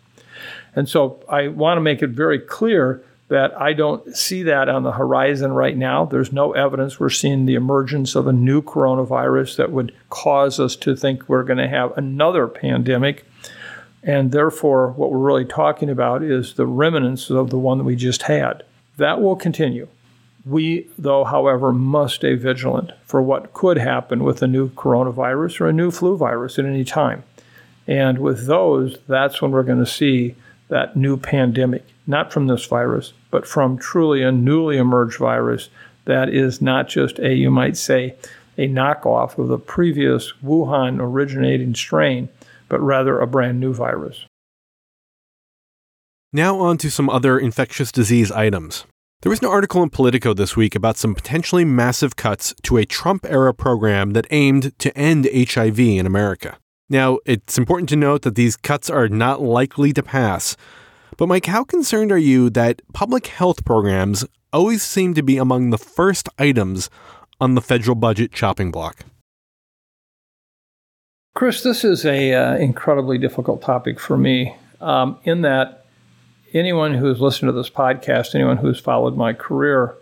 And 0.74 0.88
so 0.88 1.22
I 1.28 1.48
want 1.48 1.76
to 1.76 1.82
make 1.82 2.02
it 2.02 2.10
very 2.10 2.38
clear 2.38 3.04
that 3.28 3.58
I 3.60 3.74
don't 3.74 4.16
see 4.16 4.42
that 4.44 4.68
on 4.68 4.82
the 4.82 4.92
horizon 4.92 5.52
right 5.52 5.76
now. 5.76 6.04
There's 6.04 6.32
no 6.32 6.52
evidence 6.52 6.98
we're 6.98 7.10
seeing 7.10 7.46
the 7.46 7.54
emergence 7.54 8.14
of 8.14 8.26
a 8.26 8.32
new 8.32 8.62
coronavirus 8.62 9.56
that 9.56 9.70
would 9.70 9.94
cause 10.08 10.58
us 10.58 10.74
to 10.76 10.96
think 10.96 11.28
we're 11.28 11.44
going 11.44 11.58
to 11.58 11.68
have 11.68 11.96
another 11.96 12.48
pandemic. 12.48 13.24
And 14.02 14.32
therefore, 14.32 14.92
what 14.92 15.10
we're 15.10 15.18
really 15.18 15.44
talking 15.44 15.90
about 15.90 16.22
is 16.22 16.54
the 16.54 16.66
remnants 16.66 17.30
of 17.30 17.50
the 17.50 17.58
one 17.58 17.78
that 17.78 17.84
we 17.84 17.96
just 17.96 18.22
had. 18.22 18.64
That 18.96 19.20
will 19.20 19.36
continue. 19.36 19.88
We, 20.46 20.88
though, 20.98 21.24
however, 21.24 21.72
must 21.72 22.16
stay 22.16 22.34
vigilant 22.34 22.92
for 23.04 23.20
what 23.20 23.52
could 23.52 23.76
happen 23.76 24.24
with 24.24 24.42
a 24.42 24.46
new 24.46 24.70
coronavirus 24.70 25.60
or 25.60 25.68
a 25.68 25.72
new 25.72 25.90
flu 25.90 26.16
virus 26.16 26.58
at 26.58 26.64
any 26.64 26.84
time. 26.84 27.24
And 27.86 28.18
with 28.18 28.46
those, 28.46 28.98
that's 29.06 29.42
when 29.42 29.50
we're 29.50 29.64
going 29.64 29.84
to 29.84 29.90
see 29.90 30.34
that 30.68 30.96
new 30.96 31.16
pandemic, 31.16 31.84
not 32.06 32.32
from 32.32 32.46
this 32.46 32.64
virus, 32.64 33.12
but 33.30 33.46
from 33.46 33.76
truly 33.76 34.22
a 34.22 34.32
newly 34.32 34.78
emerged 34.78 35.18
virus 35.18 35.68
that 36.06 36.28
is 36.28 36.62
not 36.62 36.88
just 36.88 37.18
a, 37.18 37.34
you 37.34 37.50
might 37.50 37.76
say, 37.76 38.14
a 38.56 38.68
knockoff 38.68 39.38
of 39.38 39.48
the 39.48 39.58
previous 39.58 40.32
Wuhan 40.44 41.00
originating 41.00 41.74
strain, 41.74 42.28
but 42.70 42.80
rather 42.80 43.20
a 43.20 43.26
brand 43.26 43.60
new 43.60 43.74
virus. 43.74 44.24
Now, 46.32 46.58
on 46.60 46.78
to 46.78 46.90
some 46.90 47.10
other 47.10 47.38
infectious 47.38 47.92
disease 47.92 48.30
items. 48.30 48.86
There 49.22 49.30
was 49.30 49.40
an 49.40 49.48
article 49.48 49.82
in 49.82 49.90
Politico 49.90 50.32
this 50.32 50.56
week 50.56 50.74
about 50.74 50.96
some 50.96 51.14
potentially 51.14 51.64
massive 51.64 52.16
cuts 52.16 52.54
to 52.62 52.78
a 52.78 52.86
Trump 52.86 53.26
era 53.28 53.52
program 53.52 54.12
that 54.12 54.28
aimed 54.30 54.78
to 54.78 54.96
end 54.96 55.28
HIV 55.34 55.78
in 55.78 56.06
America. 56.06 56.56
Now, 56.88 57.18
it's 57.26 57.58
important 57.58 57.88
to 57.90 57.96
note 57.96 58.22
that 58.22 58.36
these 58.36 58.56
cuts 58.56 58.88
are 58.88 59.08
not 59.08 59.42
likely 59.42 59.92
to 59.92 60.02
pass. 60.02 60.56
But, 61.18 61.26
Mike, 61.26 61.46
how 61.46 61.64
concerned 61.64 62.12
are 62.12 62.18
you 62.18 62.48
that 62.50 62.80
public 62.94 63.26
health 63.26 63.64
programs 63.64 64.24
always 64.52 64.82
seem 64.82 65.12
to 65.14 65.22
be 65.22 65.36
among 65.36 65.70
the 65.70 65.78
first 65.78 66.28
items 66.38 66.88
on 67.40 67.56
the 67.56 67.60
federal 67.60 67.96
budget 67.96 68.32
chopping 68.32 68.70
block? 68.70 69.04
Chris, 71.32 71.62
this 71.62 71.84
is 71.84 72.04
a 72.04 72.34
uh, 72.34 72.56
incredibly 72.56 73.16
difficult 73.16 73.62
topic 73.62 74.00
for 74.00 74.16
me. 74.16 74.56
Um, 74.80 75.16
in 75.22 75.42
that 75.42 75.84
anyone 76.52 76.94
who's 76.94 77.20
listened 77.20 77.48
to 77.48 77.52
this 77.52 77.70
podcast, 77.70 78.34
anyone 78.34 78.56
who's 78.56 78.80
followed 78.80 79.16
my 79.16 79.32
career, 79.32 79.94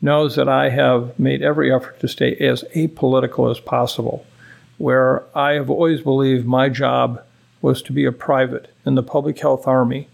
knows 0.00 0.34
that 0.34 0.48
I 0.48 0.70
have 0.70 1.16
made 1.18 1.40
every 1.40 1.72
effort 1.72 2.00
to 2.00 2.08
stay 2.08 2.34
as 2.36 2.64
apolitical 2.74 3.48
as 3.48 3.60
possible, 3.60 4.26
where 4.78 5.22
I 5.36 5.52
have 5.52 5.70
always 5.70 6.00
believed 6.00 6.46
my 6.46 6.68
job 6.68 7.22
was 7.62 7.80
to 7.82 7.92
be 7.92 8.04
a 8.04 8.12
private 8.12 8.74
in 8.84 8.96
the 8.96 9.04
public 9.04 9.38
health 9.38 9.68
army. 9.68 10.08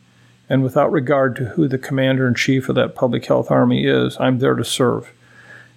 And 0.51 0.63
without 0.63 0.93
regard 0.93 1.35
to 1.37 1.47
who 1.47 1.67
the 1.67 1.79
commander 1.79 2.29
in 2.29 2.35
chief 2.35 2.69
of 2.69 2.75
that 2.75 2.95
public 2.95 3.25
health 3.25 3.51
army 3.51 3.87
is, 3.87 4.19
I'm 4.21 4.39
there 4.39 4.55
to 4.55 4.65
serve. 4.65 5.11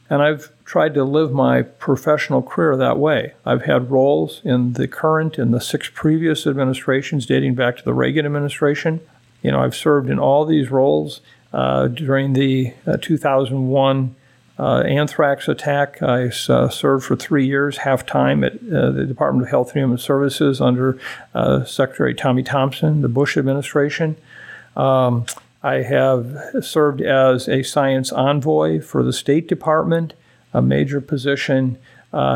And 0.10 0.22
I've 0.22 0.52
tried 0.72 0.94
to 0.94 1.04
live 1.04 1.34
my 1.34 1.62
professional 1.62 2.42
career 2.42 2.78
that 2.78 2.98
way. 2.98 3.34
I've 3.46 3.64
had 3.64 3.92
roles 3.92 4.40
in 4.46 4.72
the 4.72 4.88
current 4.88 5.38
and 5.38 5.54
the 5.54 5.60
six 5.60 5.90
previous 5.94 6.48
administrations 6.48 7.26
dating 7.26 7.56
back 7.56 7.76
to 7.76 7.84
the 7.84 7.94
Reagan 7.94 8.26
administration. 8.26 9.02
You 9.42 9.52
know, 9.52 9.60
I've 9.60 9.76
served 9.76 10.10
in 10.10 10.18
all 10.18 10.46
these 10.46 10.72
roles 10.72 11.20
uh, 11.52 11.88
during 11.88 12.32
the 12.32 12.74
uh, 12.88 12.96
2001 13.02 14.16
uh, 14.58 14.78
anthrax 14.84 15.50
attack. 15.50 16.02
I 16.02 16.32
uh, 16.48 16.70
served 16.70 17.04
for 17.04 17.18
three 17.18 17.46
years, 17.46 17.80
half 17.80 18.06
time 18.06 18.42
at 18.42 18.54
uh, 18.54 18.92
the 18.92 19.04
Department 19.06 19.48
of 19.48 19.50
Health 19.50 19.72
and 19.72 19.82
Human 19.82 19.98
Services 19.98 20.62
under 20.62 20.98
uh, 21.34 21.66
Secretary 21.66 22.16
Tommy 22.16 22.44
Thompson, 22.44 23.02
the 23.02 23.10
Bush 23.10 23.36
administration. 23.36 24.16
Um, 24.78 25.26
I 25.62 25.82
have 25.82 26.34
served 26.62 27.02
as 27.02 27.50
a 27.50 27.62
science 27.62 28.14
envoy 28.14 28.80
for 28.80 29.04
the 29.04 29.12
State 29.12 29.50
Department, 29.50 30.14
a 30.54 30.62
major 30.62 31.02
position 31.02 31.78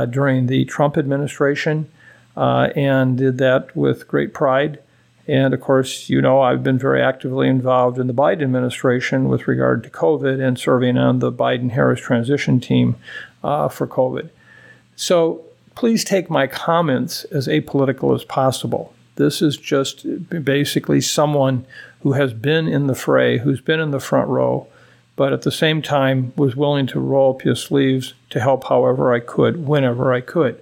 during 0.09 0.47
the 0.47 0.65
Trump 0.65 0.97
administration, 0.97 1.89
and 2.35 3.17
did 3.17 3.37
that 3.37 3.75
with 3.75 4.07
great 4.07 4.33
pride. 4.33 4.79
And 5.27 5.55
of 5.55 5.61
course, 5.61 6.07
you 6.07 6.21
know, 6.21 6.41
I've 6.41 6.61
been 6.61 6.77
very 6.77 7.01
actively 7.01 7.47
involved 7.47 7.97
in 7.97 8.05
the 8.05 8.13
Biden 8.13 8.43
administration 8.43 9.27
with 9.27 9.47
regard 9.47 9.83
to 9.83 9.89
COVID 9.89 10.39
and 10.39 10.59
serving 10.59 10.99
on 10.99 11.17
the 11.17 11.31
Biden 11.31 11.71
Harris 11.71 11.99
transition 11.99 12.59
team 12.59 12.95
uh, 13.43 13.67
for 13.67 13.87
COVID. 13.87 14.29
So 14.95 15.43
please 15.73 16.03
take 16.03 16.29
my 16.29 16.45
comments 16.45 17.23
as 17.25 17.47
apolitical 17.47 18.13
as 18.13 18.23
possible. 18.23 18.93
This 19.15 19.41
is 19.41 19.57
just 19.57 20.05
basically 20.43 21.01
someone 21.01 21.65
who 22.01 22.11
has 22.13 22.33
been 22.33 22.67
in 22.67 22.85
the 22.85 22.95
fray, 22.95 23.39
who's 23.39 23.61
been 23.61 23.79
in 23.79 23.89
the 23.89 23.99
front 23.99 24.29
row, 24.29 24.67
but 25.15 25.33
at 25.33 25.43
the 25.43 25.51
same 25.51 25.81
time 25.81 26.33
was 26.35 26.55
willing 26.55 26.87
to 26.87 26.99
roll 26.99 27.33
up 27.33 27.41
his 27.41 27.61
sleeves 27.61 28.13
to 28.29 28.39
help 28.39 28.65
however 28.65 29.13
I 29.13 29.19
could, 29.19 29.65
whenever 29.65 30.13
I 30.13 30.21
could. 30.21 30.61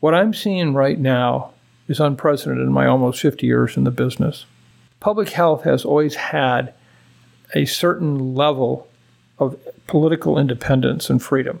What 0.00 0.14
I'm 0.14 0.32
seeing 0.34 0.74
right 0.74 0.98
now 0.98 1.52
is 1.88 2.00
unprecedented 2.00 2.66
in 2.66 2.72
my 2.72 2.86
almost 2.86 3.20
50 3.20 3.46
years 3.46 3.76
in 3.76 3.84
the 3.84 3.90
business. 3.90 4.46
Public 5.00 5.30
health 5.30 5.64
has 5.64 5.84
always 5.84 6.14
had 6.14 6.72
a 7.54 7.64
certain 7.66 8.34
level 8.34 8.88
of 9.38 9.58
political 9.86 10.38
independence 10.38 11.10
and 11.10 11.22
freedom. 11.22 11.60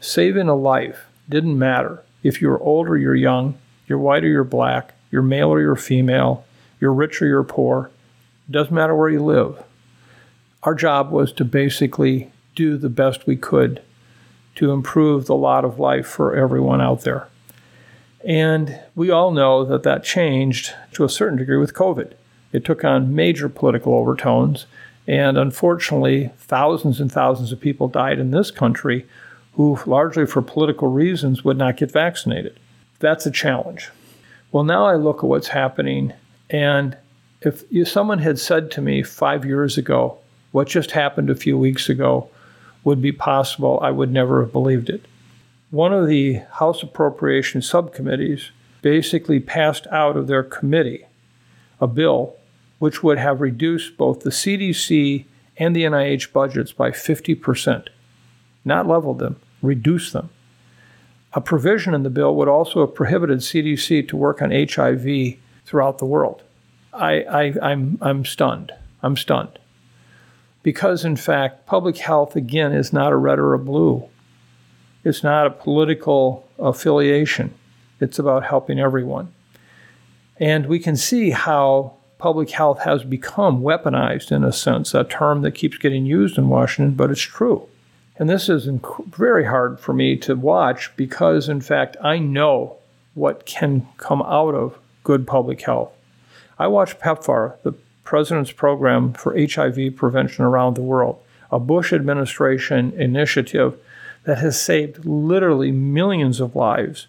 Saving 0.00 0.48
a 0.48 0.54
life 0.54 1.06
didn't 1.28 1.58
matter 1.58 2.02
if 2.22 2.40
you're 2.40 2.60
old 2.62 2.88
or 2.88 2.96
you're 2.96 3.14
young, 3.14 3.56
you're 3.86 3.98
white 3.98 4.24
or 4.24 4.28
you're 4.28 4.44
black, 4.44 4.94
you're 5.10 5.22
male 5.22 5.50
or 5.50 5.60
you're 5.60 5.76
female, 5.76 6.44
you're 6.80 6.92
rich 6.92 7.22
or 7.22 7.26
you're 7.26 7.44
poor. 7.44 7.90
It 8.48 8.52
doesn't 8.52 8.74
matter 8.74 8.94
where 8.94 9.10
you 9.10 9.22
live. 9.22 9.62
Our 10.64 10.74
job 10.74 11.10
was 11.10 11.32
to 11.34 11.44
basically 11.44 12.32
do 12.54 12.76
the 12.76 12.88
best 12.88 13.26
we 13.26 13.36
could 13.36 13.82
to 14.54 14.72
improve 14.72 15.26
the 15.26 15.34
lot 15.34 15.64
of 15.64 15.78
life 15.78 16.06
for 16.06 16.34
everyone 16.34 16.80
out 16.80 17.02
there. 17.02 17.28
And 18.24 18.80
we 18.94 19.10
all 19.10 19.30
know 19.30 19.64
that 19.64 19.82
that 19.82 20.04
changed 20.04 20.72
to 20.92 21.04
a 21.04 21.08
certain 21.10 21.36
degree 21.36 21.58
with 21.58 21.74
COVID. 21.74 22.14
It 22.52 22.64
took 22.64 22.82
on 22.82 23.14
major 23.14 23.48
political 23.50 23.94
overtones, 23.94 24.64
and 25.06 25.36
unfortunately, 25.36 26.30
thousands 26.38 26.98
and 26.98 27.12
thousands 27.12 27.52
of 27.52 27.60
people 27.60 27.88
died 27.88 28.18
in 28.18 28.30
this 28.30 28.50
country 28.50 29.06
who, 29.54 29.78
largely 29.84 30.24
for 30.24 30.40
political 30.40 30.88
reasons, 30.88 31.44
would 31.44 31.58
not 31.58 31.76
get 31.76 31.90
vaccinated. 31.90 32.58
That's 33.00 33.26
a 33.26 33.30
challenge. 33.30 33.90
Well, 34.50 34.64
now 34.64 34.86
I 34.86 34.94
look 34.94 35.18
at 35.18 35.24
what's 35.24 35.48
happening, 35.48 36.14
and 36.48 36.96
if 37.42 37.64
someone 37.86 38.20
had 38.20 38.38
said 38.38 38.70
to 38.70 38.80
me 38.80 39.02
five 39.02 39.44
years 39.44 39.76
ago, 39.76 40.18
what 40.54 40.68
just 40.68 40.92
happened 40.92 41.28
a 41.28 41.34
few 41.34 41.58
weeks 41.58 41.88
ago 41.88 42.28
would 42.84 43.02
be 43.02 43.10
possible, 43.10 43.80
I 43.82 43.90
would 43.90 44.12
never 44.12 44.40
have 44.40 44.52
believed 44.52 44.88
it. 44.88 45.04
One 45.72 45.92
of 45.92 46.06
the 46.06 46.34
House 46.52 46.80
Appropriation 46.80 47.60
subcommittees 47.60 48.52
basically 48.80 49.40
passed 49.40 49.88
out 49.88 50.16
of 50.16 50.28
their 50.28 50.44
committee 50.44 51.06
a 51.80 51.88
bill 51.88 52.36
which 52.78 53.02
would 53.02 53.18
have 53.18 53.40
reduced 53.40 53.96
both 53.96 54.20
the 54.20 54.30
CDC 54.30 55.24
and 55.56 55.74
the 55.74 55.82
NIH 55.82 56.32
budgets 56.32 56.70
by 56.70 56.92
50%, 56.92 57.88
not 58.64 58.86
leveled 58.86 59.18
them, 59.18 59.40
reduced 59.60 60.12
them. 60.12 60.30
A 61.32 61.40
provision 61.40 61.94
in 61.94 62.04
the 62.04 62.10
bill 62.10 62.32
would 62.36 62.46
also 62.46 62.86
have 62.86 62.94
prohibited 62.94 63.40
CDC 63.40 64.06
to 64.06 64.16
work 64.16 64.40
on 64.40 64.52
HIV 64.52 65.34
throughout 65.66 65.98
the 65.98 66.06
world. 66.06 66.44
I, 66.92 67.22
I, 67.22 67.54
I'm, 67.60 67.98
I'm 68.00 68.24
stunned. 68.24 68.70
I'm 69.02 69.16
stunned. 69.16 69.58
Because, 70.64 71.04
in 71.04 71.14
fact, 71.14 71.66
public 71.66 71.98
health, 71.98 72.34
again, 72.34 72.72
is 72.72 72.92
not 72.92 73.12
a 73.12 73.16
red 73.16 73.38
or 73.38 73.54
a 73.54 73.58
blue. 73.60 74.08
It's 75.04 75.22
not 75.22 75.46
a 75.46 75.50
political 75.50 76.48
affiliation. 76.58 77.54
It's 78.00 78.18
about 78.18 78.44
helping 78.44 78.80
everyone. 78.80 79.32
And 80.38 80.66
we 80.66 80.80
can 80.80 80.96
see 80.96 81.30
how 81.30 81.94
public 82.18 82.50
health 82.50 82.80
has 82.80 83.04
become 83.04 83.60
weaponized 83.60 84.32
in 84.32 84.42
a 84.42 84.52
sense, 84.52 84.94
a 84.94 85.04
term 85.04 85.42
that 85.42 85.52
keeps 85.52 85.76
getting 85.76 86.06
used 86.06 86.38
in 86.38 86.48
Washington, 86.48 86.94
but 86.94 87.10
it's 87.10 87.20
true. 87.20 87.68
And 88.16 88.30
this 88.30 88.48
is 88.48 88.66
inc- 88.66 89.06
very 89.14 89.44
hard 89.44 89.78
for 89.78 89.92
me 89.92 90.16
to 90.18 90.34
watch 90.34 90.96
because, 90.96 91.48
in 91.48 91.60
fact, 91.60 91.96
I 92.02 92.18
know 92.18 92.76
what 93.12 93.44
can 93.44 93.86
come 93.98 94.22
out 94.22 94.54
of 94.54 94.78
good 95.02 95.26
public 95.26 95.60
health. 95.60 95.92
I 96.58 96.68
watch 96.68 96.98
PEPFAR, 96.98 97.56
the 97.62 97.74
President's 98.04 98.52
Program 98.52 99.12
for 99.12 99.36
HIV 99.36 99.96
Prevention 99.96 100.44
around 100.44 100.74
the 100.74 100.82
world, 100.82 101.20
a 101.50 101.58
Bush 101.58 101.92
administration 101.92 102.92
initiative 102.92 103.78
that 104.24 104.38
has 104.38 104.60
saved 104.60 105.04
literally 105.04 105.72
millions 105.72 106.40
of 106.40 106.54
lives, 106.54 107.06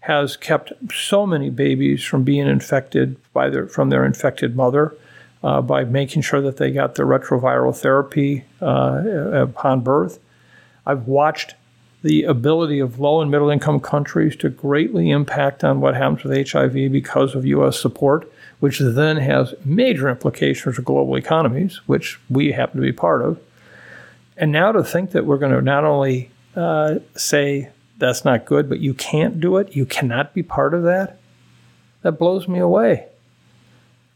has 0.00 0.36
kept 0.36 0.72
so 0.92 1.26
many 1.26 1.50
babies 1.50 2.04
from 2.04 2.24
being 2.24 2.46
infected 2.46 3.16
by 3.32 3.48
their, 3.48 3.66
from 3.66 3.90
their 3.90 4.04
infected 4.04 4.56
mother. 4.56 4.94
Uh, 5.40 5.62
by 5.62 5.84
making 5.84 6.20
sure 6.20 6.40
that 6.40 6.56
they 6.56 6.72
got 6.72 6.96
their 6.96 7.06
retroviral 7.06 7.72
therapy 7.72 8.44
uh, 8.60 9.00
upon 9.32 9.80
birth. 9.82 10.18
I've 10.84 11.06
watched 11.06 11.54
the 12.02 12.24
ability 12.24 12.80
of 12.80 12.98
low 13.00 13.20
and 13.20 13.30
middle 13.30 13.50
income 13.50 13.80
countries 13.80 14.36
to 14.36 14.48
greatly 14.48 15.10
impact 15.10 15.64
on 15.64 15.80
what 15.80 15.94
happens 15.94 16.24
with 16.24 16.50
HIV 16.50 16.72
because 16.90 17.34
of 17.34 17.44
U.S. 17.46 17.78
support, 17.78 18.30
which 18.60 18.80
then 18.80 19.16
has 19.16 19.54
major 19.64 20.08
implications 20.08 20.76
for 20.76 20.82
global 20.82 21.16
economies, 21.16 21.80
which 21.86 22.18
we 22.28 22.52
happen 22.52 22.80
to 22.80 22.86
be 22.86 22.92
part 22.92 23.22
of. 23.22 23.38
And 24.36 24.52
now 24.52 24.72
to 24.72 24.82
think 24.82 25.12
that 25.12 25.26
we're 25.26 25.38
going 25.38 25.52
to 25.52 25.62
not 25.62 25.84
only 25.84 26.30
uh, 26.56 26.96
say 27.16 27.70
that's 27.98 28.24
not 28.24 28.44
good, 28.44 28.68
but 28.68 28.80
you 28.80 28.94
can't 28.94 29.40
do 29.40 29.56
it, 29.56 29.74
you 29.74 29.86
cannot 29.86 30.34
be 30.34 30.42
part 30.42 30.74
of 30.74 30.84
that, 30.84 31.18
that 32.02 32.12
blows 32.12 32.48
me 32.48 32.58
away. 32.58 33.06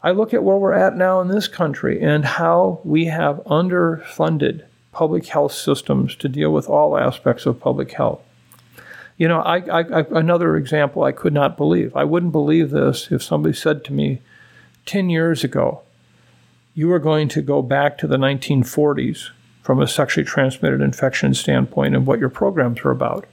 I 0.03 0.11
look 0.11 0.35
at 0.35 0.43
where 0.43 0.57
we're 0.57 0.73
at 0.73 0.97
now 0.97 1.21
in 1.21 1.29
this 1.29 1.47
country 1.47 2.03
and 2.03 2.25
how 2.25 2.81
we 2.85 3.05
have 3.07 3.37
underfunded 3.47 4.65
public 4.91 5.27
health 5.27 5.53
systems 5.53 6.17
to 6.17 6.29
deal 6.29 6.53
with 6.53 6.69
all 6.69 6.99
aspects 6.99 7.47
of 7.47 7.61
public 7.61 7.93
health. 7.93 8.21
You 9.17 9.29
know, 9.29 9.41
I, 9.41 9.59
I, 9.59 10.01
I, 10.01 10.05
another 10.11 10.57
example 10.57 11.05
I 11.05 11.13
could 11.13 11.33
not 11.33 11.57
believe. 11.57 11.95
I 11.95 12.05
wouldn't 12.05 12.33
believe 12.33 12.71
this 12.71 13.13
if 13.13 13.23
somebody 13.23 13.55
said 13.55 13.85
to 13.85 13.93
me 13.93 14.21
10 14.87 15.11
years 15.11 15.45
ago, 15.45 15.83
you 16.75 16.93
are 16.93 16.99
going 16.99 17.29
to 17.29 17.43
go 17.43 17.63
back 17.63 17.99
to 17.99 18.07
the 18.07 18.17
1940s 18.17 19.31
from 19.63 19.81
a 19.81 19.87
sexually 19.87 20.25
transmitted 20.25 20.81
infection 20.81 21.35
standpoint 21.35 21.95
and 21.95 22.07
what 22.07 22.19
your 22.19 22.29
programs 22.29 22.81
are 22.81 22.91
about. 22.91 23.27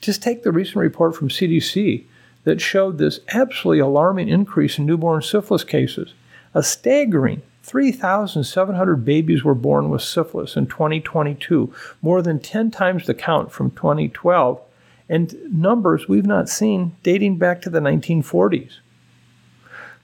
Just 0.00 0.22
take 0.22 0.42
the 0.42 0.52
recent 0.52 0.76
report 0.76 1.16
from 1.16 1.28
CDC 1.28 2.04
that 2.44 2.60
showed 2.60 2.98
this 2.98 3.20
absolutely 3.28 3.80
alarming 3.80 4.28
increase 4.28 4.78
in 4.78 4.84
newborn 4.86 5.22
syphilis 5.22 5.64
cases, 5.64 6.12
a 6.52 6.62
staggering 6.62 7.42
3,700 7.62 9.04
babies 9.06 9.42
were 9.42 9.54
born 9.54 9.88
with 9.88 10.02
syphilis 10.02 10.54
in 10.54 10.66
2022, 10.66 11.72
more 12.02 12.20
than 12.20 12.38
10 12.38 12.70
times 12.70 13.06
the 13.06 13.14
count 13.14 13.50
from 13.50 13.70
2012, 13.70 14.60
and 15.08 15.34
numbers 15.50 16.06
we've 16.06 16.26
not 16.26 16.50
seen 16.50 16.94
dating 17.02 17.38
back 17.38 17.62
to 17.62 17.70
the 17.70 17.80
1940s. 17.80 18.80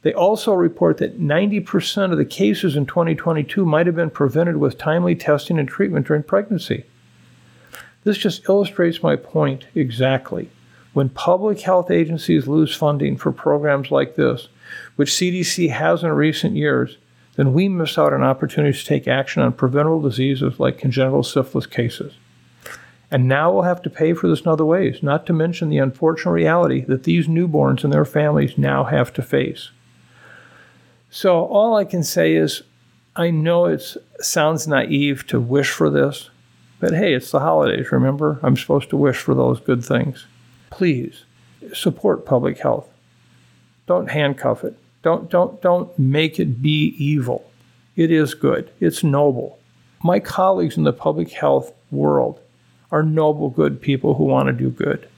They 0.03 0.15
also 0.15 0.55
report 0.55 0.99
that 0.99 1.21
90% 1.21 2.13
of 2.13 2.19
the 2.19 2.25
cases 2.25 2.75
in 2.75 2.87
2022 2.87 3.67
might 3.67 3.87
have 3.87 3.97
been 3.97 4.11
prevented 4.11 4.57
with 4.57 4.79
timely 4.79 5.15
testing 5.15 5.59
and 5.59 5.69
treatment 5.69 6.07
during 6.07 6.23
pregnancy. 6.23 6.85
This 8.05 8.17
just 8.17 8.49
illustrates 8.49 9.03
my 9.03 9.17
point 9.17 9.67
exactly. 9.75 10.49
When 10.95 11.11
public 11.11 11.61
health 11.61 11.91
agencies 11.91 12.49
lose 12.49 12.75
funding 12.75 13.17
for 13.17 13.31
programs 13.31 13.91
like 13.91 14.17
this, 14.17 14.49
which 14.97 15.11
CDC 15.11 15.71
has 15.71 16.03
in 16.03 16.11
recent 16.13 16.57
years, 16.57 16.97
then 17.37 17.53
we 17.53 17.69
miss 17.69 17.99
out 17.99 18.13
on 18.13 18.23
opportunities 18.23 18.81
to 18.81 18.87
take 18.87 19.07
action 19.07 19.43
on 19.43 19.53
preventable 19.53 20.01
diseases 20.01 20.59
like 20.59 20.79
congenital 20.79 21.23
syphilis 21.23 21.67
cases. 21.67 22.15
And 23.11 23.29
now 23.29 23.53
we'll 23.53 23.63
have 23.63 23.83
to 23.83 23.91
pay 23.91 24.15
for 24.15 24.29
this 24.29 24.41
in 24.41 24.49
other 24.49 24.65
ways, 24.65 25.03
not 25.03 25.27
to 25.27 25.33
mention 25.33 25.69
the 25.69 25.79
unfortunate 25.79 26.33
reality 26.33 26.85
that 26.85 27.05
these 27.05 27.27
newborns 27.27 27.85
and 27.85 27.93
their 27.93 28.05
families 28.05 28.57
now 28.57 28.85
have 28.85 29.13
to 29.15 29.23
face. 29.23 29.71
So, 31.11 31.45
all 31.47 31.77
I 31.77 31.85
can 31.85 32.05
say 32.05 32.35
is 32.35 32.63
I 33.17 33.31
know 33.31 33.67
it 33.67 33.83
sounds 34.21 34.69
naive 34.69 35.27
to 35.27 35.41
wish 35.41 35.71
for 35.71 35.91
this, 35.91 36.31
but 36.79 36.95
hey, 36.95 37.15
it's 37.15 37.33
the 37.33 37.41
holidays, 37.41 37.91
remember? 37.91 38.39
I'm 38.45 38.57
supposed 38.57 38.91
to 38.91 38.97
wish 38.97 39.19
for 39.19 39.35
those 39.35 39.59
good 39.59 39.85
things. 39.85 40.27
Please 40.71 41.25
support 41.75 42.25
public 42.25 42.59
health. 42.59 42.89
Don't 43.87 44.09
handcuff 44.09 44.63
it. 44.63 44.79
Don't, 45.03 45.29
don't, 45.29 45.61
don't 45.61 45.99
make 45.99 46.39
it 46.39 46.63
be 46.63 46.95
evil. 46.97 47.51
It 47.97 48.13
is 48.13 48.35
good, 48.35 48.71
it's 48.79 49.03
noble. 49.03 49.59
My 50.05 50.21
colleagues 50.21 50.77
in 50.77 50.85
the 50.85 50.93
public 50.93 51.33
health 51.33 51.73
world 51.91 52.41
are 52.93 53.03
noble, 53.03 53.51
good 53.51 53.81
people 53.83 54.15
who 54.15 54.25
want 54.25 54.47
to 54.47 54.53
do 54.53 54.71
good. 54.71 55.09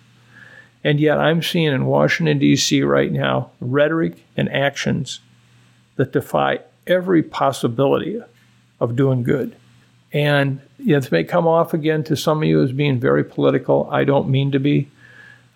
And 0.82 0.98
yet, 0.98 1.18
I'm 1.18 1.42
seeing 1.42 1.72
in 1.72 1.84
Washington, 1.84 2.38
D.C. 2.38 2.82
right 2.82 3.12
now 3.12 3.50
rhetoric 3.60 4.24
and 4.36 4.50
actions 4.50 5.20
that 6.02 6.10
defy 6.10 6.58
every 6.84 7.22
possibility 7.22 8.20
of 8.80 8.96
doing 8.96 9.22
good. 9.22 9.54
And 10.12 10.60
this 10.80 11.12
may 11.12 11.22
come 11.22 11.46
off 11.46 11.72
again 11.72 12.02
to 12.04 12.16
some 12.16 12.42
of 12.42 12.48
you 12.48 12.60
as 12.60 12.72
being 12.72 12.98
very 12.98 13.22
political. 13.22 13.88
I 13.88 14.02
don't 14.02 14.28
mean 14.28 14.50
to 14.50 14.58
be. 14.58 14.90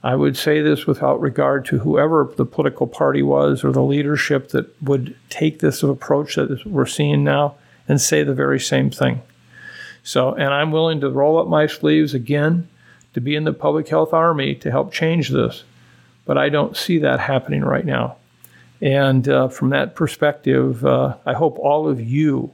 I 0.05 0.14
would 0.14 0.36
say 0.36 0.61
this 0.62 0.86
without 0.86 1.20
regard 1.20 1.64
to 1.64 1.80
whoever 1.80 2.32
the 2.36 2.47
political 2.47 2.86
party 2.86 3.24
was 3.24 3.64
or 3.64 3.72
the 3.72 3.82
leadership 3.82 4.51
that 4.51 4.80
would 4.80 5.16
take 5.30 5.59
this 5.59 5.82
approach 5.82 6.36
that 6.36 6.64
we're 6.64 6.86
seeing 6.86 7.24
now 7.24 7.57
and 7.88 8.01
say 8.01 8.22
the 8.22 8.32
very 8.32 8.61
same 8.61 8.88
thing. 8.88 9.20
So, 10.05 10.32
and 10.32 10.55
I'm 10.55 10.70
willing 10.70 11.01
to 11.01 11.11
roll 11.11 11.40
up 11.40 11.49
my 11.49 11.66
sleeves 11.66 12.14
again 12.14 12.68
to 13.14 13.20
be 13.20 13.34
in 13.34 13.42
the 13.42 13.53
public 13.53 13.88
health 13.88 14.12
army 14.12 14.55
to 14.55 14.70
help 14.70 14.92
change 14.92 15.30
this. 15.30 15.64
But 16.24 16.38
I 16.38 16.51
don't 16.51 16.76
see 16.76 16.99
that 17.01 17.18
happening 17.18 17.64
right 17.64 17.84
now. 17.84 18.16
And 18.80 19.28
uh, 19.28 19.48
from 19.48 19.70
that 19.70 19.94
perspective, 19.94 20.84
uh, 20.84 21.16
I 21.24 21.32
hope 21.32 21.58
all 21.58 21.88
of 21.88 22.00
you, 22.00 22.52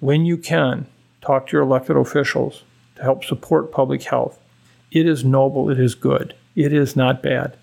when 0.00 0.24
you 0.24 0.36
can, 0.36 0.86
talk 1.20 1.48
to 1.48 1.56
your 1.56 1.62
elected 1.62 1.96
officials 1.96 2.62
to 2.96 3.02
help 3.02 3.24
support 3.24 3.72
public 3.72 4.02
health. 4.04 4.38
It 4.90 5.06
is 5.06 5.24
noble, 5.24 5.70
it 5.70 5.80
is 5.80 5.94
good. 5.94 6.34
It 6.54 6.72
is 6.72 6.96
not 6.96 7.22
bad. 7.22 7.56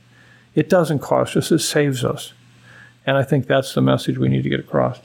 It 0.54 0.70
doesn't 0.70 1.00
cost 1.00 1.36
us, 1.36 1.52
it 1.52 1.60
saves 1.60 2.04
us. 2.04 2.34
And 3.06 3.18
I 3.18 3.24
think 3.24 3.48
that's 3.48 3.74
the 3.74 3.82
message 3.82 4.18
we 4.18 4.30
need 4.30 4.44
to 4.44 4.50
get 4.50 4.60
across. 4.60 5.00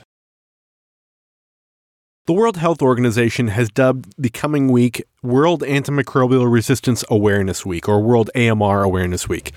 The 2.27 2.33
World 2.33 2.57
Health 2.57 2.81
Organization 2.81 3.47
has 3.47 3.69
dubbed 3.69 4.13
the 4.17 4.29
coming 4.29 4.71
week 4.71 5.03
World 5.23 5.63
Antimicrobial 5.63 6.51
Resistance 6.51 7.03
Awareness 7.09 7.65
Week, 7.65 7.89
or 7.89 7.99
World 7.99 8.29
AMR 8.35 8.83
Awareness 8.83 9.27
Week. 9.27 9.51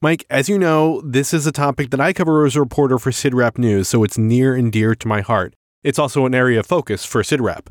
Mike, 0.00 0.24
as 0.30 0.48
you 0.48 0.56
know, 0.56 1.00
this 1.04 1.34
is 1.34 1.44
a 1.44 1.50
topic 1.50 1.90
that 1.90 2.00
I 2.00 2.12
cover 2.12 2.46
as 2.46 2.54
a 2.54 2.60
reporter 2.60 3.00
for 3.00 3.10
CIDRAP 3.10 3.58
News, 3.58 3.88
so 3.88 4.04
it's 4.04 4.16
near 4.16 4.54
and 4.54 4.70
dear 4.70 4.94
to 4.94 5.08
my 5.08 5.22
heart. 5.22 5.54
It's 5.82 5.98
also 5.98 6.24
an 6.24 6.36
area 6.36 6.60
of 6.60 6.66
focus 6.66 7.04
for 7.04 7.24
CIDRAP. 7.24 7.66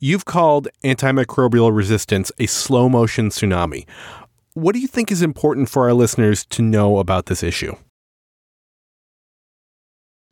You've 0.00 0.24
called 0.24 0.66
antimicrobial 0.82 1.72
resistance 1.72 2.32
a 2.40 2.46
slow 2.46 2.88
motion 2.88 3.28
tsunami. 3.28 3.86
What 4.54 4.72
do 4.72 4.80
you 4.80 4.88
think 4.88 5.12
is 5.12 5.22
important 5.22 5.68
for 5.68 5.84
our 5.84 5.94
listeners 5.94 6.44
to 6.46 6.62
know 6.62 6.98
about 6.98 7.26
this 7.26 7.44
issue? 7.44 7.76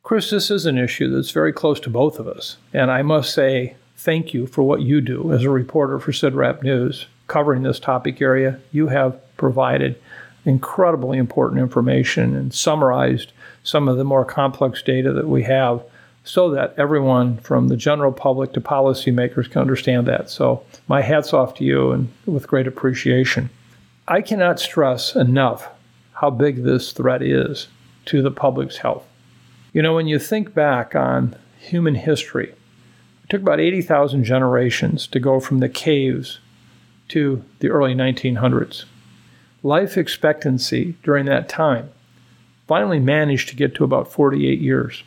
Chris, 0.03 0.31
this 0.31 0.51
is 0.51 0.65
an 0.65 0.77
issue 0.77 1.09
that's 1.09 1.31
very 1.31 1.53
close 1.53 1.79
to 1.79 1.89
both 1.89 2.19
of 2.19 2.27
us. 2.27 2.57
And 2.73 2.91
I 2.91 3.03
must 3.03 3.33
say 3.33 3.77
thank 3.95 4.33
you 4.33 4.47
for 4.47 4.63
what 4.63 4.81
you 4.81 4.99
do 4.99 5.31
as 5.31 5.43
a 5.43 5.49
reporter 5.49 5.97
for 5.97 6.11
CIDRAP 6.11 6.61
News, 6.61 7.05
covering 7.27 7.63
this 7.63 7.79
topic 7.79 8.21
area. 8.21 8.59
You 8.73 8.89
have 8.89 9.17
provided 9.37 9.95
incredibly 10.45 11.17
important 11.17 11.61
information 11.61 12.35
and 12.35 12.53
summarized 12.53 13.31
some 13.63 13.87
of 13.87 13.97
the 13.97 14.03
more 14.03 14.25
complex 14.25 14.81
data 14.81 15.13
that 15.13 15.27
we 15.27 15.43
have 15.43 15.83
so 16.23 16.51
that 16.51 16.73
everyone 16.77 17.37
from 17.37 17.67
the 17.67 17.77
general 17.77 18.11
public 18.11 18.53
to 18.53 18.61
policymakers 18.61 19.49
can 19.49 19.61
understand 19.61 20.07
that. 20.07 20.29
So, 20.29 20.63
my 20.87 21.01
hat's 21.01 21.33
off 21.33 21.55
to 21.55 21.63
you 21.63 21.91
and 21.91 22.11
with 22.25 22.47
great 22.47 22.67
appreciation. 22.67 23.49
I 24.07 24.21
cannot 24.21 24.59
stress 24.59 25.15
enough 25.15 25.69
how 26.13 26.29
big 26.29 26.63
this 26.63 26.91
threat 26.91 27.21
is 27.21 27.67
to 28.05 28.21
the 28.21 28.31
public's 28.31 28.77
health. 28.77 29.05
You 29.73 29.81
know, 29.81 29.95
when 29.95 30.07
you 30.07 30.19
think 30.19 30.53
back 30.53 30.95
on 30.95 31.35
human 31.57 31.95
history, 31.95 32.49
it 32.49 33.29
took 33.29 33.41
about 33.41 33.59
80,000 33.59 34.23
generations 34.23 35.07
to 35.07 35.19
go 35.19 35.39
from 35.39 35.59
the 35.59 35.69
caves 35.69 36.39
to 37.09 37.43
the 37.59 37.69
early 37.69 37.95
1900s. 37.95 38.85
Life 39.63 39.97
expectancy 39.97 40.95
during 41.03 41.25
that 41.25 41.47
time 41.47 41.91
finally 42.67 42.99
managed 42.99 43.49
to 43.49 43.55
get 43.55 43.75
to 43.75 43.83
about 43.83 44.11
48 44.11 44.59
years. 44.59 45.03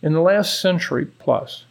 In 0.00 0.12
the 0.12 0.20
last 0.20 0.60
century 0.60 1.06
plus, 1.06 1.64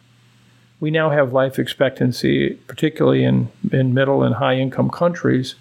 we 0.78 0.90
now 0.90 1.10
have 1.10 1.32
life 1.32 1.58
expectancy, 1.58 2.54
particularly 2.66 3.24
in, 3.24 3.50
in 3.72 3.94
middle 3.94 4.22
and 4.22 4.36
high 4.36 4.56
income 4.56 4.90
countries, 4.90 5.54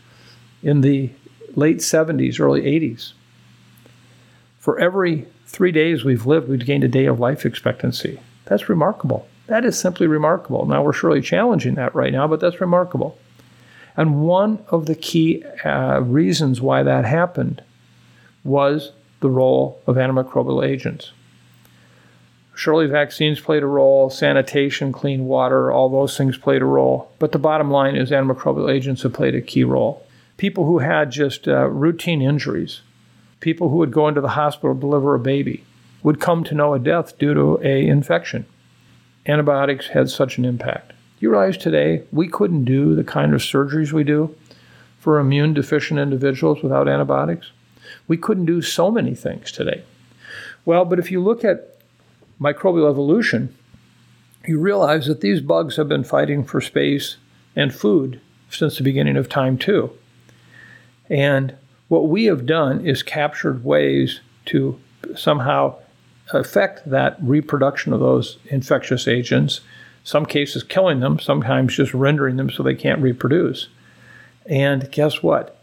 in 0.64 0.82
the 0.82 1.10
late 1.56 1.78
70s, 1.78 2.40
early 2.40 2.62
80s. 2.62 3.14
For 4.60 4.80
every 4.80 5.26
three 5.46 5.72
days 5.72 6.04
we've 6.04 6.26
lived, 6.26 6.48
we've 6.48 6.66
gained 6.66 6.84
a 6.84 6.88
day 6.88 7.06
of 7.06 7.20
life 7.20 7.46
expectancy. 7.46 8.20
That's 8.46 8.70
remarkable. 8.70 9.28
That 9.48 9.66
is 9.66 9.78
simply 9.78 10.08
remarkable. 10.08 10.66
Now, 10.66 10.84
we're 10.84 10.94
surely 10.94 11.22
challenging 11.22 11.76
that 11.76 11.96
right 11.96 12.14
now, 12.14 12.28
but 12.28 12.40
that's 12.40 12.62
remarkable. 12.62 13.18
And 13.98 14.22
one 14.22 14.64
of 14.70 14.86
the 14.86 14.96
key 14.96 15.44
uh, 15.66 16.02
reasons 16.02 16.62
why 16.62 16.84
that 16.84 17.06
happened 17.06 17.62
was 18.44 18.92
the 19.20 19.30
role 19.30 19.80
of 19.86 19.96
antimicrobial 19.96 20.66
agents. 20.66 21.12
Surely 22.56 22.86
vaccines 22.86 23.40
played 23.40 23.64
a 23.64 23.68
role, 23.68 24.10
sanitation, 24.10 24.92
clean 24.92 25.26
water, 25.26 25.72
all 25.72 25.90
those 25.90 26.18
things 26.18 26.38
played 26.38 26.62
a 26.62 26.66
role. 26.66 27.12
But 27.18 27.32
the 27.32 27.40
bottom 27.40 27.72
line 27.72 27.96
is 27.96 28.12
antimicrobial 28.12 28.72
agents 28.72 29.04
have 29.04 29.14
played 29.14 29.36
a 29.36 29.42
key 29.42 29.64
role. 29.64 30.06
People 30.38 30.66
who 30.66 30.80
had 30.80 31.12
just 31.12 31.48
uh, 31.48 31.68
routine 31.68 32.22
injuries, 32.22 32.82
people 33.40 33.70
who 33.70 33.78
would 33.78 33.92
go 33.92 34.08
into 34.08 34.22
the 34.22 34.30
hospital 34.30 34.74
to 34.74 34.80
deliver 34.80 35.16
a 35.16 35.20
baby, 35.20 35.64
would 36.04 36.20
come 36.20 36.44
to 36.44 36.56
know 36.56 36.74
a 36.74 36.80
death 36.80 37.18
due 37.18 37.34
to 37.34 37.60
a 37.64 37.86
infection. 37.86 38.46
Antibiotics 39.28 39.88
had 39.88 40.10
such 40.10 40.38
an 40.38 40.46
impact. 40.46 40.94
You 41.22 41.30
realize 41.30 41.56
today 41.56 42.02
we 42.12 42.28
couldn't 42.28 42.66
do 42.66 42.96
the 42.96 43.04
kind 43.04 43.36
of 43.36 43.42
surgeries 43.42 43.92
we 43.92 44.04
do 44.04 44.36
for 44.98 45.20
immune 45.20 45.54
deficient 45.54 46.00
individuals 46.00 46.64
without 46.64 46.88
antibiotics? 46.88 47.52
We 48.08 48.18
couldn't 48.18 48.48
do 48.48 48.64
so 48.64 48.90
many 48.90 49.14
things 49.14 49.52
today. 49.52 49.84
Well, 50.66 50.84
but 50.84 50.98
if 50.98 51.12
you 51.12 51.22
look 51.22 51.46
at 51.46 51.78
microbial 52.40 52.90
evolution, 52.90 53.56
you 54.48 54.60
realize 54.60 55.06
that 55.06 55.22
these 55.22 55.42
bugs 55.42 55.76
have 55.76 55.88
been 55.88 56.04
fighting 56.04 56.44
for 56.44 56.60
space 56.60 57.18
and 57.56 57.74
food 57.74 58.20
since 58.50 58.78
the 58.78 58.84
beginning 58.84 59.16
of 59.16 59.30
time, 59.30 59.60
too. 59.60 59.92
And 61.08 61.56
what 61.88 62.08
we 62.08 62.26
have 62.26 62.48
done 62.48 62.84
is 62.84 63.04
captured 63.04 63.64
ways 63.64 64.22
to 64.46 64.80
somehow 65.16 65.76
affect 66.34 66.90
that 66.90 67.18
reproduction 67.22 67.94
of 67.94 68.00
those 68.00 68.40
infectious 68.46 69.08
agents 69.08 69.62
some 70.04 70.26
cases 70.26 70.64
killing 70.64 71.00
them, 71.00 71.20
sometimes 71.20 71.76
just 71.76 71.94
rendering 71.94 72.38
them 72.38 72.50
so 72.50 72.64
they 72.64 72.76
can't 72.76 73.02
reproduce. 73.02 73.68
And 74.46 74.92
guess 74.92 75.22
what? 75.22 75.58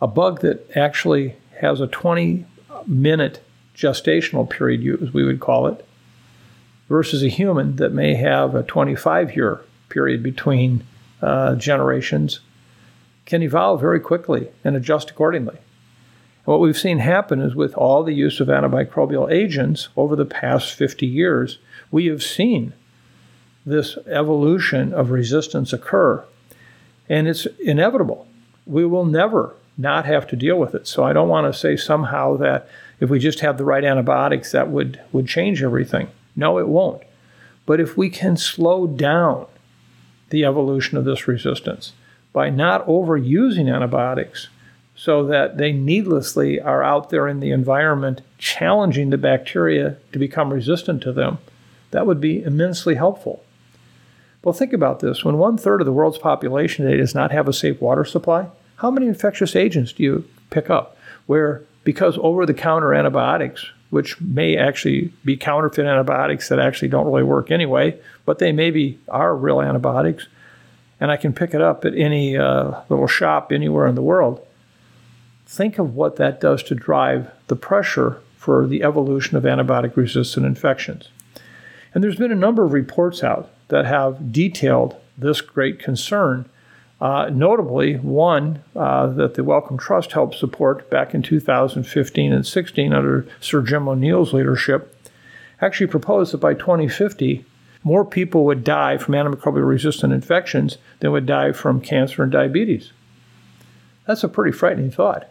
A 0.00 0.06
bug 0.06 0.40
that 0.40 0.70
actually 0.76 1.36
has 1.60 1.80
a 1.80 1.86
20 1.86 2.44
minute 2.86 3.42
gestational 3.74 4.48
period, 4.48 5.02
as 5.02 5.12
we 5.12 5.24
would 5.24 5.40
call 5.40 5.66
it, 5.66 5.86
versus 6.88 7.22
a 7.22 7.28
human 7.28 7.76
that 7.76 7.92
may 7.92 8.14
have 8.14 8.54
a 8.54 8.62
25 8.62 9.36
year 9.36 9.60
period 9.88 10.22
between 10.22 10.84
uh, 11.22 11.54
generations 11.54 12.40
can 13.24 13.42
evolve 13.42 13.80
very 13.80 14.00
quickly 14.00 14.48
and 14.64 14.76
adjust 14.76 15.10
accordingly. 15.10 15.56
And 15.56 16.46
what 16.46 16.60
we've 16.60 16.78
seen 16.78 16.98
happen 16.98 17.40
is 17.40 17.54
with 17.54 17.74
all 17.74 18.02
the 18.02 18.12
use 18.12 18.40
of 18.40 18.48
antimicrobial 18.48 19.30
agents 19.30 19.88
over 19.96 20.14
the 20.14 20.24
past 20.24 20.74
50 20.74 21.06
years, 21.06 21.58
we 21.90 22.06
have 22.06 22.22
seen 22.22 22.72
this 23.66 23.98
evolution 24.06 24.94
of 24.94 25.10
resistance 25.10 25.72
occur. 25.72 26.24
And 27.08 27.28
it's 27.28 27.46
inevitable. 27.60 28.26
We 28.64 28.86
will 28.86 29.04
never 29.04 29.54
not 29.76 30.06
have 30.06 30.26
to 30.28 30.36
deal 30.36 30.58
with 30.58 30.74
it. 30.74 30.86
So 30.86 31.04
I 31.04 31.12
don't 31.12 31.28
want 31.28 31.52
to 31.52 31.58
say 31.58 31.76
somehow 31.76 32.36
that 32.38 32.68
if 33.00 33.10
we 33.10 33.18
just 33.18 33.40
have 33.40 33.58
the 33.58 33.64
right 33.64 33.84
antibiotics, 33.84 34.52
that 34.52 34.70
would, 34.70 35.00
would 35.12 35.28
change 35.28 35.62
everything. 35.62 36.08
No, 36.34 36.58
it 36.58 36.68
won't. 36.68 37.02
But 37.66 37.80
if 37.80 37.96
we 37.96 38.08
can 38.08 38.36
slow 38.36 38.86
down 38.86 39.46
the 40.30 40.44
evolution 40.44 40.96
of 40.96 41.04
this 41.04 41.28
resistance 41.28 41.92
by 42.32 42.48
not 42.50 42.86
overusing 42.86 43.72
antibiotics 43.72 44.48
so 44.94 45.24
that 45.24 45.58
they 45.58 45.72
needlessly 45.72 46.60
are 46.60 46.82
out 46.82 47.10
there 47.10 47.28
in 47.28 47.40
the 47.40 47.50
environment 47.50 48.22
challenging 48.38 49.10
the 49.10 49.18
bacteria 49.18 49.96
to 50.12 50.18
become 50.18 50.52
resistant 50.52 51.02
to 51.02 51.12
them, 51.12 51.38
that 51.90 52.06
would 52.06 52.20
be 52.20 52.42
immensely 52.42 52.94
helpful. 52.94 53.42
Well, 54.46 54.52
think 54.52 54.72
about 54.72 55.00
this. 55.00 55.24
When 55.24 55.38
one 55.38 55.58
third 55.58 55.80
of 55.80 55.86
the 55.86 55.92
world's 55.92 56.18
population 56.18 56.84
today 56.84 56.98
does 56.98 57.16
not 57.16 57.32
have 57.32 57.48
a 57.48 57.52
safe 57.52 57.80
water 57.80 58.04
supply, 58.04 58.46
how 58.76 58.92
many 58.92 59.08
infectious 59.08 59.56
agents 59.56 59.92
do 59.92 60.04
you 60.04 60.28
pick 60.50 60.70
up? 60.70 60.96
Where, 61.26 61.64
because 61.82 62.16
over 62.18 62.46
the 62.46 62.54
counter 62.54 62.94
antibiotics, 62.94 63.66
which 63.90 64.20
may 64.20 64.56
actually 64.56 65.12
be 65.24 65.36
counterfeit 65.36 65.84
antibiotics 65.84 66.48
that 66.48 66.60
actually 66.60 66.86
don't 66.86 67.08
really 67.08 67.24
work 67.24 67.50
anyway, 67.50 67.98
but 68.24 68.38
they 68.38 68.52
maybe 68.52 69.00
are 69.08 69.34
real 69.34 69.60
antibiotics, 69.60 70.28
and 71.00 71.10
I 71.10 71.16
can 71.16 71.32
pick 71.32 71.52
it 71.52 71.60
up 71.60 71.84
at 71.84 71.96
any 71.96 72.36
uh, 72.36 72.82
little 72.88 73.08
shop 73.08 73.50
anywhere 73.50 73.88
in 73.88 73.96
the 73.96 74.00
world. 74.00 74.46
Think 75.44 75.80
of 75.80 75.96
what 75.96 76.18
that 76.18 76.40
does 76.40 76.62
to 76.62 76.76
drive 76.76 77.32
the 77.48 77.56
pressure 77.56 78.20
for 78.36 78.68
the 78.68 78.84
evolution 78.84 79.36
of 79.36 79.42
antibiotic 79.42 79.96
resistant 79.96 80.46
infections. 80.46 81.08
And 81.92 82.04
there's 82.04 82.14
been 82.14 82.30
a 82.30 82.36
number 82.36 82.62
of 82.62 82.72
reports 82.72 83.24
out 83.24 83.50
that 83.68 83.86
have 83.86 84.32
detailed 84.32 84.96
this 85.16 85.40
great 85.40 85.78
concern. 85.78 86.48
Uh, 87.00 87.28
notably, 87.30 87.94
one 87.96 88.62
uh, 88.74 89.06
that 89.06 89.34
the 89.34 89.44
Wellcome 89.44 89.78
Trust 89.78 90.12
helped 90.12 90.36
support 90.36 90.88
back 90.90 91.14
in 91.14 91.22
2015 91.22 92.32
and 92.32 92.46
16 92.46 92.92
under 92.92 93.26
Sir 93.40 93.62
Jim 93.62 93.88
O'Neill's 93.88 94.32
leadership 94.32 94.92
actually 95.60 95.86
proposed 95.86 96.32
that 96.32 96.38
by 96.38 96.54
2050, 96.54 97.44
more 97.82 98.04
people 98.04 98.44
would 98.44 98.64
die 98.64 98.96
from 98.96 99.14
antimicrobial 99.14 99.66
resistant 99.66 100.12
infections 100.12 100.78
than 101.00 101.12
would 101.12 101.26
die 101.26 101.52
from 101.52 101.80
cancer 101.80 102.22
and 102.22 102.32
diabetes. 102.32 102.92
That's 104.06 104.24
a 104.24 104.28
pretty 104.28 104.56
frightening 104.56 104.90
thought. 104.90 105.28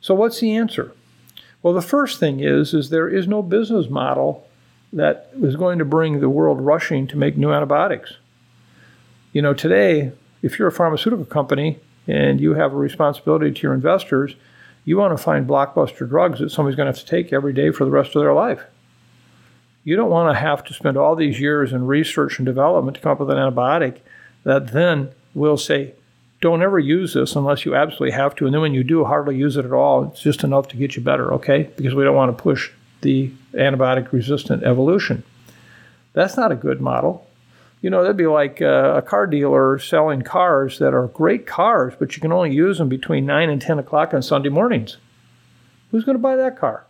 So, 0.00 0.14
what's 0.14 0.40
the 0.40 0.54
answer? 0.54 0.92
Well, 1.62 1.74
the 1.74 1.82
first 1.82 2.18
thing 2.18 2.40
is, 2.40 2.72
is 2.72 2.90
there 2.90 3.08
is 3.08 3.26
no 3.28 3.42
business 3.42 3.88
model 3.90 4.46
that 4.92 5.30
was 5.38 5.56
going 5.56 5.78
to 5.78 5.84
bring 5.84 6.20
the 6.20 6.28
world 6.28 6.60
rushing 6.60 7.06
to 7.08 7.16
make 7.16 7.36
new 7.36 7.52
antibiotics. 7.52 8.14
You 9.32 9.42
know, 9.42 9.54
today, 9.54 10.12
if 10.42 10.58
you're 10.58 10.68
a 10.68 10.72
pharmaceutical 10.72 11.24
company 11.24 11.78
and 12.06 12.40
you 12.40 12.54
have 12.54 12.72
a 12.72 12.76
responsibility 12.76 13.52
to 13.52 13.62
your 13.62 13.74
investors, 13.74 14.34
you 14.84 14.96
want 14.96 15.16
to 15.16 15.22
find 15.22 15.46
blockbuster 15.46 16.08
drugs 16.08 16.40
that 16.40 16.50
somebody's 16.50 16.76
going 16.76 16.92
to 16.92 16.98
have 16.98 17.04
to 17.04 17.10
take 17.10 17.32
every 17.32 17.52
day 17.52 17.70
for 17.70 17.84
the 17.84 17.90
rest 17.90 18.16
of 18.16 18.22
their 18.22 18.32
life. 18.32 18.62
You 19.84 19.96
don't 19.96 20.10
want 20.10 20.34
to 20.34 20.40
have 20.40 20.64
to 20.64 20.74
spend 20.74 20.96
all 20.96 21.14
these 21.14 21.40
years 21.40 21.72
in 21.72 21.86
research 21.86 22.38
and 22.38 22.46
development 22.46 22.96
to 22.96 23.00
come 23.02 23.12
up 23.12 23.20
with 23.20 23.30
an 23.30 23.36
antibiotic 23.36 23.98
that 24.44 24.72
then 24.72 25.10
will 25.34 25.56
say, 25.56 25.94
don't 26.40 26.62
ever 26.62 26.78
use 26.78 27.14
this 27.14 27.36
unless 27.36 27.64
you 27.64 27.74
absolutely 27.74 28.12
have 28.12 28.34
to. 28.36 28.46
And 28.46 28.54
then 28.54 28.62
when 28.62 28.74
you 28.74 28.82
do, 28.82 29.04
hardly 29.04 29.36
use 29.36 29.56
it 29.56 29.64
at 29.64 29.72
all. 29.72 30.04
It's 30.04 30.22
just 30.22 30.42
enough 30.42 30.68
to 30.68 30.76
get 30.76 30.96
you 30.96 31.02
better, 31.02 31.32
okay? 31.34 31.70
Because 31.76 31.94
we 31.94 32.02
don't 32.02 32.16
want 32.16 32.36
to 32.36 32.42
push 32.42 32.70
the 33.02 33.30
antibiotic 33.54 34.12
resistant 34.12 34.62
evolution. 34.62 35.22
That's 36.12 36.36
not 36.36 36.52
a 36.52 36.56
good 36.56 36.80
model. 36.80 37.26
You 37.80 37.88
know, 37.88 38.02
that'd 38.02 38.16
be 38.16 38.26
like 38.26 38.60
uh, 38.60 38.94
a 38.96 39.02
car 39.02 39.26
dealer 39.26 39.78
selling 39.78 40.22
cars 40.22 40.78
that 40.78 40.92
are 40.92 41.06
great 41.08 41.46
cars, 41.46 41.94
but 41.98 42.14
you 42.14 42.20
can 42.20 42.32
only 42.32 42.52
use 42.52 42.78
them 42.78 42.88
between 42.88 43.24
9 43.24 43.48
and 43.48 43.60
10 43.60 43.78
o'clock 43.78 44.12
on 44.12 44.22
Sunday 44.22 44.50
mornings. 44.50 44.98
Who's 45.90 46.04
going 46.04 46.16
to 46.16 46.22
buy 46.22 46.36
that 46.36 46.58
car? 46.58 46.84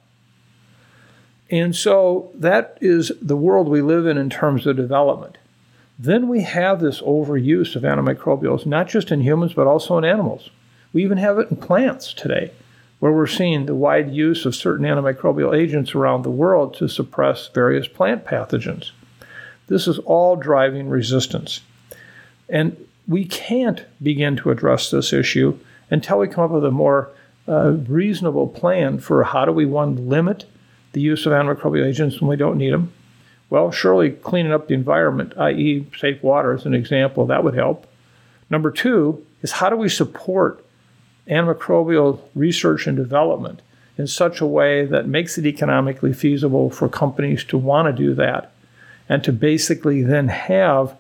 And 1.49 1.75
so 1.75 2.31
that 2.35 2.79
is 2.81 3.13
the 3.21 3.37
world 3.37 3.69
we 3.69 3.83
live 3.83 4.07
in 4.07 4.19
in 4.19 4.31
terms 4.31 4.67
of 4.67 4.77
development. 4.77 5.39
Then 5.99 6.29
we 6.29 6.43
have 6.43 6.81
this 6.81 7.01
overuse 7.03 7.77
of 7.77 7.83
antimicrobials, 7.83 8.67
not 8.67 8.89
just 8.89 9.11
in 9.11 9.21
humans, 9.21 9.53
but 9.53 9.67
also 9.67 9.99
in 9.99 10.05
animals. 10.05 10.51
We 10.93 11.05
even 11.05 11.19
have 11.19 11.39
it 11.39 11.51
in 11.51 11.57
plants 11.57 12.15
today 12.15 12.53
where 13.01 13.13
we're 13.13 13.27
seeing 13.27 13.67
the 13.67 13.75
wide 13.75 14.11
use 14.11 14.47
of 14.47 14.55
certain 14.55 14.87
antimicrobial 14.87 15.59
agents 15.59 15.95
around 15.95 16.23
the 16.23 16.31
world 16.31 16.75
to 16.75 16.89
suppress 16.89 17.49
various 17.49 17.89
plant 17.89 18.25
pathogens. 18.25 18.93
This 19.67 19.89
is 19.89 19.99
all 20.01 20.37
driving 20.37 20.89
resistance. 20.89 21.61
And 22.49 22.77
we 23.09 23.25
can't 23.25 23.85
begin 24.03 24.37
to 24.37 24.51
address 24.51 24.91
this 24.91 25.13
issue 25.13 25.59
until 25.91 26.19
we 26.19 26.29
come 26.29 26.45
up 26.45 26.51
with 26.51 26.65
a 26.65 26.71
more 26.71 27.11
uh, 27.49 27.73
reasonable 27.89 28.47
plan 28.47 28.99
for 28.99 29.25
how 29.25 29.45
do 29.45 29.53
we, 29.53 29.67
one, 29.67 30.09
limit 30.09 30.45
the 30.93 31.01
use 31.01 31.25
of 31.25 31.33
antimicrobial 31.33 31.87
agents 31.87 32.21
when 32.21 32.29
we 32.29 32.37
don't 32.37 32.59
need 32.59 32.73
them. 32.73 32.93
Well, 33.49 33.71
surely 33.71 34.11
cleaning 34.11 34.53
up 34.53 34.69
the 34.69 34.75
environment, 34.75 35.33
i.e., 35.37 35.87
safe 35.97 36.23
water, 36.23 36.55
is 36.55 36.67
an 36.67 36.75
example 36.75 37.27
that 37.27 37.43
would 37.43 37.55
help. 37.55 37.87
Number 38.49 38.71
two 38.71 39.25
is 39.43 39.53
how 39.53 39.71
do 39.71 39.77
we 39.77 39.89
support 39.89 40.65
antimicrobial 41.29 42.21
research 42.35 42.87
and 42.87 42.97
development 42.97 43.63
in 43.97 44.07
such 44.07 44.41
a 44.41 44.47
way 44.47 44.87
that 44.87 45.07
makes 45.07 45.37
it 45.37 45.47
economically 45.47 46.13
feasible 46.13 46.71
for 46.71 46.89
companies 46.89 47.45
to 47.45 47.59
want 47.59 47.87
to 47.87 48.03
do 48.03 48.15
that 48.15 48.53
and 49.09 49.23
to 49.25 49.33
basically 49.33 50.03
then 50.03 50.29
have 50.29 50.97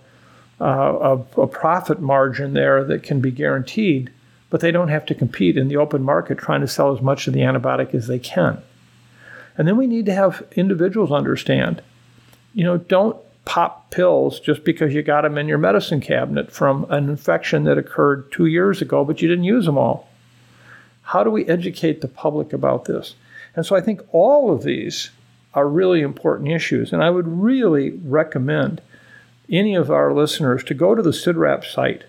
uh, 0.61 1.17
a, 1.37 1.41
a 1.41 1.47
profit 1.47 2.01
margin 2.01 2.53
there 2.53 2.85
that 2.85 3.03
can 3.03 3.21
be 3.21 3.31
guaranteed, 3.31 4.13
but 4.51 4.61
they 4.61 4.71
don't 4.71 4.89
have 4.89 5.07
to 5.07 5.15
compete 5.15 5.57
in 5.57 5.69
the 5.69 5.77
open 5.77 6.03
market 6.03 6.37
trying 6.37 6.61
to 6.61 6.69
sell 6.69 6.95
as 6.95 7.01
much 7.01 7.27
of 7.27 7.33
the 7.33 7.41
antibiotic 7.41 7.95
as 7.95 8.07
they 8.07 8.19
can. 8.19 8.61
And 9.57 9.67
then 9.67 9.77
we 9.77 9.87
need 9.87 10.07
to 10.07 10.15
have 10.15 10.47
individuals 10.57 11.11
understand, 11.11 11.83
you 12.53 12.65
know, 12.65 12.77
don't 12.77 13.17
pop 13.47 13.91
pills 13.91 14.39
just 14.39 14.65
because 14.65 14.93
you 14.93 15.03
got 15.03 15.23
them 15.23 15.39
in 15.39 15.49
your 15.49 15.59
medicine 15.59 16.01
cabinet 16.01 16.53
from 16.53 16.85
an 16.91 17.09
infection 17.09 17.65
that 17.65 17.79
occurred 17.79 18.31
two 18.31 18.47
years 18.47 18.83
ago, 18.83 19.05
but 19.05 19.23
you 19.23 19.29
didn't 19.29 19.45
use 19.45 19.65
them 19.65 19.79
all. 19.79 20.10
How 21.11 21.25
do 21.25 21.31
we 21.33 21.45
educate 21.47 22.03
the 22.03 22.09
public 22.09 22.53
about 22.53 22.85
this? 22.85 23.17
And 23.57 23.67
so 23.67 23.75
I 23.75 23.81
think 23.81 24.01
all 24.13 24.53
of 24.53 24.63
these 24.63 25.11
are 25.55 25.69
really 25.69 26.03
important 26.03 26.53
issues. 26.53 26.93
And 26.93 27.03
I 27.03 27.11
would 27.11 27.27
really 27.27 27.91
recommend 28.05 28.81
any 29.51 29.75
of 29.75 29.91
our 29.91 30.15
listeners 30.15 30.63
to 30.63 30.73
go 30.73 30.95
to 30.95 31.03
the 31.03 31.11
CIDRAP 31.11 31.65
site. 31.65 32.05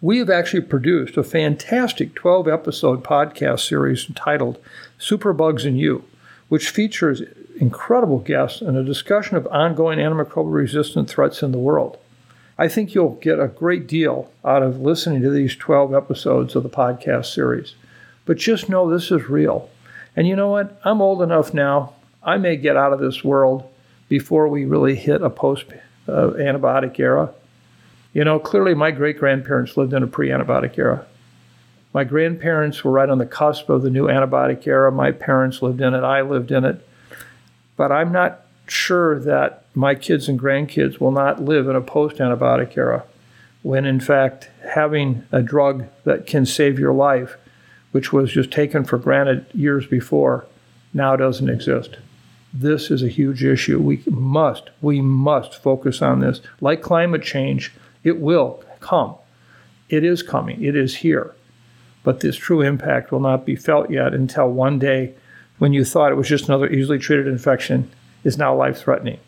We 0.00 0.16
have 0.16 0.30
actually 0.30 0.62
produced 0.62 1.18
a 1.18 1.22
fantastic 1.22 2.14
12 2.14 2.48
episode 2.48 3.04
podcast 3.04 3.68
series 3.68 4.08
entitled 4.08 4.56
Superbugs 4.98 5.66
and 5.66 5.78
You, 5.78 6.04
which 6.48 6.70
features 6.70 7.20
incredible 7.60 8.20
guests 8.20 8.62
and 8.62 8.78
a 8.78 8.82
discussion 8.82 9.36
of 9.36 9.46
ongoing 9.48 9.98
antimicrobial 9.98 10.54
resistant 10.54 11.10
threats 11.10 11.42
in 11.42 11.52
the 11.52 11.58
world. 11.58 11.98
I 12.56 12.68
think 12.68 12.94
you'll 12.94 13.16
get 13.16 13.38
a 13.38 13.48
great 13.48 13.86
deal 13.86 14.32
out 14.42 14.62
of 14.62 14.80
listening 14.80 15.20
to 15.20 15.30
these 15.30 15.54
12 15.54 15.92
episodes 15.92 16.56
of 16.56 16.62
the 16.62 16.70
podcast 16.70 17.26
series. 17.26 17.74
But 18.28 18.36
just 18.36 18.68
know 18.68 18.90
this 18.90 19.10
is 19.10 19.30
real. 19.30 19.70
And 20.14 20.28
you 20.28 20.36
know 20.36 20.50
what? 20.50 20.78
I'm 20.84 21.00
old 21.00 21.22
enough 21.22 21.54
now. 21.54 21.94
I 22.22 22.36
may 22.36 22.58
get 22.58 22.76
out 22.76 22.92
of 22.92 23.00
this 23.00 23.24
world 23.24 23.66
before 24.10 24.48
we 24.48 24.66
really 24.66 24.96
hit 24.96 25.22
a 25.22 25.30
post 25.30 25.64
uh, 26.06 26.32
antibiotic 26.36 26.98
era. 26.98 27.32
You 28.12 28.24
know, 28.24 28.38
clearly 28.38 28.74
my 28.74 28.90
great 28.90 29.18
grandparents 29.18 29.78
lived 29.78 29.94
in 29.94 30.02
a 30.02 30.06
pre 30.06 30.28
antibiotic 30.28 30.76
era. 30.76 31.06
My 31.94 32.04
grandparents 32.04 32.84
were 32.84 32.90
right 32.90 33.08
on 33.08 33.16
the 33.16 33.24
cusp 33.24 33.70
of 33.70 33.80
the 33.80 33.88
new 33.88 34.08
antibiotic 34.08 34.66
era. 34.66 34.92
My 34.92 35.10
parents 35.10 35.62
lived 35.62 35.80
in 35.80 35.94
it. 35.94 36.04
I 36.04 36.20
lived 36.20 36.50
in 36.50 36.66
it. 36.66 36.86
But 37.78 37.92
I'm 37.92 38.12
not 38.12 38.42
sure 38.66 39.18
that 39.20 39.64
my 39.74 39.94
kids 39.94 40.28
and 40.28 40.38
grandkids 40.38 41.00
will 41.00 41.12
not 41.12 41.42
live 41.42 41.66
in 41.66 41.76
a 41.76 41.80
post 41.80 42.16
antibiotic 42.16 42.76
era 42.76 43.04
when, 43.62 43.86
in 43.86 44.00
fact, 44.00 44.50
having 44.74 45.26
a 45.32 45.40
drug 45.40 45.86
that 46.04 46.26
can 46.26 46.44
save 46.44 46.78
your 46.78 46.92
life, 46.92 47.38
which 47.92 48.12
was 48.12 48.32
just 48.32 48.50
taken 48.50 48.84
for 48.84 48.98
granted 48.98 49.46
years 49.54 49.86
before, 49.86 50.46
now 50.92 51.16
doesn't 51.16 51.48
exist. 51.48 51.96
This 52.52 52.90
is 52.90 53.02
a 53.02 53.08
huge 53.08 53.44
issue. 53.44 53.78
We 53.78 54.02
must, 54.06 54.70
we 54.80 55.00
must 55.00 55.62
focus 55.62 56.00
on 56.00 56.20
this. 56.20 56.40
Like 56.60 56.82
climate 56.82 57.22
change, 57.22 57.72
it 58.04 58.20
will 58.20 58.62
come. 58.80 59.14
It 59.88 60.04
is 60.04 60.22
coming. 60.22 60.62
It 60.62 60.76
is 60.76 60.96
here. 60.96 61.34
But 62.02 62.20
this 62.20 62.36
true 62.36 62.62
impact 62.62 63.10
will 63.10 63.20
not 63.20 63.44
be 63.44 63.56
felt 63.56 63.90
yet 63.90 64.14
until 64.14 64.50
one 64.50 64.78
day 64.78 65.14
when 65.58 65.72
you 65.72 65.84
thought 65.84 66.12
it 66.12 66.16
was 66.16 66.28
just 66.28 66.46
another 66.48 66.68
easily 66.68 66.98
treated 66.98 67.26
infection 67.26 67.90
is 68.24 68.38
now 68.38 68.54
life 68.54 68.78
threatening. 68.78 69.18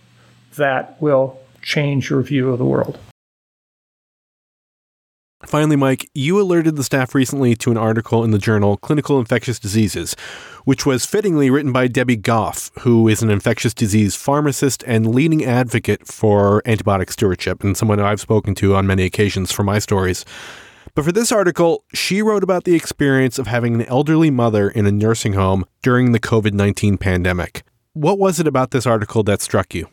That 0.57 1.01
will 1.01 1.39
change 1.63 2.11
your 2.11 2.23
view 2.23 2.51
of 2.51 2.59
the 2.59 2.65
world. 2.65 2.99
Finally, 5.47 5.77
Mike, 5.77 6.11
you 6.15 6.39
alerted 6.39 6.77
the 6.77 6.85
staff 6.85 7.15
recently 7.15 7.57
to 7.57 7.71
an 7.71 7.79
article 7.79 8.23
in 8.23 8.31
the 8.31 8.39
journal 8.39 8.77
Clinical 8.77 9.19
Infectious 9.19 9.59
Diseases, 9.59 10.15
which 10.65 10.85
was 10.85 11.07
fittingly 11.07 11.49
written 11.49 11.73
by 11.73 11.89
Debbie 11.89 12.17
Goff, 12.17 12.71
who 12.81 13.09
is 13.09 13.23
an 13.23 13.31
infectious 13.31 13.73
disease 13.73 14.15
pharmacist 14.15 14.85
and 14.87 15.15
leading 15.15 15.43
advocate 15.43 16.07
for 16.07 16.61
antibiotic 16.67 17.11
stewardship, 17.11 17.65
and 17.65 17.75
someone 17.75 17.99
I've 17.99 18.21
spoken 18.21 18.55
to 18.57 18.75
on 18.75 18.87
many 18.87 19.05
occasions 19.05 19.51
for 19.51 19.63
my 19.63 19.79
stories. 19.79 20.27
But 20.95 21.07
for 21.07 21.13
this 21.13 21.33
article, 21.33 21.85
she 21.95 22.21
wrote 22.21 22.43
about 22.43 22.65
the 22.65 22.75
experience 22.75 23.39
of 23.39 23.47
having 23.47 23.75
an 23.75 23.87
elderly 23.87 24.31
mother 24.31 24.69
in 24.69 24.87
a 24.87 24.93
nursing 24.93 25.33
home 25.33 25.65
during 25.83 26.13
the 26.13 26.21
COVID 26.21 26.53
19 26.53 26.99
pandemic. 26.99 27.63
What 27.95 28.19
was 28.19 28.41
it 28.41 28.47
about 28.47 28.73
this 28.73 28.87
article 28.87 29.23
that 29.23 29.41
struck 29.41 29.75
you? 29.75 29.89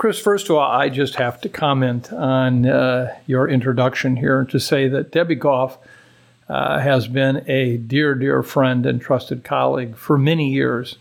Chris, 0.00 0.18
first 0.18 0.48
of 0.48 0.56
all, 0.56 0.66
I 0.66 0.88
just 0.88 1.16
have 1.16 1.42
to 1.42 1.50
comment 1.50 2.10
on 2.10 2.64
uh, 2.64 3.14
your 3.26 3.46
introduction 3.46 4.16
here 4.16 4.46
to 4.46 4.58
say 4.58 4.88
that 4.88 5.12
Debbie 5.12 5.34
Goff 5.34 5.76
uh, 6.48 6.78
has 6.78 7.06
been 7.06 7.44
a 7.46 7.76
dear, 7.76 8.14
dear 8.14 8.42
friend 8.42 8.86
and 8.86 8.98
trusted 8.98 9.44
colleague 9.44 9.94
for 9.94 10.16
many 10.16 10.50
years. 10.50 10.96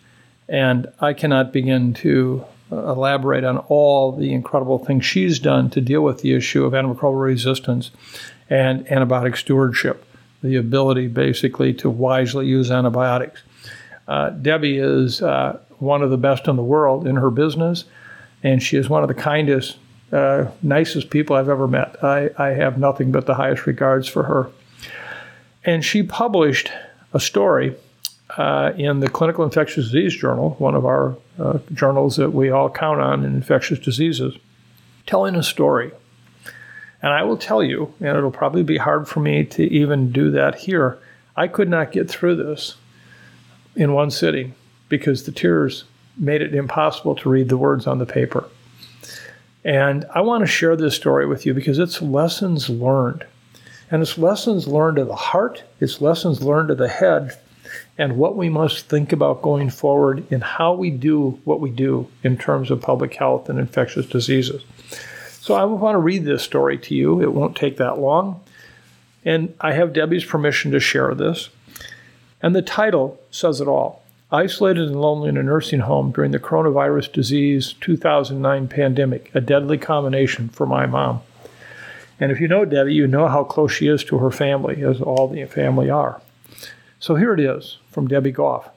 And 0.50 0.92
I 1.00 1.14
cannot 1.14 1.54
begin 1.54 1.94
to 1.94 2.44
uh, 2.74 2.92
elaborate 2.92 3.46
on 3.46 3.60
all 3.70 4.12
the 4.12 4.34
incredible 4.34 4.80
things 4.80 5.06
she's 5.06 5.40
done 5.40 5.70
to 5.70 5.80
deal 5.80 6.02
with 6.02 6.22
the 6.22 6.34
issue 6.34 6.66
of 6.66 6.74
antimicrobial 6.74 7.24
resistance 7.24 7.92
and 8.50 8.86
antibiotic 8.88 9.38
stewardship, 9.38 10.04
the 10.44 10.58
ability 10.58 11.08
basically 11.08 11.74
to 11.76 11.90
wisely 11.90 12.48
use 12.48 12.70
antibiotics. 12.70 13.44
Uh, 14.10 14.32
Debbie 14.32 14.78
is 14.78 15.22
uh, 15.22 15.58
one 15.78 16.02
of 16.02 16.10
the 16.10 16.18
best 16.18 16.50
in 16.50 16.58
the 16.58 16.64
world 16.64 17.08
in 17.08 17.16
her 17.16 17.32
business 17.32 17.86
and 18.44 18.62
she 18.62 18.78
is 18.78 18.90
one 18.90 19.04
of 19.04 19.08
the 19.08 19.14
kindest, 19.14 19.78
uh, 20.12 20.46
nicest 20.62 21.10
people 21.10 21.36
I've 21.36 21.50
ever 21.50 21.68
met. 21.68 22.04
I, 22.04 22.30
I 22.38 22.50
have 22.50 22.78
nothing 22.78 23.12
but 23.12 23.26
the 23.26 23.36
highest 23.36 23.66
regards 23.66 24.08
for 24.08 24.24
her. 24.24 24.50
And 25.66 25.84
she 25.84 26.04
published 26.04 26.72
a 27.14 27.20
story 27.20 27.76
uh, 28.38 28.72
in 28.78 29.00
the 29.00 29.10
Clinical 29.10 29.44
Infectious 29.44 29.86
Disease 29.86 30.16
Journal, 30.16 30.56
one 30.60 30.76
of 30.76 30.86
our 30.86 31.18
uh, 31.40 31.60
journals 31.74 32.16
that 32.18 32.32
we 32.32 32.50
all 32.50 32.70
count 32.70 33.02
on 33.02 33.26
in 33.26 33.36
infectious 33.36 33.80
diseases, 33.80 34.36
telling 35.06 35.36
a 35.36 35.44
story. 35.44 35.92
And 37.02 37.12
I 37.12 37.24
will 37.24 37.38
tell 37.38 37.64
you, 37.64 37.94
and 38.00 38.18
it'll 38.18 38.32
probably 38.32 38.64
be 38.64 38.78
hard 38.78 39.08
for 39.08 39.20
me 39.20 39.46
to 39.46 39.64
even 39.64 40.12
do 40.12 40.32
that 40.32 40.56
here, 40.56 41.00
I 41.36 41.48
could 41.48 41.70
not 41.70 41.92
get 41.92 42.10
through 42.10 42.36
this 42.36 42.76
in 43.76 43.94
one 43.94 44.12
sitting 44.12 44.54
because 44.90 45.24
the 45.24 45.32
tears 45.32 45.86
made 46.20 46.42
it 46.42 46.54
impossible 46.54 47.16
to 47.16 47.30
read 47.30 47.50
the 47.50 47.58
words 47.58 47.88
on 47.88 47.98
the 47.98 48.06
paper. 48.06 48.48
And 49.64 50.06
I 50.14 50.22
want 50.22 50.42
to 50.42 50.48
share 50.48 50.76
this 50.76 50.96
story 50.96 51.26
with 51.26 51.46
you 51.46 51.54
because 51.54 51.80
it's 51.80 52.02
lessons 52.02 52.70
learned. 52.70 53.26
And 53.92 54.02
it's 54.02 54.18
lessons 54.18 54.68
learned 54.68 54.98
to 54.98 55.06
the 55.06 55.16
heart, 55.16 55.64
it's 55.80 56.00
lessons 56.00 56.44
learned 56.44 56.68
to 56.68 56.76
the 56.76 56.88
head, 56.88 57.38
and 57.98 58.18
what 58.18 58.36
we 58.36 58.48
must 58.48 58.88
think 58.88 59.12
about 59.12 59.42
going 59.42 59.70
forward 59.70 60.32
in 60.32 60.42
how 60.42 60.74
we 60.74 60.92
do 60.92 61.40
what 61.44 61.60
we 61.60 61.72
do 61.72 62.08
in 62.24 62.38
terms 62.38 62.72
of 62.72 62.82
public 62.82 63.16
health 63.16 63.50
and 63.50 63.60
infectious 63.60 64.06
diseases. 64.06 64.64
So 65.42 65.56
I 65.56 65.66
want 65.66 65.96
to 65.96 66.00
read 66.00 66.26
this 66.26 66.44
story 66.44 66.78
to 66.78 66.96
you. 66.96 67.22
It 67.22 67.34
won't 67.34 67.56
take 67.56 67.78
that 67.78 67.98
long. 67.98 68.42
And 69.26 69.54
I 69.60 69.74
have 69.74 69.94
Debbie's 69.94 70.24
permission 70.24 70.72
to 70.72 70.80
share 70.80 71.14
this. 71.16 71.50
And 72.42 72.56
the 72.56 72.62
title 72.62 73.20
says 73.32 73.60
it 73.60 73.68
all 73.68 73.99
Isolated 74.32 74.90
and 74.90 75.02
lonely 75.02 75.30
in 75.30 75.38
a 75.38 75.44
nursing 75.44 75.80
home 75.80 76.12
during 76.12 76.30
the 76.30 76.40
coronavirus 76.40 77.12
disease 77.12 77.74
2009 77.82 78.68
pandemic, 78.68 79.32
a 79.34 79.42
deadly 79.42 79.80
combination 79.80 80.50
for 80.50 80.68
my 80.68 80.86
mom. 80.86 81.22
And 82.20 82.32
if 82.32 82.40
you 82.40 82.48
know 82.48 82.64
Debbie, 82.64 82.94
you 82.94 83.08
know 83.08 83.28
how 83.28 83.44
close 83.44 83.72
she 83.72 83.88
is 83.88 84.04
to 84.04 84.20
her 84.20 84.30
family, 84.30 84.84
as 84.84 85.02
all 85.02 85.28
the 85.28 85.44
family 85.46 85.90
are. 85.90 86.22
So 87.00 87.16
here 87.16 87.34
it 87.34 87.40
is 87.40 87.80
from 87.90 88.08
Debbie 88.08 88.32
Goff. 88.32 88.70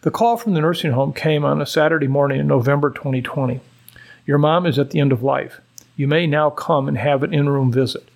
The 0.00 0.10
call 0.10 0.36
from 0.36 0.54
the 0.54 0.60
nursing 0.60 0.90
home 0.90 1.12
came 1.12 1.44
on 1.44 1.62
a 1.62 1.66
Saturday 1.66 2.08
morning 2.08 2.40
in 2.40 2.48
November 2.48 2.90
2020. 2.90 3.60
Your 4.26 4.38
mom 4.38 4.66
is 4.66 4.76
at 4.76 4.90
the 4.90 4.98
end 4.98 5.12
of 5.12 5.22
life. 5.22 5.60
You 5.94 6.08
may 6.08 6.26
now 6.26 6.50
come 6.50 6.88
and 6.88 6.98
have 6.98 7.22
an 7.22 7.32
in 7.32 7.48
room 7.48 7.70
visit. 7.70 8.08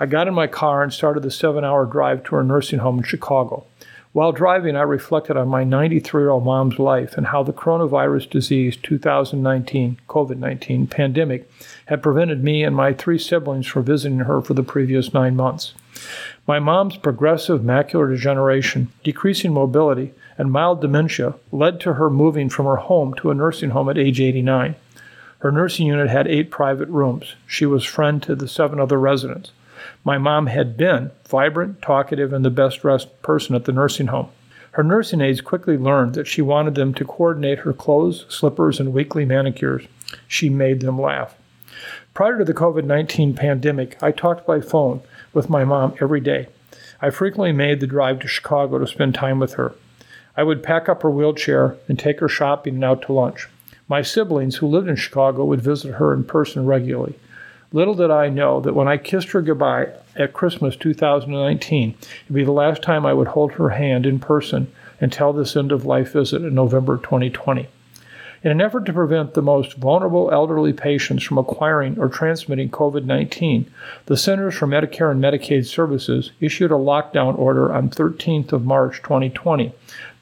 I 0.00 0.06
got 0.06 0.26
in 0.26 0.34
my 0.34 0.48
car 0.48 0.82
and 0.82 0.92
started 0.92 1.22
the 1.22 1.30
seven 1.30 1.64
hour 1.64 1.86
drive 1.86 2.24
to 2.24 2.34
her 2.34 2.42
nursing 2.42 2.80
home 2.80 2.98
in 2.98 3.04
Chicago. 3.04 3.66
While 4.12 4.32
driving, 4.32 4.76
I 4.76 4.82
reflected 4.82 5.38
on 5.38 5.48
my 5.48 5.64
93 5.64 6.22
year 6.22 6.30
old 6.30 6.44
mom's 6.44 6.78
life 6.78 7.16
and 7.16 7.28
how 7.28 7.42
the 7.42 7.52
coronavirus 7.54 8.28
disease 8.28 8.76
2019 8.76 10.00
COVID 10.06 10.36
19 10.36 10.86
pandemic 10.86 11.50
had 11.86 12.02
prevented 12.02 12.44
me 12.44 12.62
and 12.62 12.76
my 12.76 12.92
three 12.92 13.18
siblings 13.18 13.66
from 13.66 13.84
visiting 13.84 14.18
her 14.18 14.42
for 14.42 14.52
the 14.52 14.62
previous 14.62 15.14
nine 15.14 15.34
months. 15.34 15.72
My 16.46 16.58
mom's 16.58 16.98
progressive 16.98 17.62
macular 17.62 18.10
degeneration, 18.10 18.92
decreasing 19.02 19.54
mobility, 19.54 20.12
and 20.36 20.52
mild 20.52 20.82
dementia 20.82 21.34
led 21.50 21.80
to 21.80 21.94
her 21.94 22.10
moving 22.10 22.50
from 22.50 22.66
her 22.66 22.76
home 22.76 23.14
to 23.14 23.30
a 23.30 23.34
nursing 23.34 23.70
home 23.70 23.88
at 23.88 23.96
age 23.96 24.20
89. 24.20 24.74
Her 25.38 25.50
nursing 25.50 25.86
unit 25.86 26.10
had 26.10 26.28
eight 26.28 26.50
private 26.50 26.88
rooms. 26.88 27.34
She 27.46 27.64
was 27.64 27.84
friend 27.84 28.22
to 28.24 28.34
the 28.34 28.46
seven 28.46 28.78
other 28.78 29.00
residents. 29.00 29.52
My 30.04 30.18
mom 30.18 30.46
had 30.46 30.76
been 30.76 31.10
vibrant, 31.28 31.82
talkative, 31.82 32.32
and 32.32 32.44
the 32.44 32.50
best 32.50 32.82
dressed 32.82 33.22
person 33.22 33.54
at 33.54 33.64
the 33.64 33.72
nursing 33.72 34.08
home. 34.08 34.28
Her 34.72 34.82
nursing 34.82 35.20
aides 35.20 35.40
quickly 35.40 35.76
learned 35.76 36.14
that 36.14 36.26
she 36.26 36.40
wanted 36.40 36.74
them 36.74 36.94
to 36.94 37.04
coordinate 37.04 37.60
her 37.60 37.72
clothes, 37.72 38.24
slippers, 38.28 38.80
and 38.80 38.92
weekly 38.92 39.24
manicures. 39.24 39.86
She 40.26 40.48
made 40.48 40.80
them 40.80 41.00
laugh. 41.00 41.34
Prior 42.14 42.38
to 42.38 42.44
the 42.44 42.54
COVID 42.54 42.84
19 42.84 43.34
pandemic, 43.34 44.02
I 44.02 44.12
talked 44.12 44.46
by 44.46 44.60
phone 44.60 45.02
with 45.32 45.50
my 45.50 45.64
mom 45.64 45.94
every 46.00 46.20
day. 46.20 46.48
I 47.00 47.10
frequently 47.10 47.52
made 47.52 47.80
the 47.80 47.86
drive 47.86 48.20
to 48.20 48.28
Chicago 48.28 48.78
to 48.78 48.86
spend 48.86 49.14
time 49.14 49.38
with 49.38 49.54
her. 49.54 49.74
I 50.36 50.42
would 50.42 50.62
pack 50.62 50.88
up 50.88 51.02
her 51.02 51.10
wheelchair 51.10 51.76
and 51.88 51.98
take 51.98 52.20
her 52.20 52.28
shopping 52.28 52.76
and 52.76 52.84
out 52.84 53.02
to 53.02 53.12
lunch. 53.12 53.48
My 53.88 54.00
siblings, 54.00 54.56
who 54.56 54.66
lived 54.68 54.88
in 54.88 54.96
Chicago, 54.96 55.44
would 55.44 55.60
visit 55.60 55.94
her 55.94 56.14
in 56.14 56.24
person 56.24 56.64
regularly. 56.64 57.18
Little 57.74 57.94
did 57.94 58.10
I 58.10 58.28
know 58.28 58.60
that 58.60 58.74
when 58.74 58.86
I 58.86 58.98
kissed 58.98 59.30
her 59.30 59.40
goodbye 59.40 59.88
at 60.14 60.34
Christmas 60.34 60.76
2019, 60.76 61.94
it'd 62.24 62.34
be 62.34 62.44
the 62.44 62.52
last 62.52 62.82
time 62.82 63.06
I 63.06 63.14
would 63.14 63.28
hold 63.28 63.52
her 63.52 63.70
hand 63.70 64.04
in 64.04 64.18
person 64.18 64.70
until 65.00 65.32
this 65.32 65.56
end 65.56 65.72
of 65.72 65.86
life 65.86 66.12
visit 66.12 66.42
in 66.42 66.54
November 66.54 66.98
2020. 66.98 67.66
In 68.44 68.50
an 68.50 68.60
effort 68.60 68.84
to 68.86 68.92
prevent 68.92 69.32
the 69.32 69.40
most 69.40 69.78
vulnerable 69.78 70.30
elderly 70.30 70.74
patients 70.74 71.24
from 71.24 71.38
acquiring 71.38 71.98
or 71.98 72.10
transmitting 72.10 72.68
COVID 72.68 73.04
19, 73.04 73.70
the 74.04 74.18
Centers 74.18 74.54
for 74.54 74.66
Medicare 74.66 75.10
and 75.10 75.22
Medicaid 75.22 75.64
Services 75.64 76.32
issued 76.40 76.72
a 76.72 76.74
lockdown 76.74 77.38
order 77.38 77.72
on 77.72 77.88
13th 77.88 78.52
of 78.52 78.66
March 78.66 78.98
2020, 78.98 79.72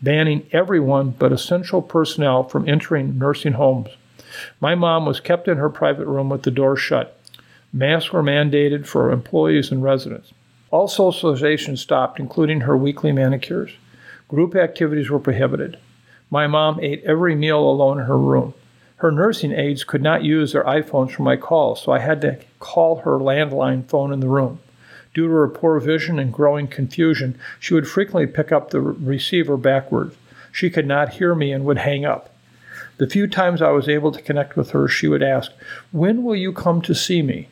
banning 0.01 0.47
everyone 0.53 1.11
but 1.19 1.33
essential 1.33 1.83
personnel 1.83 2.45
from 2.45 2.69
entering 2.69 3.19
nursing 3.19 3.55
homes. 3.55 3.89
My 4.61 4.77
mom 4.77 5.05
was 5.05 5.19
kept 5.19 5.49
in 5.49 5.57
her 5.57 5.71
private 5.71 6.07
room 6.07 6.29
with 6.29 6.43
the 6.43 6.53
door 6.53 6.77
shut. 6.77 7.20
Masks 7.73 8.13
were 8.13 8.23
mandated 8.23 8.85
for 8.85 9.13
employees 9.13 9.71
and 9.71 9.83
residents. 9.83 10.33
All 10.73 10.89
socialization 10.89 11.77
stopped, 11.77 12.19
including 12.19 12.63
her 12.63 12.77
weekly 12.77 13.13
manicures. 13.13 13.71
Group 14.29 14.57
activities 14.57 15.09
were 15.09 15.21
prohibited. 15.21 15.79
My 16.31 16.49
mom 16.49 16.81
ate 16.81 17.03
every 17.05 17.37
meal 17.37 17.61
alone 17.61 18.01
in 18.01 18.07
her 18.07 18.19
room. 18.19 18.55
Her 18.97 19.13
nursing 19.13 19.53
aides 19.53 19.85
could 19.85 20.03
not 20.03 20.25
use 20.25 20.53
their 20.53 20.65
iPhones 20.65 21.13
for 21.13 21.23
my 21.23 21.37
calls, 21.37 21.83
so 21.83 21.93
I 21.93 22.01
had 22.01 22.21
to 22.23 22.39
call 22.59 22.97
her 22.97 23.19
landline 23.19 23.87
phone 23.87 24.13
in 24.13 24.21
the 24.21 24.29
room. 24.29 24.59
Due 25.15 25.29
to 25.29 25.33
her 25.33 25.49
poor 25.49 25.79
vision 25.79 26.19
and 26.19 26.33
growing 26.33 26.67
confusion, 26.67 27.39
she 27.59 27.75
would 27.75 27.89
frequently 27.89 28.27
pick 28.27 28.51
up 28.51 28.71
the 28.71 28.81
receiver 28.81 29.57
backwards. 29.57 30.17
She 30.51 30.71
could 30.71 30.87
not 30.87 31.15
hear 31.15 31.37
me 31.37 31.53
and 31.53 31.65
would 31.65 31.79
hang 31.79 32.05
up. 32.05 32.35
The 32.99 33.07
few 33.09 33.29
times 33.29 33.63
I 33.63 33.71
was 33.71 33.89
able 33.89 34.13
to 34.13 34.23
connect 34.23 34.57
with 34.57 34.73
her, 34.73 34.89
she 34.89 35.09
would 35.09 35.23
ask, 35.23 35.53
When 35.93 36.25
will 36.25 36.37
you 36.37 36.53
come 36.53 36.83
to 36.83 36.95
see 36.95 37.23
me? 37.23 37.49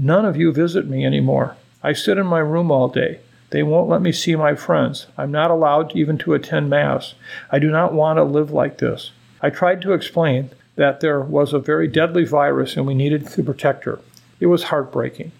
None 0.00 0.24
of 0.24 0.36
you 0.36 0.52
visit 0.52 0.86
me 0.86 1.04
anymore. 1.04 1.56
I 1.82 1.92
sit 1.92 2.18
in 2.18 2.26
my 2.26 2.38
room 2.38 2.70
all 2.70 2.86
day. 2.86 3.18
They 3.50 3.64
won't 3.64 3.88
let 3.88 4.00
me 4.00 4.12
see 4.12 4.36
my 4.36 4.54
friends. 4.54 5.08
I'm 5.16 5.32
not 5.32 5.50
allowed 5.50 5.96
even 5.96 6.18
to 6.18 6.34
attend 6.34 6.70
Mass. 6.70 7.14
I 7.50 7.58
do 7.58 7.68
not 7.68 7.92
want 7.92 8.18
to 8.18 8.22
live 8.22 8.52
like 8.52 8.78
this. 8.78 9.10
I 9.42 9.50
tried 9.50 9.82
to 9.82 9.94
explain 9.94 10.50
that 10.76 11.00
there 11.00 11.20
was 11.20 11.52
a 11.52 11.58
very 11.58 11.88
deadly 11.88 12.24
virus 12.24 12.76
and 12.76 12.86
we 12.86 12.94
needed 12.94 13.26
to 13.26 13.42
protect 13.42 13.82
her. 13.86 13.98
It 14.38 14.46
was 14.46 14.64
heartbreaking. 14.64 15.32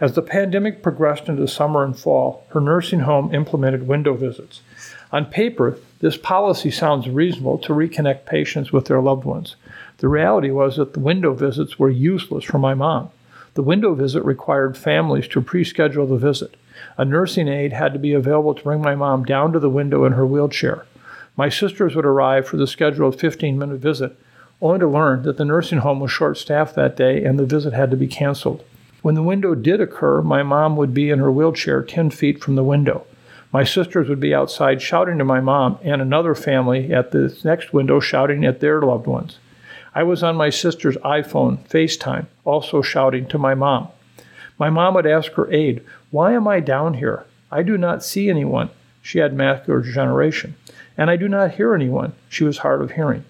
As 0.00 0.12
the 0.12 0.22
pandemic 0.22 0.80
progressed 0.80 1.28
into 1.28 1.48
summer 1.48 1.82
and 1.82 1.98
fall, 1.98 2.46
her 2.50 2.60
nursing 2.60 3.00
home 3.00 3.34
implemented 3.34 3.88
window 3.88 4.14
visits. 4.14 4.60
On 5.10 5.26
paper, 5.26 5.76
this 5.98 6.16
policy 6.16 6.70
sounds 6.70 7.08
reasonable 7.08 7.58
to 7.58 7.72
reconnect 7.72 8.26
patients 8.26 8.70
with 8.70 8.84
their 8.84 9.00
loved 9.00 9.24
ones. 9.24 9.56
The 9.96 10.06
reality 10.06 10.50
was 10.50 10.76
that 10.76 10.92
the 10.92 11.00
window 11.00 11.34
visits 11.34 11.80
were 11.80 11.90
useless 11.90 12.44
for 12.44 12.60
my 12.60 12.74
mom. 12.74 13.10
The 13.58 13.64
window 13.64 13.92
visit 13.92 14.24
required 14.24 14.76
families 14.76 15.26
to 15.30 15.40
pre 15.40 15.64
schedule 15.64 16.06
the 16.06 16.16
visit. 16.16 16.56
A 16.96 17.04
nursing 17.04 17.48
aide 17.48 17.72
had 17.72 17.92
to 17.92 17.98
be 17.98 18.12
available 18.12 18.54
to 18.54 18.62
bring 18.62 18.80
my 18.80 18.94
mom 18.94 19.24
down 19.24 19.52
to 19.52 19.58
the 19.58 19.68
window 19.68 20.04
in 20.04 20.12
her 20.12 20.24
wheelchair. 20.24 20.86
My 21.36 21.48
sisters 21.48 21.96
would 21.96 22.06
arrive 22.06 22.46
for 22.46 22.56
the 22.56 22.68
scheduled 22.68 23.18
15 23.18 23.58
minute 23.58 23.80
visit, 23.80 24.16
only 24.62 24.78
to 24.78 24.86
learn 24.86 25.24
that 25.24 25.38
the 25.38 25.44
nursing 25.44 25.78
home 25.78 25.98
was 25.98 26.12
short 26.12 26.38
staffed 26.38 26.76
that 26.76 26.96
day 26.96 27.24
and 27.24 27.36
the 27.36 27.46
visit 27.46 27.72
had 27.72 27.90
to 27.90 27.96
be 27.96 28.06
canceled. 28.06 28.62
When 29.02 29.16
the 29.16 29.24
window 29.24 29.56
did 29.56 29.80
occur, 29.80 30.22
my 30.22 30.44
mom 30.44 30.76
would 30.76 30.94
be 30.94 31.10
in 31.10 31.18
her 31.18 31.32
wheelchair 31.32 31.82
10 31.82 32.10
feet 32.10 32.40
from 32.40 32.54
the 32.54 32.62
window. 32.62 33.06
My 33.52 33.64
sisters 33.64 34.08
would 34.08 34.20
be 34.20 34.32
outside 34.32 34.80
shouting 34.80 35.18
to 35.18 35.24
my 35.24 35.40
mom 35.40 35.80
and 35.82 36.00
another 36.00 36.36
family 36.36 36.92
at 36.92 37.10
the 37.10 37.36
next 37.42 37.72
window 37.72 37.98
shouting 37.98 38.44
at 38.44 38.60
their 38.60 38.80
loved 38.82 39.08
ones. 39.08 39.40
I 39.98 40.04
was 40.04 40.22
on 40.22 40.36
my 40.36 40.48
sister's 40.48 40.96
iPhone, 40.98 41.58
FaceTime, 41.68 42.26
also 42.44 42.82
shouting 42.82 43.26
to 43.26 43.36
my 43.36 43.56
mom. 43.56 43.88
My 44.56 44.70
mom 44.70 44.94
would 44.94 45.08
ask 45.08 45.32
her 45.32 45.52
aide, 45.52 45.82
Why 46.12 46.34
am 46.34 46.46
I 46.46 46.60
down 46.60 46.94
here? 46.94 47.24
I 47.50 47.64
do 47.64 47.76
not 47.76 48.04
see 48.04 48.30
anyone. 48.30 48.70
She 49.02 49.18
had 49.18 49.34
macular 49.34 49.82
degeneration. 49.82 50.54
And 50.96 51.10
I 51.10 51.16
do 51.16 51.28
not 51.28 51.54
hear 51.54 51.74
anyone. 51.74 52.12
She 52.28 52.44
was 52.44 52.58
hard 52.58 52.80
of 52.80 52.92
hearing. 52.92 53.24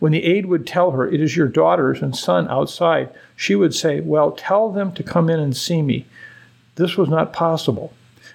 When 0.00 0.10
the 0.10 0.24
aide 0.24 0.46
would 0.46 0.66
tell 0.66 0.90
her, 0.90 1.06
It 1.06 1.20
is 1.20 1.36
your 1.36 1.46
daughters 1.46 2.02
and 2.02 2.16
son 2.16 2.48
outside, 2.48 3.08
she 3.36 3.54
would 3.54 3.72
say, 3.72 4.00
Well, 4.00 4.32
tell 4.32 4.72
them 4.72 4.90
to 4.94 5.04
come 5.04 5.30
in 5.30 5.38
and 5.38 5.56
see 5.56 5.82
me. 5.82 6.06
This 6.74 6.96
was 6.96 7.10
not 7.10 7.32
possible. 7.32 7.92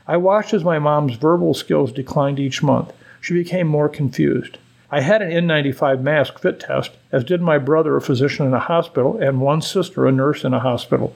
I 0.07 0.15
watched 0.15 0.53
as 0.53 0.63
my 0.63 0.79
mom's 0.79 1.17
verbal 1.17 1.53
skills 1.53 1.91
declined 1.91 2.39
each 2.39 2.63
month. 2.63 2.93
She 3.19 3.33
became 3.33 3.67
more 3.67 3.89
confused. 3.89 4.57
I 4.89 5.01
had 5.01 5.21
an 5.21 5.31
N95 5.31 6.01
mask 6.01 6.39
fit 6.39 6.61
test, 6.61 6.91
as 7.11 7.25
did 7.25 7.41
my 7.41 7.57
brother, 7.57 7.97
a 7.97 8.01
physician 8.01 8.45
in 8.45 8.53
a 8.53 8.59
hospital, 8.59 9.17
and 9.17 9.41
one 9.41 9.61
sister, 9.61 10.05
a 10.05 10.13
nurse 10.13 10.45
in 10.45 10.53
a 10.53 10.61
hospital. 10.61 11.13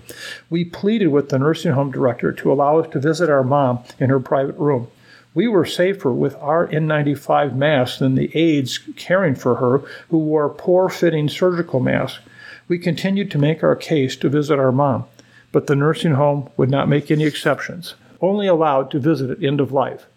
We 0.49 0.65
pleaded 0.65 1.07
with 1.07 1.29
the 1.29 1.39
nursing 1.39 1.71
home 1.71 1.89
director 1.89 2.33
to 2.33 2.51
allow 2.51 2.79
us 2.79 2.91
to 2.91 2.99
visit 2.99 3.29
our 3.29 3.45
mom 3.45 3.79
in 3.97 4.09
her 4.09 4.19
private 4.19 4.57
room. 4.57 4.87
We 5.33 5.47
were 5.47 5.65
safer 5.65 6.11
with 6.11 6.35
our 6.35 6.67
N95 6.67 7.55
masks 7.55 7.99
than 7.99 8.15
the 8.15 8.35
aides 8.37 8.77
caring 8.97 9.35
for 9.35 9.55
her 9.55 9.77
who 10.09 10.17
wore 10.17 10.49
poor 10.49 10.89
fitting 10.89 11.29
surgical 11.29 11.79
masks. 11.79 12.19
We 12.67 12.77
continued 12.77 13.31
to 13.31 13.37
make 13.37 13.63
our 13.63 13.77
case 13.77 14.17
to 14.17 14.27
visit 14.27 14.59
our 14.59 14.73
mom, 14.73 15.05
but 15.53 15.67
the 15.67 15.77
nursing 15.77 16.15
home 16.15 16.49
would 16.57 16.69
not 16.69 16.89
make 16.89 17.09
any 17.09 17.23
exceptions, 17.23 17.95
only 18.19 18.47
allowed 18.47 18.91
to 18.91 18.99
visit 18.99 19.29
at 19.29 19.41
end 19.41 19.61
of 19.61 19.71
life. 19.71 20.07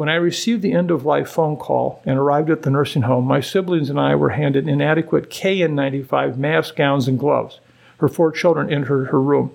When 0.00 0.08
I 0.08 0.14
received 0.14 0.62
the 0.62 0.72
end 0.72 0.90
of 0.90 1.04
life 1.04 1.28
phone 1.28 1.58
call 1.58 2.00
and 2.06 2.18
arrived 2.18 2.48
at 2.48 2.62
the 2.62 2.70
nursing 2.70 3.02
home, 3.02 3.26
my 3.26 3.40
siblings 3.40 3.90
and 3.90 4.00
I 4.00 4.14
were 4.14 4.30
handed 4.30 4.66
inadequate 4.66 5.28
KN95 5.28 6.38
mask, 6.38 6.76
gowns, 6.76 7.06
and 7.06 7.18
gloves. 7.18 7.60
Her 7.98 8.08
four 8.08 8.32
children 8.32 8.72
entered 8.72 9.08
her 9.08 9.20
room. 9.20 9.50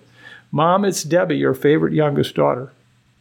Mom, 0.52 0.86
it's 0.86 1.02
Debbie, 1.02 1.38
your 1.38 1.56
favorite 1.56 1.94
youngest 1.94 2.36
daughter. 2.36 2.72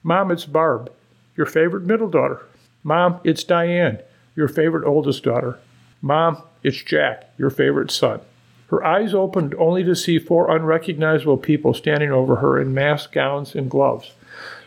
Mom, 0.03 0.31
it's 0.31 0.45
Barb, 0.45 0.93
your 1.35 1.47
favorite 1.47 1.85
middle 1.85 2.11
daughter. 2.11 2.43
Mom, 2.83 3.20
it's 3.25 3.43
Diane, 3.43 4.01
your 4.37 4.47
favorite 4.47 4.87
oldest 4.87 5.22
daughter. 5.22 5.59
Mom, 6.03 6.43
it's 6.62 6.83
Jack, 6.83 7.31
your 7.39 7.49
favorite 7.49 7.91
son. 7.91 8.20
Her 8.66 8.85
eyes 8.85 9.14
opened 9.14 9.55
only 9.55 9.83
to 9.85 9.97
see 9.97 10.18
four 10.18 10.55
unrecognizable 10.55 11.39
people 11.39 11.72
standing 11.72 12.12
over 12.12 12.37
her 12.37 12.61
in 12.61 12.75
mask, 12.75 13.12
gowns, 13.12 13.55
and 13.55 13.70
gloves. 13.70 14.12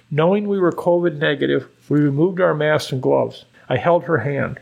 Knowing 0.09 0.47
we 0.47 0.57
were 0.57 0.71
COVID 0.71 1.17
negative, 1.17 1.67
we 1.89 1.99
removed 1.99 2.39
our 2.39 2.53
masks 2.53 2.93
and 2.93 3.01
gloves. 3.01 3.43
I 3.67 3.75
held 3.75 4.03
her 4.05 4.19
hand. 4.19 4.57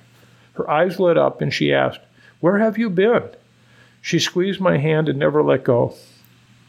Her 0.53 0.67
eyes 0.67 0.99
lit 0.99 1.17
up 1.17 1.39
and 1.39 1.53
she 1.53 1.71
asked, 1.71 1.99
Where 2.39 2.57
have 2.57 2.79
you 2.79 2.89
been? 2.89 3.29
She 4.01 4.17
squeezed 4.17 4.59
my 4.59 4.77
hand 4.77 5.07
and 5.07 5.19
never 5.19 5.43
let 5.43 5.63
go. 5.63 5.93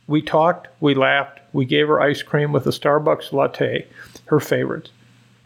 We 0.07 0.21
talked, 0.21 0.69
we 0.79 0.95
laughed, 0.95 1.41
we 1.55 1.65
gave 1.65 1.89
her 1.89 2.01
ice 2.01 2.23
cream 2.23 2.53
with 2.53 2.67
a 2.67 2.71
Starbucks 2.71 3.33
latte, 3.33 3.87
her 4.27 4.41
favorite. 4.41 4.91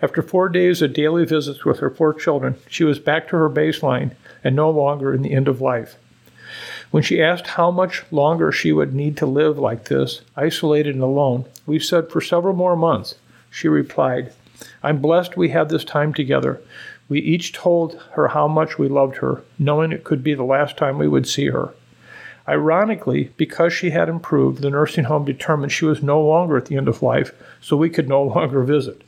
After 0.03 0.23
four 0.23 0.49
days 0.49 0.83
of 0.83 0.93
daily 0.93 1.25
visits 1.25 1.65
with 1.65 1.79
her 1.79 1.91
four 1.91 2.13
children, 2.13 2.57
she 2.69 2.85
was 2.85 2.99
back 2.99 3.29
to 3.29 3.37
her 3.37 3.49
baseline 3.49 4.13
and 4.43 4.57
no 4.57 4.71
longer 4.71 5.15
in 5.15 5.23
the 5.23 5.33
end 5.33 5.47
of 5.47 5.61
life. 5.61 5.97
When 6.91 7.03
she 7.05 7.23
asked 7.23 7.47
how 7.47 7.71
much 7.71 8.03
longer 8.11 8.51
she 8.51 8.73
would 8.73 8.93
need 8.93 9.17
to 9.19 9.27
live 9.27 9.59
like 9.59 9.85
this, 9.85 10.23
isolated 10.37 10.95
and 10.95 11.05
alone, 11.05 11.45
we 11.65 11.79
said 11.79 12.11
for 12.11 12.21
several 12.21 12.55
more 12.55 12.75
months. 12.75 13.15
She 13.51 13.69
replied, 13.69 14.33
I'm 14.83 15.01
blessed 15.01 15.37
we 15.37 15.51
had 15.51 15.69
this 15.69 15.85
time 15.85 16.15
together. 16.15 16.61
We 17.09 17.19
each 17.19 17.53
told 17.53 18.01
her 18.13 18.29
how 18.29 18.47
much 18.47 18.79
we 18.79 18.89
loved 18.89 19.17
her, 19.17 19.43
knowing 19.59 19.93
it 19.93 20.05
could 20.05 20.23
be 20.23 20.35
the 20.35 20.45
last 20.45 20.77
time 20.77 20.97
we 20.97 21.09
would 21.09 21.27
see 21.27 21.47
her. 21.47 21.75
Ironically, 22.49 23.33
because 23.37 23.73
she 23.73 23.91
had 23.91 24.09
improved, 24.09 24.63
the 24.63 24.71
nursing 24.71 25.05
home 25.05 25.25
determined 25.25 25.73
she 25.73 25.85
was 25.85 26.03
no 26.03 26.21
longer 26.21 26.57
at 26.57 26.67
the 26.67 26.77
end 26.77 26.89
of 26.89 27.03
life, 27.03 27.33
so 27.61 27.77
we 27.77 27.91
could 27.91 28.09
no 28.09 28.23
longer 28.35 28.63
visit. 28.63 29.03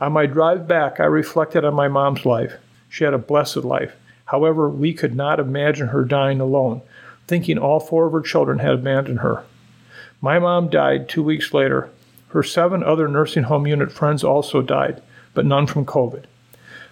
On 0.00 0.12
my 0.12 0.26
drive 0.26 0.68
back, 0.68 1.00
I 1.00 1.04
reflected 1.04 1.64
on 1.64 1.74
my 1.74 1.88
mom's 1.88 2.26
life. 2.26 2.54
She 2.88 3.04
had 3.04 3.14
a 3.14 3.18
blessed 3.18 3.64
life. 3.64 3.96
However, 4.26 4.68
we 4.68 4.92
could 4.92 5.14
not 5.14 5.40
imagine 5.40 5.88
her 5.88 6.04
dying 6.04 6.40
alone, 6.40 6.82
thinking 7.26 7.58
all 7.58 7.80
four 7.80 8.06
of 8.06 8.12
her 8.12 8.20
children 8.20 8.58
had 8.58 8.72
abandoned 8.72 9.20
her. 9.20 9.44
My 10.20 10.38
mom 10.38 10.68
died 10.68 11.08
two 11.08 11.22
weeks 11.22 11.54
later. 11.54 11.90
Her 12.36 12.42
seven 12.42 12.84
other 12.84 13.08
nursing 13.08 13.44
home 13.44 13.66
unit 13.66 13.90
friends 13.90 14.22
also 14.22 14.60
died, 14.60 15.00
but 15.32 15.46
none 15.46 15.66
from 15.66 15.86
COVID. 15.86 16.24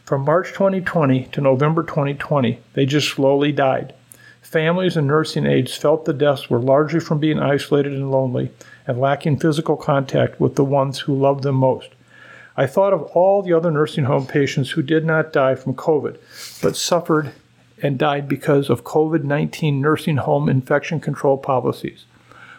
From 0.02 0.24
March 0.24 0.52
2020 0.54 1.26
to 1.32 1.40
November 1.42 1.82
2020, 1.82 2.60
they 2.72 2.86
just 2.86 3.10
slowly 3.10 3.52
died. 3.52 3.92
Families 4.40 4.96
and 4.96 5.06
nursing 5.06 5.44
aides 5.44 5.76
felt 5.76 6.06
the 6.06 6.14
deaths 6.14 6.48
were 6.48 6.58
largely 6.58 6.98
from 6.98 7.18
being 7.18 7.38
isolated 7.38 7.92
and 7.92 8.10
lonely 8.10 8.52
and 8.86 8.98
lacking 8.98 9.38
physical 9.38 9.76
contact 9.76 10.40
with 10.40 10.54
the 10.54 10.64
ones 10.64 11.00
who 11.00 11.14
loved 11.14 11.42
them 11.42 11.56
most. 11.56 11.90
I 12.56 12.66
thought 12.66 12.94
of 12.94 13.02
all 13.12 13.42
the 13.42 13.52
other 13.52 13.70
nursing 13.70 14.04
home 14.04 14.26
patients 14.26 14.70
who 14.70 14.82
did 14.82 15.04
not 15.04 15.30
die 15.30 15.56
from 15.56 15.74
COVID, 15.74 16.16
but 16.62 16.74
suffered 16.74 17.32
and 17.82 17.98
died 17.98 18.30
because 18.30 18.70
of 18.70 18.84
COVID 18.84 19.24
19 19.24 19.78
nursing 19.78 20.16
home 20.16 20.48
infection 20.48 21.00
control 21.00 21.36
policies. 21.36 22.06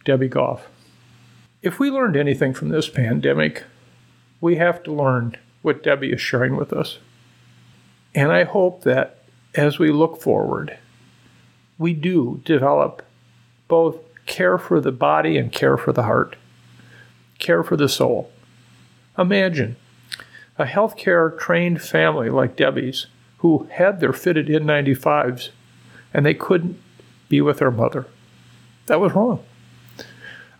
Debbie 0.05 0.29
Goff. 0.29 0.69
If 1.63 1.79
we 1.79 1.91
learned 1.91 2.17
anything 2.17 2.55
from 2.55 2.71
this 2.71 2.89
pandemic, 2.89 3.65
we 4.41 4.57
have 4.57 4.83
to 4.85 4.93
learn 4.93 5.37
what 5.63 5.83
Debbie 5.83 6.13
is 6.13 6.21
sharing 6.21 6.57
with 6.57 6.73
us. 6.73 6.99
And 8.15 8.33
I 8.33 8.45
hope 8.45 8.83
that 8.85 9.19
as 9.55 9.79
we 9.79 9.93
look 9.93 10.21
forward, 10.21 10.79
we 11.81 11.95
do 11.95 12.43
develop 12.45 13.03
both 13.67 13.97
care 14.27 14.59
for 14.59 14.81
the 14.81 14.93
body 14.93 15.39
and 15.39 15.51
care 15.51 15.79
for 15.79 15.93
the 15.93 16.03
heart, 16.03 16.37
care 17.39 17.65
for 17.65 17.75
the 17.75 17.89
soul. 17.89 18.31
Imagine 19.19 19.77
a 20.59 20.67
healthcare 20.67 21.37
trained 21.39 21.81
family 21.81 22.29
like 22.29 22.55
Debbie's 22.55 23.07
who 23.39 23.67
had 23.73 23.99
their 23.99 24.13
fitted 24.13 24.47
N95s 24.47 25.49
and 26.13 26.27
they 26.27 26.35
couldn't 26.35 26.79
be 27.31 27.41
with 27.41 27.59
their 27.59 27.71
mother. 27.71 28.07
That 28.87 29.01
was 29.01 29.15
wrong. 29.15 29.43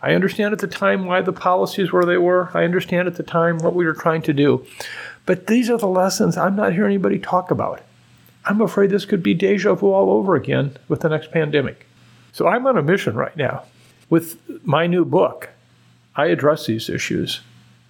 I 0.01 0.15
understand 0.15 0.53
at 0.53 0.59
the 0.59 0.67
time 0.67 1.05
why 1.05 1.21
the 1.21 1.31
policies 1.31 1.91
were 1.91 2.03
they 2.03 2.17
were. 2.17 2.49
I 2.55 2.63
understand 2.63 3.07
at 3.07 3.15
the 3.15 3.23
time 3.23 3.59
what 3.59 3.75
we 3.75 3.85
were 3.85 3.93
trying 3.93 4.23
to 4.23 4.33
do. 4.33 4.65
But 5.27 5.45
these 5.45 5.69
are 5.69 5.77
the 5.77 5.87
lessons 5.87 6.35
I'm 6.35 6.55
not 6.55 6.73
hearing 6.73 6.93
anybody 6.93 7.19
talk 7.19 7.51
about. 7.51 7.81
I'm 8.45 8.61
afraid 8.61 8.89
this 8.89 9.05
could 9.05 9.21
be 9.21 9.33
deja 9.33 9.75
vu 9.75 9.91
all 9.91 10.11
over 10.11 10.35
again 10.35 10.75
with 10.87 11.01
the 11.01 11.09
next 11.09 11.31
pandemic. 11.31 11.85
So 12.33 12.47
I'm 12.47 12.65
on 12.65 12.77
a 12.77 12.81
mission 12.81 13.15
right 13.15 13.35
now. 13.35 13.63
With 14.09 14.37
my 14.65 14.87
new 14.87 15.05
book, 15.05 15.49
I 16.15 16.27
address 16.27 16.65
these 16.65 16.89
issues 16.89 17.41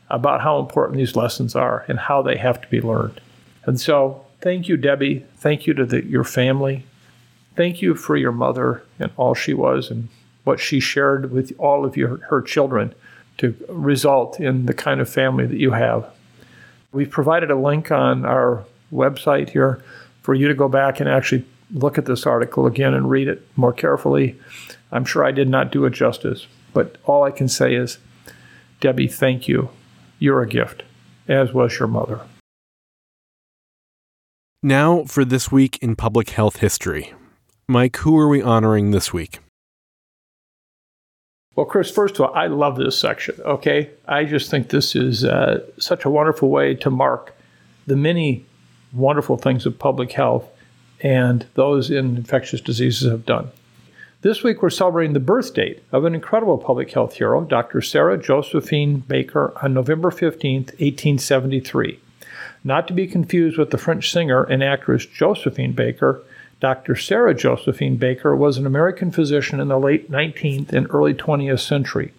about 0.10 0.41
how 0.41 0.60
important 0.60 0.97
these 0.97 1.16
lessons 1.16 1.56
are 1.56 1.86
and 1.88 1.97
how 1.97 2.22
they 2.22 2.38
have 2.38 2.62
to 2.62 2.68
be 2.68 2.82
learned. 2.82 3.22
And 3.66 3.80
so, 3.80 4.26
thank 4.41 4.68
you, 4.68 4.78
Debbie. 4.78 5.26
Thank 5.38 5.66
you 5.66 5.74
to 5.74 5.86
the, 5.86 6.06
your 6.06 6.24
family. 6.24 6.86
Thank 7.56 7.82
you 7.82 7.95
for 7.95 8.18
your 8.18 8.32
mother 8.32 8.84
and 8.99 9.12
all 9.16 9.34
she 9.34 9.54
was 9.54 9.89
and 9.89 10.10
what 10.43 10.60
she 10.60 10.80
shared 10.80 11.32
with 11.32 11.54
all 11.58 11.86
of 11.86 11.95
your, 11.95 12.18
her 12.30 12.41
children 12.41 12.93
to 13.38 13.56
result 13.70 14.39
in 14.39 14.66
the 14.66 14.74
kind 14.74 14.99
of 14.99 15.10
family 15.10 15.45
that 15.45 15.58
you 15.58 15.72
have. 15.72 16.10
We've 16.91 17.10
provided 17.10 17.49
a 17.49 17.56
link 17.56 17.91
on 17.91 18.26
our 18.26 18.66
website 18.91 19.49
here 19.49 19.82
for 20.22 20.34
you 20.34 20.48
to 20.48 20.54
go 20.54 20.68
back 20.68 21.00
and 21.00 21.10
actually 21.10 21.46
look 21.74 21.98
at 21.98 22.06
this 22.06 22.26
article 22.26 22.66
again 22.66 22.94
and 22.94 23.10
read 23.10 23.28
it 23.28 23.48
more 23.56 23.74
carefully. 23.74 24.40
I'm 24.92 25.06
sure 25.06 25.24
I 25.24 25.32
did 25.32 25.50
not 25.50 25.72
do 25.72 25.86
it 25.86 25.92
justice, 25.92 26.48
but 26.74 26.98
all 27.06 27.24
I 27.24 27.32
can 27.32 27.48
say 27.48 27.76
is, 27.76 27.98
Debbie, 28.80 29.08
thank 29.08 29.48
you. 29.48 29.70
You're 30.20 30.42
a 30.42 30.48
gift, 30.48 30.84
as 31.28 31.54
was 31.54 31.80
your 31.80 31.88
mother. 31.88 32.22
Now 34.64 35.06
for 35.06 35.26
this 35.26 35.52
week 35.52 35.80
in 35.82 35.96
public 35.96 36.32
health 36.32 36.58
history. 36.58 37.14
Mike, 37.68 37.98
who 37.98 38.18
are 38.18 38.28
we 38.28 38.42
honoring 38.42 38.92
this 38.92 39.12
week? 39.14 39.40
Well, 41.56 41.66
Chris, 41.66 41.92
first 41.92 42.16
of 42.16 42.22
all, 42.22 42.34
I 42.34 42.48
love 42.48 42.78
this 42.78 42.98
section, 42.98 43.36
okay? 43.42 43.90
I 44.08 44.24
just 44.24 44.50
think 44.50 44.70
this 44.70 44.96
is 44.96 45.26
uh, 45.26 45.60
such 45.78 46.06
a 46.06 46.10
wonderful 46.10 46.50
way 46.50 46.76
to 46.76 46.90
mark 46.90 47.36
the 47.88 47.96
many 47.96 48.46
wonderful 48.94 49.38
things 49.38 49.64
that 49.64 49.80
public 49.80 50.12
health 50.12 50.48
and 51.02 51.46
those 51.56 51.89
in 51.89 52.16
infectious 52.16 52.62
diseases 52.62 53.10
have 53.10 53.26
done. 53.26 53.50
This 54.22 54.44
week, 54.44 54.62
we're 54.62 54.70
celebrating 54.70 55.14
the 55.14 55.20
birth 55.20 55.54
date 55.56 55.82
of 55.92 56.06
an 56.06 56.14
incredible 56.14 56.60
public 56.60 56.92
health 56.92 57.16
hero, 57.16 57.42
Dr. 57.42 57.82
Sara 57.82 58.22
Josephine 58.22 59.00
Baker, 59.00 59.52
on 59.64 59.74
November 59.74 60.12
15, 60.12 60.62
1873. 60.62 62.00
Not 62.64 62.88
to 62.88 62.94
be 62.94 63.08
confused 63.08 63.58
with 63.58 63.72
the 63.72 63.80
French 63.80 64.12
singer 64.12 64.44
and 64.44 64.64
actress 64.64 65.08
Josephine 65.08 65.74
Baker, 65.74 66.22
Dr. 66.60 66.96
Sara 66.96 67.34
Josephine 67.34 67.98
Baker 67.98 68.36
was 68.36 68.60
an 68.60 68.68
American 68.68 69.10
physician 69.10 69.60
in 69.60 69.70
the 69.70 69.80
late 69.80 70.12
19th 70.12 70.72
and 70.72 70.86
early 70.92 71.16
20th 71.16 71.60
century. 71.60 72.14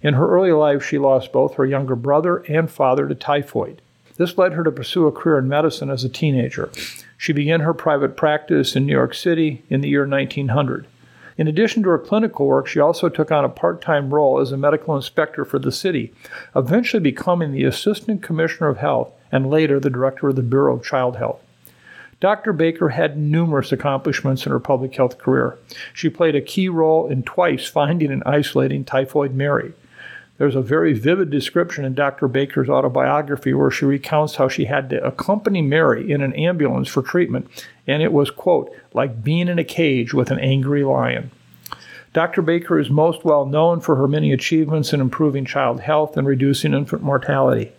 In 0.00 0.14
her 0.14 0.26
early 0.26 0.52
life, 0.52 0.82
she 0.82 0.96
lost 0.96 1.32
both 1.32 1.56
her 1.56 1.66
younger 1.66 1.94
brother 1.94 2.38
and 2.48 2.70
father 2.70 3.06
to 3.06 3.14
typhoid. 3.14 3.82
This 4.16 4.38
led 4.38 4.52
her 4.52 4.62
to 4.62 4.70
pursue 4.70 5.06
a 5.06 5.12
career 5.12 5.38
in 5.38 5.48
medicine 5.48 5.90
as 5.90 6.04
a 6.04 6.08
teenager. 6.08 6.70
She 7.18 7.32
began 7.32 7.60
her 7.60 7.74
private 7.74 8.16
practice 8.16 8.76
in 8.76 8.86
New 8.86 8.92
York 8.92 9.14
City 9.14 9.64
in 9.68 9.80
the 9.80 9.88
year 9.88 10.06
1900. 10.06 10.86
In 11.36 11.48
addition 11.48 11.82
to 11.82 11.88
her 11.88 11.98
clinical 11.98 12.46
work, 12.46 12.68
she 12.68 12.78
also 12.78 13.08
took 13.08 13.32
on 13.32 13.44
a 13.44 13.48
part 13.48 13.80
time 13.80 14.14
role 14.14 14.38
as 14.38 14.52
a 14.52 14.56
medical 14.56 14.94
inspector 14.94 15.44
for 15.44 15.58
the 15.58 15.72
city, 15.72 16.12
eventually 16.54 17.02
becoming 17.02 17.50
the 17.50 17.64
Assistant 17.64 18.22
Commissioner 18.22 18.68
of 18.68 18.78
Health 18.78 19.10
and 19.32 19.50
later 19.50 19.80
the 19.80 19.90
Director 19.90 20.28
of 20.28 20.36
the 20.36 20.42
Bureau 20.42 20.76
of 20.76 20.84
Child 20.84 21.16
Health. 21.16 21.40
Dr. 22.20 22.52
Baker 22.52 22.90
had 22.90 23.18
numerous 23.18 23.72
accomplishments 23.72 24.46
in 24.46 24.52
her 24.52 24.60
public 24.60 24.94
health 24.94 25.18
career. 25.18 25.58
She 25.92 26.08
played 26.08 26.36
a 26.36 26.40
key 26.40 26.68
role 26.68 27.08
in 27.08 27.24
twice 27.24 27.66
finding 27.66 28.12
and 28.12 28.22
isolating 28.24 28.84
typhoid 28.84 29.34
Mary. 29.34 29.72
There's 30.36 30.56
a 30.56 30.62
very 30.62 30.94
vivid 30.94 31.30
description 31.30 31.84
in 31.84 31.94
Dr. 31.94 32.26
Baker's 32.26 32.68
autobiography 32.68 33.54
where 33.54 33.70
she 33.70 33.84
recounts 33.84 34.34
how 34.34 34.48
she 34.48 34.64
had 34.64 34.90
to 34.90 35.04
accompany 35.04 35.62
Mary 35.62 36.10
in 36.10 36.22
an 36.22 36.32
ambulance 36.34 36.88
for 36.88 37.02
treatment, 37.02 37.48
and 37.86 38.02
it 38.02 38.12
was, 38.12 38.30
quote, 38.30 38.70
like 38.92 39.22
being 39.22 39.46
in 39.46 39.60
a 39.60 39.64
cage 39.64 40.12
with 40.12 40.32
an 40.32 40.40
angry 40.40 40.82
lion. 40.82 41.30
Dr. 42.12 42.42
Baker 42.42 42.78
is 42.78 42.90
most 42.90 43.24
well 43.24 43.46
known 43.46 43.80
for 43.80 43.96
her 43.96 44.08
many 44.08 44.32
achievements 44.32 44.92
in 44.92 45.00
improving 45.00 45.44
child 45.44 45.80
health 45.80 46.16
and 46.16 46.26
reducing 46.26 46.74
infant 46.74 47.02
mortality. 47.02 47.72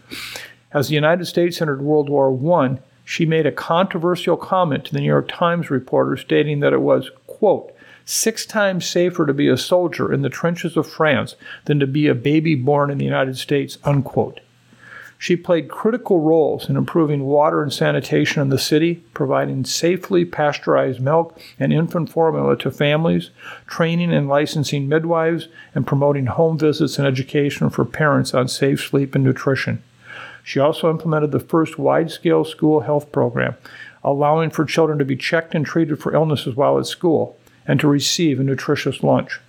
As 0.73 0.87
the 0.87 0.95
United 0.95 1.25
States 1.25 1.61
entered 1.61 1.81
World 1.81 2.09
War 2.09 2.31
I, 2.61 2.79
she 3.05 3.25
made 3.25 3.45
a 3.45 3.51
controversial 3.51 4.35
comment 4.35 4.85
to 4.85 4.93
the 4.93 4.99
New 4.99 5.07
York 5.07 5.27
Times 5.29 5.69
reporter 5.69 6.17
stating 6.17 6.59
that 6.61 6.73
it 6.73 6.81
was, 6.81 7.11
quote, 7.27 7.73
six 8.05 8.45
times 8.45 8.85
safer 8.85 9.25
to 9.25 9.33
be 9.33 9.47
a 9.47 9.57
soldier 9.57 10.13
in 10.13 10.21
the 10.21 10.29
trenches 10.29 10.77
of 10.77 10.87
France 10.87 11.35
than 11.65 11.79
to 11.79 11.87
be 11.87 12.07
a 12.07 12.15
baby 12.15 12.55
born 12.55 12.91
in 12.91 12.99
the 12.99 13.05
United 13.05 13.37
States, 13.37 13.77
unquote. 13.83 14.39
She 15.17 15.35
played 15.35 15.69
critical 15.69 16.19
roles 16.19 16.69
in 16.69 16.75
improving 16.75 17.23
water 17.23 17.63
and 17.63 17.73
sanitation 17.73 18.41
in 18.41 18.49
the 18.49 18.59
city, 18.59 19.03
providing 19.13 19.65
safely 19.65 20.25
pasteurized 20.25 20.99
milk 20.99 21.39
and 21.59 21.73
infant 21.73 22.11
formula 22.11 22.57
to 22.57 22.69
families, 22.69 23.31
training 23.65 24.13
and 24.13 24.27
licensing 24.27 24.87
midwives, 24.87 25.47
and 25.73 25.87
promoting 25.87 26.27
home 26.27 26.59
visits 26.59 26.99
and 26.99 27.07
education 27.07 27.69
for 27.69 27.85
parents 27.85 28.33
on 28.33 28.47
safe 28.47 28.85
sleep 28.85 29.15
and 29.15 29.23
nutrition. 29.23 29.81
She 30.43 30.59
also 30.59 30.91
implemented 30.91 31.31
the 31.31 31.39
first 31.39 31.79
wide 31.79 32.11
scale 32.11 32.45
school 32.45 32.81
health 32.81 33.11
program, 33.11 33.55
allowing 34.03 34.51
for 34.51 34.63
children 34.63 34.99
to 34.99 35.05
be 35.05 35.15
checked 35.15 35.55
and 35.55 35.65
treated 35.65 35.99
for 35.99 36.13
illnesses 36.13 36.55
while 36.55 36.77
at 36.77 36.85
school 36.85 37.35
and 37.67 37.79
to 37.79 37.87
receive 37.87 38.39
a 38.39 38.43
nutritious 38.43 39.03
lunch. 39.03 39.39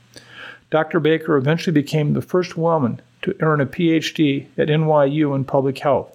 Dr. 0.70 1.00
Baker 1.00 1.36
eventually 1.36 1.74
became 1.74 2.12
the 2.12 2.22
first 2.22 2.56
woman 2.56 3.00
to 3.22 3.36
earn 3.40 3.60
a 3.60 3.66
PhD 3.66 4.46
at 4.58 4.68
NYU 4.68 5.34
in 5.34 5.44
public 5.44 5.78
health. 5.78 6.12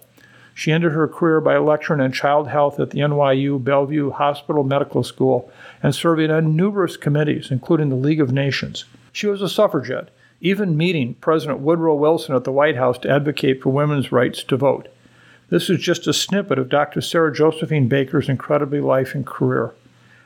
She 0.54 0.72
ended 0.72 0.92
her 0.92 1.08
career 1.08 1.40
by 1.40 1.56
lecturing 1.56 2.00
on 2.00 2.12
child 2.12 2.48
health 2.48 2.78
at 2.78 2.90
the 2.90 3.00
NYU 3.00 3.62
Bellevue 3.62 4.10
Hospital 4.10 4.64
Medical 4.64 5.02
School 5.02 5.50
and 5.82 5.94
serving 5.94 6.30
on 6.30 6.56
numerous 6.56 6.96
committees, 6.96 7.50
including 7.50 7.88
the 7.88 7.96
League 7.96 8.20
of 8.20 8.32
Nations. 8.32 8.84
She 9.12 9.26
was 9.26 9.40
a 9.40 9.48
suffragette, 9.48 10.10
even 10.40 10.76
meeting 10.76 11.14
President 11.14 11.60
Woodrow 11.60 11.94
Wilson 11.94 12.34
at 12.34 12.44
the 12.44 12.52
White 12.52 12.76
House 12.76 12.98
to 12.98 13.10
advocate 13.10 13.62
for 13.62 13.70
women's 13.70 14.12
rights 14.12 14.42
to 14.44 14.56
vote. 14.56 14.88
This 15.48 15.70
is 15.70 15.80
just 15.80 16.06
a 16.06 16.12
snippet 16.12 16.58
of 16.58 16.68
Dr. 16.68 17.00
Sara 17.00 17.32
Josephine 17.32 17.88
Baker's 17.88 18.28
incredibly 18.28 18.80
life 18.80 19.14
and 19.14 19.26
career. 19.26 19.72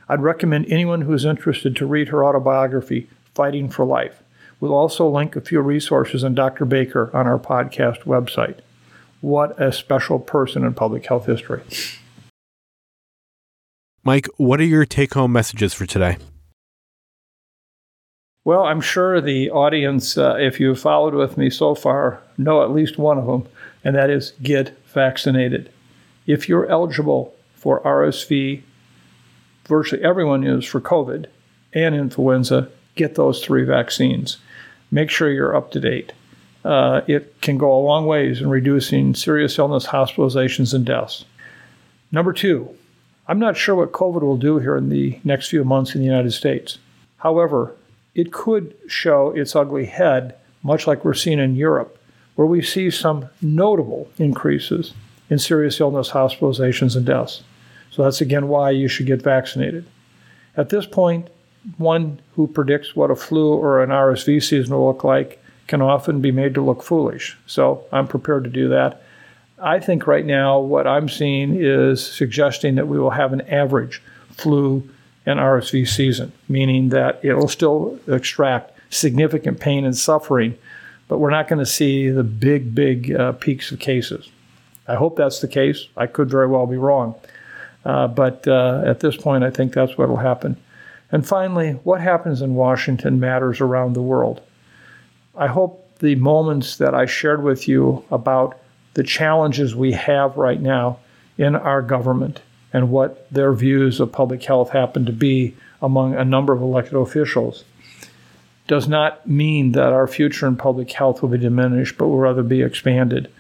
I'd 0.09 0.23
recommend 0.23 0.67
anyone 0.69 1.03
who 1.03 1.13
is 1.13 1.25
interested 1.25 1.75
to 1.77 1.87
read 1.87 2.09
her 2.09 2.25
autobiography, 2.25 3.09
Fighting 3.35 3.69
for 3.69 3.85
Life. 3.85 4.23
We'll 4.61 4.75
also 4.75 5.09
link 5.09 5.37
a 5.37 5.41
few 5.41 5.61
resources 5.61 6.25
on 6.25 6.35
Dr. 6.35 6.65
Baker 6.65 7.11
on 7.15 7.27
our 7.27 7.39
podcast 7.39 8.05
website. 8.05 8.61
What 9.21 9.61
a 9.61 9.73
special 9.73 10.19
person 10.19 10.65
in 10.65 10.75
public 10.75 11.07
health 11.07 11.27
history. 11.27 11.63
Mike, 14.05 14.29
what 14.37 14.61
are 14.61 14.65
your 14.65 14.87
take 14.87 15.15
home 15.15 15.33
messages 15.33 15.75
for 15.75 15.85
today? 15.85 16.17
Well, 18.45 18.63
I'm 18.63 18.81
sure 18.81 19.21
the 19.21 19.51
audience, 19.51 20.17
uh, 20.17 20.37
if 20.39 20.61
you've 20.61 20.79
followed 20.79 21.15
with 21.15 21.37
me 21.37 21.51
so 21.51 21.75
far, 21.75 22.23
know 22.39 22.63
at 22.63 22.71
least 22.71 22.97
one 22.97 23.19
of 23.19 23.27
them, 23.27 23.49
and 23.83 23.97
that 23.97 24.09
is 24.09 24.33
get 24.41 24.79
vaccinated. 24.87 25.73
If 26.27 26.49
you're 26.49 26.67
eligible 26.67 27.35
for 27.57 27.81
RSV. 27.81 28.63
Virtually 29.67 30.03
everyone 30.03 30.45
is 30.45 30.65
for 30.65 30.81
COVID 30.81 31.27
and 31.73 31.95
influenza. 31.95 32.69
Get 32.95 33.15
those 33.15 33.45
three 33.45 33.65
vaccines. 33.65 34.39
Make 34.91 35.11
sure 35.11 35.31
you're 35.31 35.57
up 35.57 35.73
to 35.73 35.81
date. 35.81 36.13
Uh, 36.65 37.03
it 37.07 37.41
can 37.43 37.59
go 37.59 37.73
a 37.73 37.83
long 37.83 38.07
ways 38.07 38.41
in 38.41 38.49
reducing 38.49 39.15
serious 39.15 39.59
illness, 39.59 39.87
hospitalizations, 39.87 40.75
and 40.75 40.85
deaths. 40.85 41.25
Number 42.11 42.33
two, 42.33 42.75
I'm 43.29 43.39
not 43.39 43.57
sure 43.57 43.75
what 43.75 43.93
COVID 43.93 44.23
will 44.23 44.37
do 44.37 44.59
here 44.59 44.77
in 44.77 44.89
the 44.89 45.19
next 45.25 45.49
few 45.49 45.65
months 45.65 45.95
in 45.95 46.01
the 46.01 46.07
United 46.07 46.33
States. 46.33 46.79
However, 47.19 47.75
it 48.15 48.33
could 48.33 48.75
show 48.89 49.31
its 49.31 49.55
ugly 49.55 49.87
head, 49.87 50.37
much 50.63 50.87
like 50.87 51.05
we're 51.05 51.15
seeing 51.15 51.39
in 51.39 51.57
Europe, 51.57 51.99
where 52.37 52.47
we 52.47 52.63
see 52.63 52.91
some 52.91 53.29
notable 53.43 54.09
increases 54.19 54.93
in 55.29 55.39
serious 55.39 55.81
illness, 55.81 56.11
hospitalizations, 56.11 56.97
and 56.97 57.05
deaths. 57.05 57.43
So 57.97 58.03
that's 58.03 58.21
again 58.21 58.49
why 58.49 58.73
you 58.73 58.89
should 58.89 59.07
get 59.07 59.23
vaccinated. 59.23 59.87
At 60.55 60.69
this 60.69 60.85
point, 60.85 61.29
one 61.79 62.21
who 62.35 62.47
predicts 62.47 62.95
what 62.95 63.11
a 63.11 63.17
flu 63.17 63.55
or 63.55 63.83
an 63.83 63.89
RSV 63.89 64.43
season 64.43 64.75
will 64.75 64.87
look 64.87 65.03
like 65.03 65.43
can 65.67 65.81
often 65.81 66.21
be 66.21 66.31
made 66.31 66.53
to 66.55 66.61
look 66.61 66.83
foolish. 66.83 67.39
So 67.47 67.85
I'm 67.91 68.07
prepared 68.07 68.45
to 68.45 68.51
do 68.51 68.69
that. 68.69 69.03
I 69.59 69.81
think 69.81 70.07
right 70.07 70.27
now 70.27 70.59
what 70.59 70.87
I'm 70.87 71.09
seeing 71.09 71.57
is 71.59 72.05
suggesting 72.05 72.75
that 72.75 72.87
we 72.87 72.99
will 72.99 73.11
have 73.11 73.33
an 73.33 73.41
average 73.49 74.03
flu 74.31 74.87
and 75.25 75.41
RSV 75.41 75.89
season, 75.89 76.33
meaning 76.51 76.91
that 76.91 77.19
it 77.23 77.33
will 77.33 77.49
still 77.49 77.99
extract 78.07 78.79
significant 78.91 79.59
pain 79.59 79.87
and 79.87 79.97
suffering, 79.97 80.59
but 81.09 81.17
we're 81.17 81.31
not 81.31 81.49
going 81.49 81.61
to 81.61 81.67
see 81.67 82.11
the 82.11 82.23
big, 82.23 82.75
big 82.75 83.13
uh, 83.13 83.33
peaks 83.33 83.73
of 83.73 83.79
cases. 83.79 84.29
I 84.87 84.97
hope 84.97 85.17
that's 85.17 85.41
the 85.41 85.49
case. 85.49 85.89
I 85.97 86.07
could 86.07 86.29
very 86.29 86.47
well 86.47 86.67
be 86.67 86.77
wrong. 86.77 87.15
Uh, 87.87 88.09
but 88.09 88.47
uh, 88.49 88.83
at 88.85 88.99
this 88.99 89.17
point, 89.17 89.45
I 89.45 89.51
think 89.51 89.73
that's 89.73 89.97
what 89.97 90.09
will 90.09 90.17
happen. 90.17 90.57
And 91.13 91.25
finally, 91.25 91.73
what 91.85 92.01
happens 92.01 92.43
in 92.43 92.57
Washington 92.57 93.21
matters 93.21 93.61
around 93.61 93.93
the 93.93 94.03
world. 94.03 94.41
I 95.37 95.47
hope 95.47 95.99
the 96.01 96.17
moments 96.17 96.79
that 96.79 96.97
I 96.97 97.07
shared 97.07 97.45
with 97.45 97.69
you 97.69 98.05
about 98.11 98.59
the 98.95 99.05
challenges 99.05 99.77
we 99.77 99.93
have 99.93 100.37
right 100.37 100.61
now 100.61 100.99
in 101.39 101.55
our 101.55 101.81
government 101.81 102.41
and 102.73 102.91
what 102.91 103.31
their 103.31 103.53
views 103.53 104.01
of 104.01 104.11
public 104.11 104.43
health 104.43 104.71
happen 104.71 105.07
to 105.07 105.13
be 105.13 105.55
among 105.81 106.17
a 106.17 106.25
number 106.25 106.53
of 106.53 106.61
elected 106.61 106.95
officials 106.95 107.63
does 108.67 108.89
not 108.89 109.29
mean 109.29 109.73
that 109.73 109.93
our 109.93 110.09
future 110.09 110.49
in 110.49 110.57
public 110.57 110.91
health 110.91 111.23
will 111.23 111.29
be 111.29 111.39
diminished, 111.39 111.97
but 111.97 112.09
will 112.09 112.19
rather 112.19 112.43
be 112.43 112.63
expanded 112.63 113.31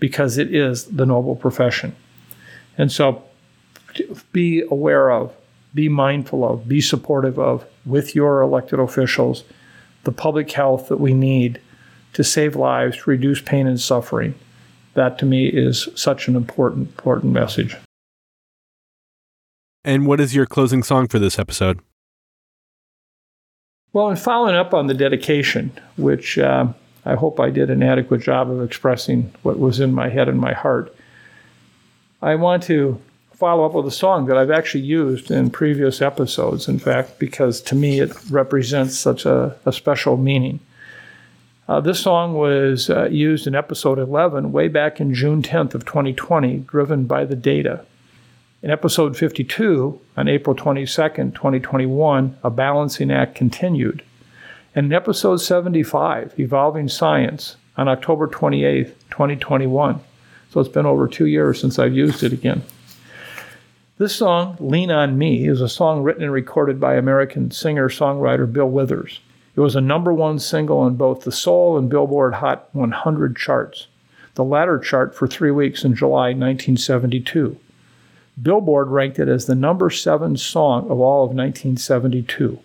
because 0.00 0.38
it 0.38 0.54
is 0.54 0.86
the 0.86 1.04
noble 1.04 1.36
profession. 1.36 1.94
And 2.78 2.90
so 2.90 3.22
be 4.32 4.62
aware 4.70 5.10
of, 5.10 5.34
be 5.74 5.88
mindful 5.88 6.44
of, 6.48 6.68
be 6.68 6.80
supportive 6.80 7.38
of 7.38 7.64
with 7.84 8.14
your 8.14 8.40
elected 8.40 8.78
officials 8.78 9.44
the 10.04 10.12
public 10.12 10.50
health 10.52 10.88
that 10.88 11.00
we 11.00 11.12
need 11.12 11.60
to 12.12 12.22
save 12.22 12.54
lives, 12.54 12.96
to 12.98 13.10
reduce 13.10 13.40
pain 13.40 13.66
and 13.66 13.80
suffering. 13.80 14.34
That 14.94 15.18
to 15.18 15.26
me 15.26 15.48
is 15.48 15.88
such 15.96 16.28
an 16.28 16.36
important, 16.36 16.90
important 16.90 17.32
message. 17.32 17.76
And 19.84 20.06
what 20.06 20.20
is 20.20 20.34
your 20.34 20.46
closing 20.46 20.82
song 20.82 21.08
for 21.08 21.18
this 21.18 21.38
episode? 21.38 21.80
Well, 23.92 24.08
in 24.10 24.16
following 24.16 24.54
up 24.54 24.72
on 24.72 24.86
the 24.86 24.94
dedication, 24.94 25.72
which 25.96 26.38
uh, 26.38 26.68
I 27.04 27.14
hope 27.14 27.40
I 27.40 27.50
did 27.50 27.70
an 27.70 27.82
adequate 27.82 28.22
job 28.22 28.50
of 28.50 28.62
expressing 28.62 29.32
what 29.42 29.58
was 29.58 29.80
in 29.80 29.92
my 29.92 30.08
head 30.08 30.28
and 30.28 30.40
my 30.40 30.52
heart, 30.52 30.94
I 32.22 32.36
want 32.36 32.62
to 32.64 33.00
follow 33.34 33.64
up 33.64 33.72
with 33.72 33.86
a 33.86 33.90
song 33.90 34.26
that 34.26 34.36
I've 34.36 34.50
actually 34.50 34.84
used 34.84 35.30
in 35.30 35.50
previous 35.50 36.00
episodes, 36.00 36.68
in 36.68 36.78
fact, 36.78 37.18
because 37.18 37.60
to 37.62 37.74
me 37.74 38.00
it 38.00 38.12
represents 38.30 38.98
such 38.98 39.26
a, 39.26 39.56
a 39.64 39.72
special 39.72 40.16
meaning. 40.16 40.60
Uh, 41.66 41.80
this 41.80 42.00
song 42.00 42.34
was 42.34 42.90
uh, 42.90 43.06
used 43.06 43.46
in 43.46 43.54
episode 43.54 43.98
11 43.98 44.52
way 44.52 44.68
back 44.68 45.00
in 45.00 45.14
June 45.14 45.42
10th 45.42 45.74
of 45.74 45.84
2020, 45.84 46.58
driven 46.58 47.06
by 47.06 47.24
the 47.24 47.36
data. 47.36 47.84
In 48.62 48.70
episode 48.70 49.16
52, 49.16 49.98
on 50.16 50.28
April 50.28 50.54
22nd, 50.54 51.34
2021, 51.34 52.36
a 52.42 52.50
balancing 52.50 53.10
act 53.10 53.34
continued. 53.34 54.02
And 54.74 54.86
in 54.86 54.92
episode 54.92 55.38
75, 55.38 56.38
Evolving 56.38 56.88
Science, 56.88 57.56
on 57.76 57.88
October 57.88 58.28
28th, 58.28 58.92
2021. 59.10 60.00
So 60.50 60.60
it's 60.60 60.68
been 60.68 60.86
over 60.86 61.08
two 61.08 61.26
years 61.26 61.60
since 61.60 61.78
I've 61.78 61.94
used 61.94 62.22
it 62.22 62.32
again. 62.32 62.62
This 63.96 64.16
song, 64.16 64.56
Lean 64.58 64.90
on 64.90 65.16
Me, 65.16 65.46
is 65.46 65.60
a 65.60 65.68
song 65.68 66.02
written 66.02 66.24
and 66.24 66.32
recorded 66.32 66.80
by 66.80 66.96
American 66.96 67.52
singer 67.52 67.88
songwriter 67.88 68.52
Bill 68.52 68.68
Withers. 68.68 69.20
It 69.54 69.60
was 69.60 69.76
a 69.76 69.80
number 69.80 70.12
one 70.12 70.40
single 70.40 70.78
on 70.78 70.96
both 70.96 71.20
the 71.20 71.30
Soul 71.30 71.78
and 71.78 71.88
Billboard 71.88 72.34
Hot 72.34 72.68
100 72.72 73.36
charts, 73.36 73.86
the 74.34 74.42
latter 74.42 74.80
chart 74.80 75.14
for 75.14 75.28
three 75.28 75.52
weeks 75.52 75.84
in 75.84 75.94
July 75.94 76.30
1972. 76.30 77.56
Billboard 78.42 78.88
ranked 78.88 79.20
it 79.20 79.28
as 79.28 79.46
the 79.46 79.54
number 79.54 79.90
seven 79.90 80.36
song 80.36 80.90
of 80.90 80.98
all 80.98 81.22
of 81.22 81.30
1972. 81.30 82.58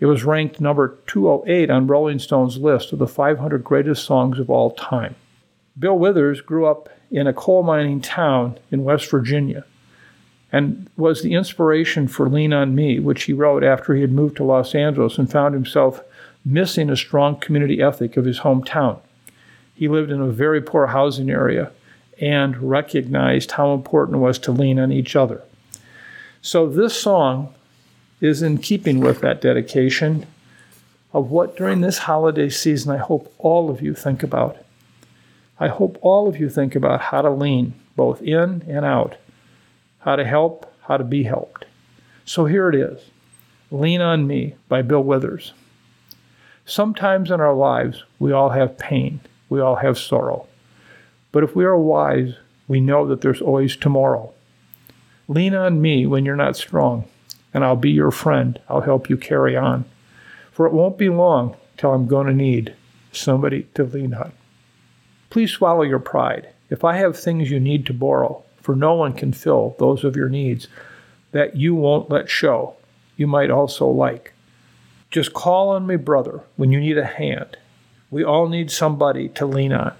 It 0.00 0.06
was 0.06 0.24
ranked 0.24 0.60
number 0.60 0.96
208 1.06 1.70
on 1.70 1.86
Rolling 1.86 2.18
Stone's 2.18 2.58
list 2.58 2.92
of 2.92 2.98
the 2.98 3.06
500 3.06 3.62
greatest 3.62 4.04
songs 4.04 4.40
of 4.40 4.50
all 4.50 4.72
time. 4.72 5.14
Bill 5.78 5.96
Withers 5.96 6.40
grew 6.40 6.66
up 6.66 6.88
in 7.12 7.28
a 7.28 7.32
coal 7.32 7.62
mining 7.62 8.00
town 8.00 8.58
in 8.72 8.82
West 8.82 9.08
Virginia 9.08 9.64
and 10.50 10.88
was 10.96 11.22
the 11.22 11.34
inspiration 11.34 12.08
for 12.08 12.28
Lean 12.28 12.52
on 12.52 12.74
Me, 12.74 12.98
which 12.98 13.24
he 13.24 13.32
wrote 13.32 13.62
after 13.62 13.94
he 13.94 14.00
had 14.00 14.12
moved 14.12 14.36
to 14.36 14.44
Los 14.44 14.74
Angeles 14.74 15.18
and 15.18 15.30
found 15.30 15.54
himself 15.54 16.02
missing 16.44 16.88
a 16.88 16.96
strong 16.96 17.38
community 17.38 17.82
ethic 17.82 18.16
of 18.16 18.24
his 18.24 18.40
hometown. 18.40 18.98
He 19.74 19.88
lived 19.88 20.10
in 20.10 20.20
a 20.20 20.28
very 20.28 20.62
poor 20.62 20.88
housing 20.88 21.30
area 21.30 21.70
and 22.20 22.56
recognized 22.56 23.52
how 23.52 23.74
important 23.74 24.16
it 24.16 24.20
was 24.20 24.38
to 24.40 24.52
lean 24.52 24.78
on 24.78 24.90
each 24.90 25.14
other. 25.14 25.42
So, 26.40 26.68
this 26.68 27.00
song 27.00 27.54
is 28.20 28.42
in 28.42 28.58
keeping 28.58 29.00
with 29.00 29.20
that 29.20 29.40
dedication 29.40 30.26
of 31.12 31.30
what 31.30 31.56
during 31.56 31.80
this 31.80 31.98
holiday 31.98 32.48
season 32.48 32.92
I 32.92 32.98
hope 32.98 33.32
all 33.38 33.70
of 33.70 33.80
you 33.80 33.94
think 33.94 34.22
about. 34.22 34.56
I 35.60 35.68
hope 35.68 35.98
all 36.00 36.28
of 36.28 36.38
you 36.38 36.48
think 36.48 36.74
about 36.74 37.00
how 37.00 37.22
to 37.22 37.30
lean 37.30 37.74
both 37.96 38.22
in 38.22 38.62
and 38.68 38.84
out 38.84 39.16
how 40.00 40.16
to 40.16 40.24
help, 40.24 40.72
how 40.82 40.96
to 40.96 41.04
be 41.04 41.24
helped. 41.24 41.64
So 42.24 42.44
here 42.46 42.68
it 42.68 42.74
is 42.74 43.00
Lean 43.70 44.00
on 44.00 44.26
Me 44.26 44.54
by 44.68 44.82
Bill 44.82 45.02
Withers. 45.02 45.52
Sometimes 46.64 47.30
in 47.30 47.40
our 47.40 47.54
lives, 47.54 48.04
we 48.18 48.32
all 48.32 48.50
have 48.50 48.78
pain, 48.78 49.20
we 49.48 49.60
all 49.60 49.76
have 49.76 49.98
sorrow. 49.98 50.46
But 51.32 51.44
if 51.44 51.54
we 51.54 51.64
are 51.64 51.78
wise, 51.78 52.34
we 52.66 52.80
know 52.80 53.06
that 53.06 53.20
there's 53.20 53.40
always 53.40 53.76
tomorrow. 53.76 54.32
Lean 55.28 55.54
on 55.54 55.80
me 55.80 56.06
when 56.06 56.24
you're 56.24 56.36
not 56.36 56.56
strong, 56.56 57.08
and 57.52 57.64
I'll 57.64 57.76
be 57.76 57.90
your 57.90 58.10
friend. 58.10 58.58
I'll 58.68 58.80
help 58.80 59.10
you 59.10 59.16
carry 59.16 59.56
on. 59.56 59.84
For 60.52 60.66
it 60.66 60.72
won't 60.72 60.98
be 60.98 61.08
long 61.08 61.56
till 61.76 61.92
I'm 61.92 62.06
going 62.06 62.26
to 62.26 62.34
need 62.34 62.74
somebody 63.12 63.66
to 63.74 63.84
lean 63.84 64.14
on. 64.14 64.32
Please 65.30 65.50
swallow 65.50 65.82
your 65.82 65.98
pride. 65.98 66.48
If 66.70 66.84
I 66.84 66.96
have 66.96 67.18
things 67.18 67.50
you 67.50 67.60
need 67.60 67.86
to 67.86 67.92
borrow, 67.92 68.42
for 68.68 68.76
no 68.76 68.92
one 68.92 69.14
can 69.14 69.32
fill 69.32 69.74
those 69.78 70.04
of 70.04 70.14
your 70.14 70.28
needs 70.28 70.68
that 71.32 71.56
you 71.56 71.74
won't 71.74 72.10
let 72.10 72.28
show, 72.28 72.76
you 73.16 73.26
might 73.26 73.50
also 73.50 73.88
like. 73.88 74.34
Just 75.10 75.32
call 75.32 75.70
on 75.70 75.86
me, 75.86 75.96
brother, 75.96 76.42
when 76.56 76.70
you 76.70 76.78
need 76.78 76.98
a 76.98 77.06
hand. 77.06 77.56
We 78.10 78.22
all 78.22 78.46
need 78.46 78.70
somebody 78.70 79.30
to 79.30 79.46
lean 79.46 79.72
on. 79.72 79.94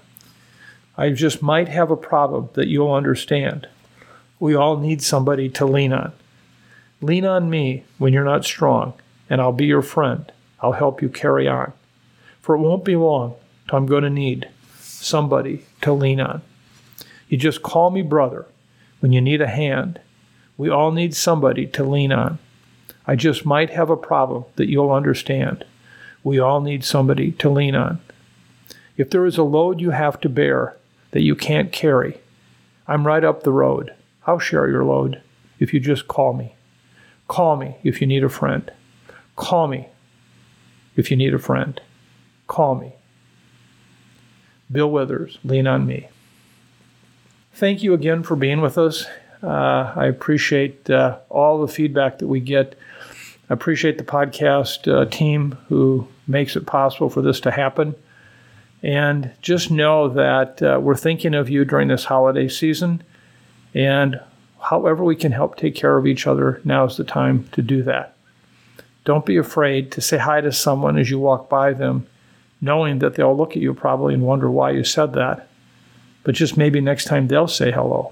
I 0.95 1.09
just 1.09 1.41
might 1.41 1.67
have 1.67 1.89
a 1.89 1.97
problem 1.97 2.49
that 2.53 2.67
you'll 2.67 2.93
understand. 2.93 3.67
We 4.39 4.53
all 4.53 4.77
need 4.77 5.01
somebody 5.01 5.49
to 5.49 5.65
lean 5.65 5.91
on. 5.91 6.13
Lean 7.01 7.25
on 7.25 7.49
me 7.49 7.85
when 7.97 8.13
you're 8.13 8.23
not 8.23 8.45
strong, 8.45 8.93
and 9.31 9.41
I'll 9.41 9.51
be 9.51 9.65
your 9.65 9.81
friend. 9.81 10.31
I'll 10.59 10.73
help 10.73 11.01
you 11.01 11.09
carry 11.09 11.47
on. 11.47 11.73
For 12.39 12.53
it 12.53 12.59
won't 12.59 12.85
be 12.85 12.95
long 12.95 13.33
till 13.67 13.79
I'm 13.79 13.87
going 13.87 14.03
to 14.03 14.11
need 14.11 14.47
somebody 14.77 15.65
to 15.81 15.91
lean 15.91 16.21
on. 16.21 16.43
You 17.29 17.39
just 17.39 17.63
call 17.63 17.89
me 17.89 18.03
brother 18.03 18.45
when 18.99 19.13
you 19.13 19.21
need 19.21 19.41
a 19.41 19.47
hand. 19.47 19.99
We 20.57 20.69
all 20.69 20.91
need 20.91 21.15
somebody 21.15 21.65
to 21.67 21.83
lean 21.83 22.11
on. 22.11 22.39
I 23.07 23.15
just 23.15 23.45
might 23.45 23.69
have 23.71 23.89
a 23.89 23.97
problem 23.97 24.45
that 24.55 24.69
you'll 24.69 24.91
understand. 24.91 25.65
We 26.23 26.39
all 26.39 26.61
need 26.61 26.83
somebody 26.83 27.31
to 27.33 27.49
lean 27.49 27.75
on. 27.75 27.99
If 28.97 29.09
there 29.09 29.25
is 29.25 29.37
a 29.37 29.43
load 29.43 29.79
you 29.79 29.91
have 29.91 30.19
to 30.21 30.29
bear 30.29 30.75
that 31.11 31.21
you 31.21 31.35
can't 31.35 31.71
carry, 31.71 32.19
I'm 32.87 33.07
right 33.07 33.23
up 33.23 33.43
the 33.43 33.51
road. 33.51 33.93
I'll 34.27 34.39
share 34.39 34.67
your 34.67 34.83
load 34.83 35.21
if 35.59 35.73
you 35.73 35.79
just 35.79 36.07
call 36.07 36.33
me. 36.33 36.55
Call 37.27 37.55
me 37.55 37.77
if 37.83 38.01
you 38.01 38.07
need 38.07 38.23
a 38.23 38.29
friend. 38.29 38.71
Call 39.35 39.67
me 39.67 39.87
if 40.95 41.09
you 41.09 41.17
need 41.17 41.33
a 41.33 41.39
friend. 41.39 41.79
Call 42.47 42.75
me. 42.75 42.93
Bill 44.71 44.91
Withers, 44.91 45.39
lean 45.43 45.65
on 45.65 45.87
me. 45.87 46.09
Thank 47.59 47.83
you 47.83 47.93
again 47.93 48.23
for 48.23 48.37
being 48.37 48.61
with 48.61 48.77
us. 48.77 49.05
Uh, 49.43 49.91
I 49.93 50.05
appreciate 50.05 50.89
uh, 50.89 51.17
all 51.27 51.59
the 51.59 51.67
feedback 51.67 52.19
that 52.19 52.27
we 52.27 52.39
get. 52.39 52.79
I 53.49 53.53
appreciate 53.53 53.97
the 53.97 54.05
podcast 54.05 54.89
uh, 54.89 55.03
team 55.09 55.57
who 55.67 56.07
makes 56.25 56.55
it 56.55 56.65
possible 56.65 57.09
for 57.09 57.21
this 57.21 57.41
to 57.41 57.51
happen. 57.51 57.95
And 58.81 59.33
just 59.41 59.71
know 59.71 60.07
that 60.07 60.61
uh, 60.61 60.79
we're 60.81 60.95
thinking 60.95 61.35
of 61.35 61.49
you 61.49 61.65
during 61.65 61.89
this 61.89 62.05
holiday 62.05 62.47
season. 62.47 63.03
And 63.73 64.21
however 64.61 65.03
we 65.03 65.17
can 65.17 65.33
help 65.33 65.57
take 65.57 65.75
care 65.75 65.97
of 65.97 66.07
each 66.07 66.27
other, 66.27 66.61
now 66.63 66.85
is 66.85 66.95
the 66.95 67.03
time 67.03 67.49
to 67.51 67.61
do 67.61 67.83
that. 67.83 68.15
Don't 69.03 69.25
be 69.25 69.35
afraid 69.35 69.91
to 69.91 69.99
say 69.99 70.17
hi 70.17 70.39
to 70.39 70.53
someone 70.53 70.97
as 70.97 71.09
you 71.09 71.19
walk 71.19 71.49
by 71.49 71.73
them, 71.73 72.07
knowing 72.61 72.99
that 72.99 73.15
they'll 73.15 73.35
look 73.35 73.51
at 73.51 73.61
you 73.61 73.73
probably 73.73 74.13
and 74.13 74.23
wonder 74.23 74.49
why 74.49 74.71
you 74.71 74.85
said 74.85 75.11
that. 75.11 75.48
But 76.29 76.35
just 76.35 76.57
maybe 76.57 76.79
next 76.79 77.05
time 77.05 77.27
they'll 77.27 77.47
say 77.47 77.71
hello. 77.71 78.11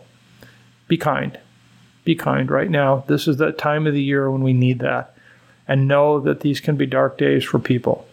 Be 0.87 0.97
kind. 0.97 1.37
Be 2.03 2.15
kind 2.15 2.49
right 2.49 2.67
now. 2.67 3.03
This 3.05 3.27
is 3.27 3.37
the 3.37 3.51
time 3.51 3.85
of 3.85 3.93
the 3.93 4.01
year 4.01 4.31
when 4.31 4.41
we 4.41 4.53
need 4.53 4.79
that. 4.79 5.15
And 5.67 5.87
know 5.87 6.19
that 6.21 6.39
these 6.39 6.59
can 6.59 6.77
be 6.77 6.87
dark 6.87 7.19
days 7.19 7.43
for 7.43 7.59
people. 7.59 8.07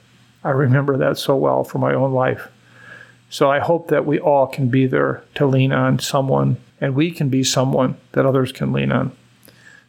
I 0.44 0.50
remember 0.50 0.98
that 0.98 1.16
so 1.16 1.36
well 1.36 1.64
for 1.64 1.78
my 1.78 1.94
own 1.94 2.12
life. 2.12 2.48
So 3.30 3.50
I 3.50 3.60
hope 3.60 3.88
that 3.88 4.04
we 4.04 4.20
all 4.20 4.46
can 4.46 4.68
be 4.68 4.86
there 4.86 5.24
to 5.36 5.46
lean 5.46 5.72
on 5.72 5.98
someone 6.00 6.58
and 6.82 6.94
we 6.94 7.10
can 7.10 7.30
be 7.30 7.42
someone 7.42 7.96
that 8.12 8.26
others 8.26 8.52
can 8.52 8.74
lean 8.74 8.92
on. 8.92 9.16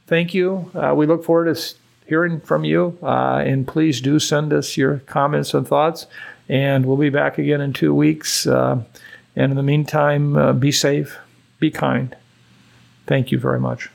Thank 0.08 0.34
you. 0.34 0.72
Uh, 0.74 0.94
we 0.96 1.08
look 1.08 1.26
forward 1.26 1.54
to 1.54 1.76
hearing 2.08 2.40
from 2.40 2.64
you. 2.64 2.98
Uh, 3.04 3.44
and 3.46 3.68
please 3.68 4.00
do 4.00 4.20
send 4.20 4.54
us 4.54 4.78
your 4.78 5.00
comments 5.00 5.54
and 5.54 5.68
thoughts. 5.68 6.08
And 6.48 6.86
we'll 6.86 6.96
be 6.96 7.10
back 7.10 7.38
again 7.38 7.60
in 7.60 7.74
two 7.74 7.94
weeks. 7.94 8.48
Uh, 8.48 8.82
and 9.36 9.52
in 9.52 9.58
the 9.58 9.64
meantime, 9.64 10.38
uh, 10.38 10.54
be 10.54 10.72
safe, 10.72 11.18
be 11.60 11.72
kind. 11.72 12.16
Thank 13.08 13.32
you 13.32 13.40
very 13.40 13.60
much. 13.60 13.90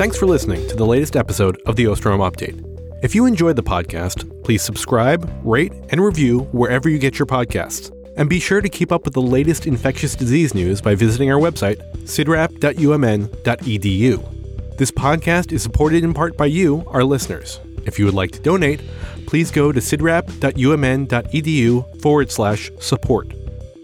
Thanks 0.00 0.16
for 0.16 0.24
listening 0.24 0.64
to 0.68 0.76
the 0.76 0.86
latest 0.86 1.14
episode 1.14 1.60
of 1.66 1.76
the 1.76 1.84
Osterholm 1.84 2.26
Update. 2.26 2.64
If 3.04 3.14
you 3.14 3.26
enjoyed 3.26 3.56
the 3.56 3.62
podcast, 3.62 4.42
please 4.42 4.62
subscribe, 4.62 5.30
rate, 5.44 5.74
and 5.90 6.02
review 6.02 6.44
wherever 6.52 6.88
you 6.88 6.98
get 6.98 7.18
your 7.18 7.26
podcasts. 7.26 7.94
And 8.16 8.26
be 8.26 8.40
sure 8.40 8.62
to 8.62 8.68
keep 8.70 8.92
up 8.92 9.04
with 9.04 9.12
the 9.12 9.20
latest 9.20 9.66
infectious 9.66 10.16
disease 10.16 10.54
news 10.54 10.80
by 10.80 10.94
visiting 10.94 11.30
our 11.30 11.38
website, 11.38 11.82
cidrap.umn.edu. 12.04 14.76
This 14.78 14.90
podcast 14.90 15.52
is 15.52 15.62
supported 15.62 16.02
in 16.02 16.14
part 16.14 16.34
by 16.34 16.46
you, 16.46 16.82
our 16.86 17.04
listeners. 17.04 17.60
If 17.84 17.98
you 17.98 18.06
would 18.06 18.14
like 18.14 18.30
to 18.30 18.40
donate, 18.40 18.80
please 19.26 19.50
go 19.50 19.70
to 19.70 19.80
cidrap.umn.edu 19.80 22.00
forward 22.00 22.30
slash 22.30 22.72
support. 22.78 23.28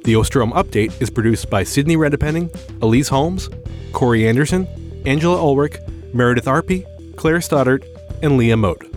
The 0.05 0.15
Osterholm 0.15 0.55
Update 0.55 0.99
is 0.99 1.11
produced 1.11 1.51
by 1.51 1.63
Sydney 1.63 1.99
Redepenning, 1.99 2.49
Elise 2.81 3.09
Holmes, 3.09 3.51
Corey 3.93 4.27
Anderson, 4.27 4.67
Angela 5.05 5.37
Ulrich, 5.37 5.77
Meredith 6.17 6.47
Arpey, 6.47 6.87
Claire 7.17 7.41
Stoddart, 7.41 7.85
and 8.23 8.37
Leah 8.39 8.57
Moat. 8.57 8.96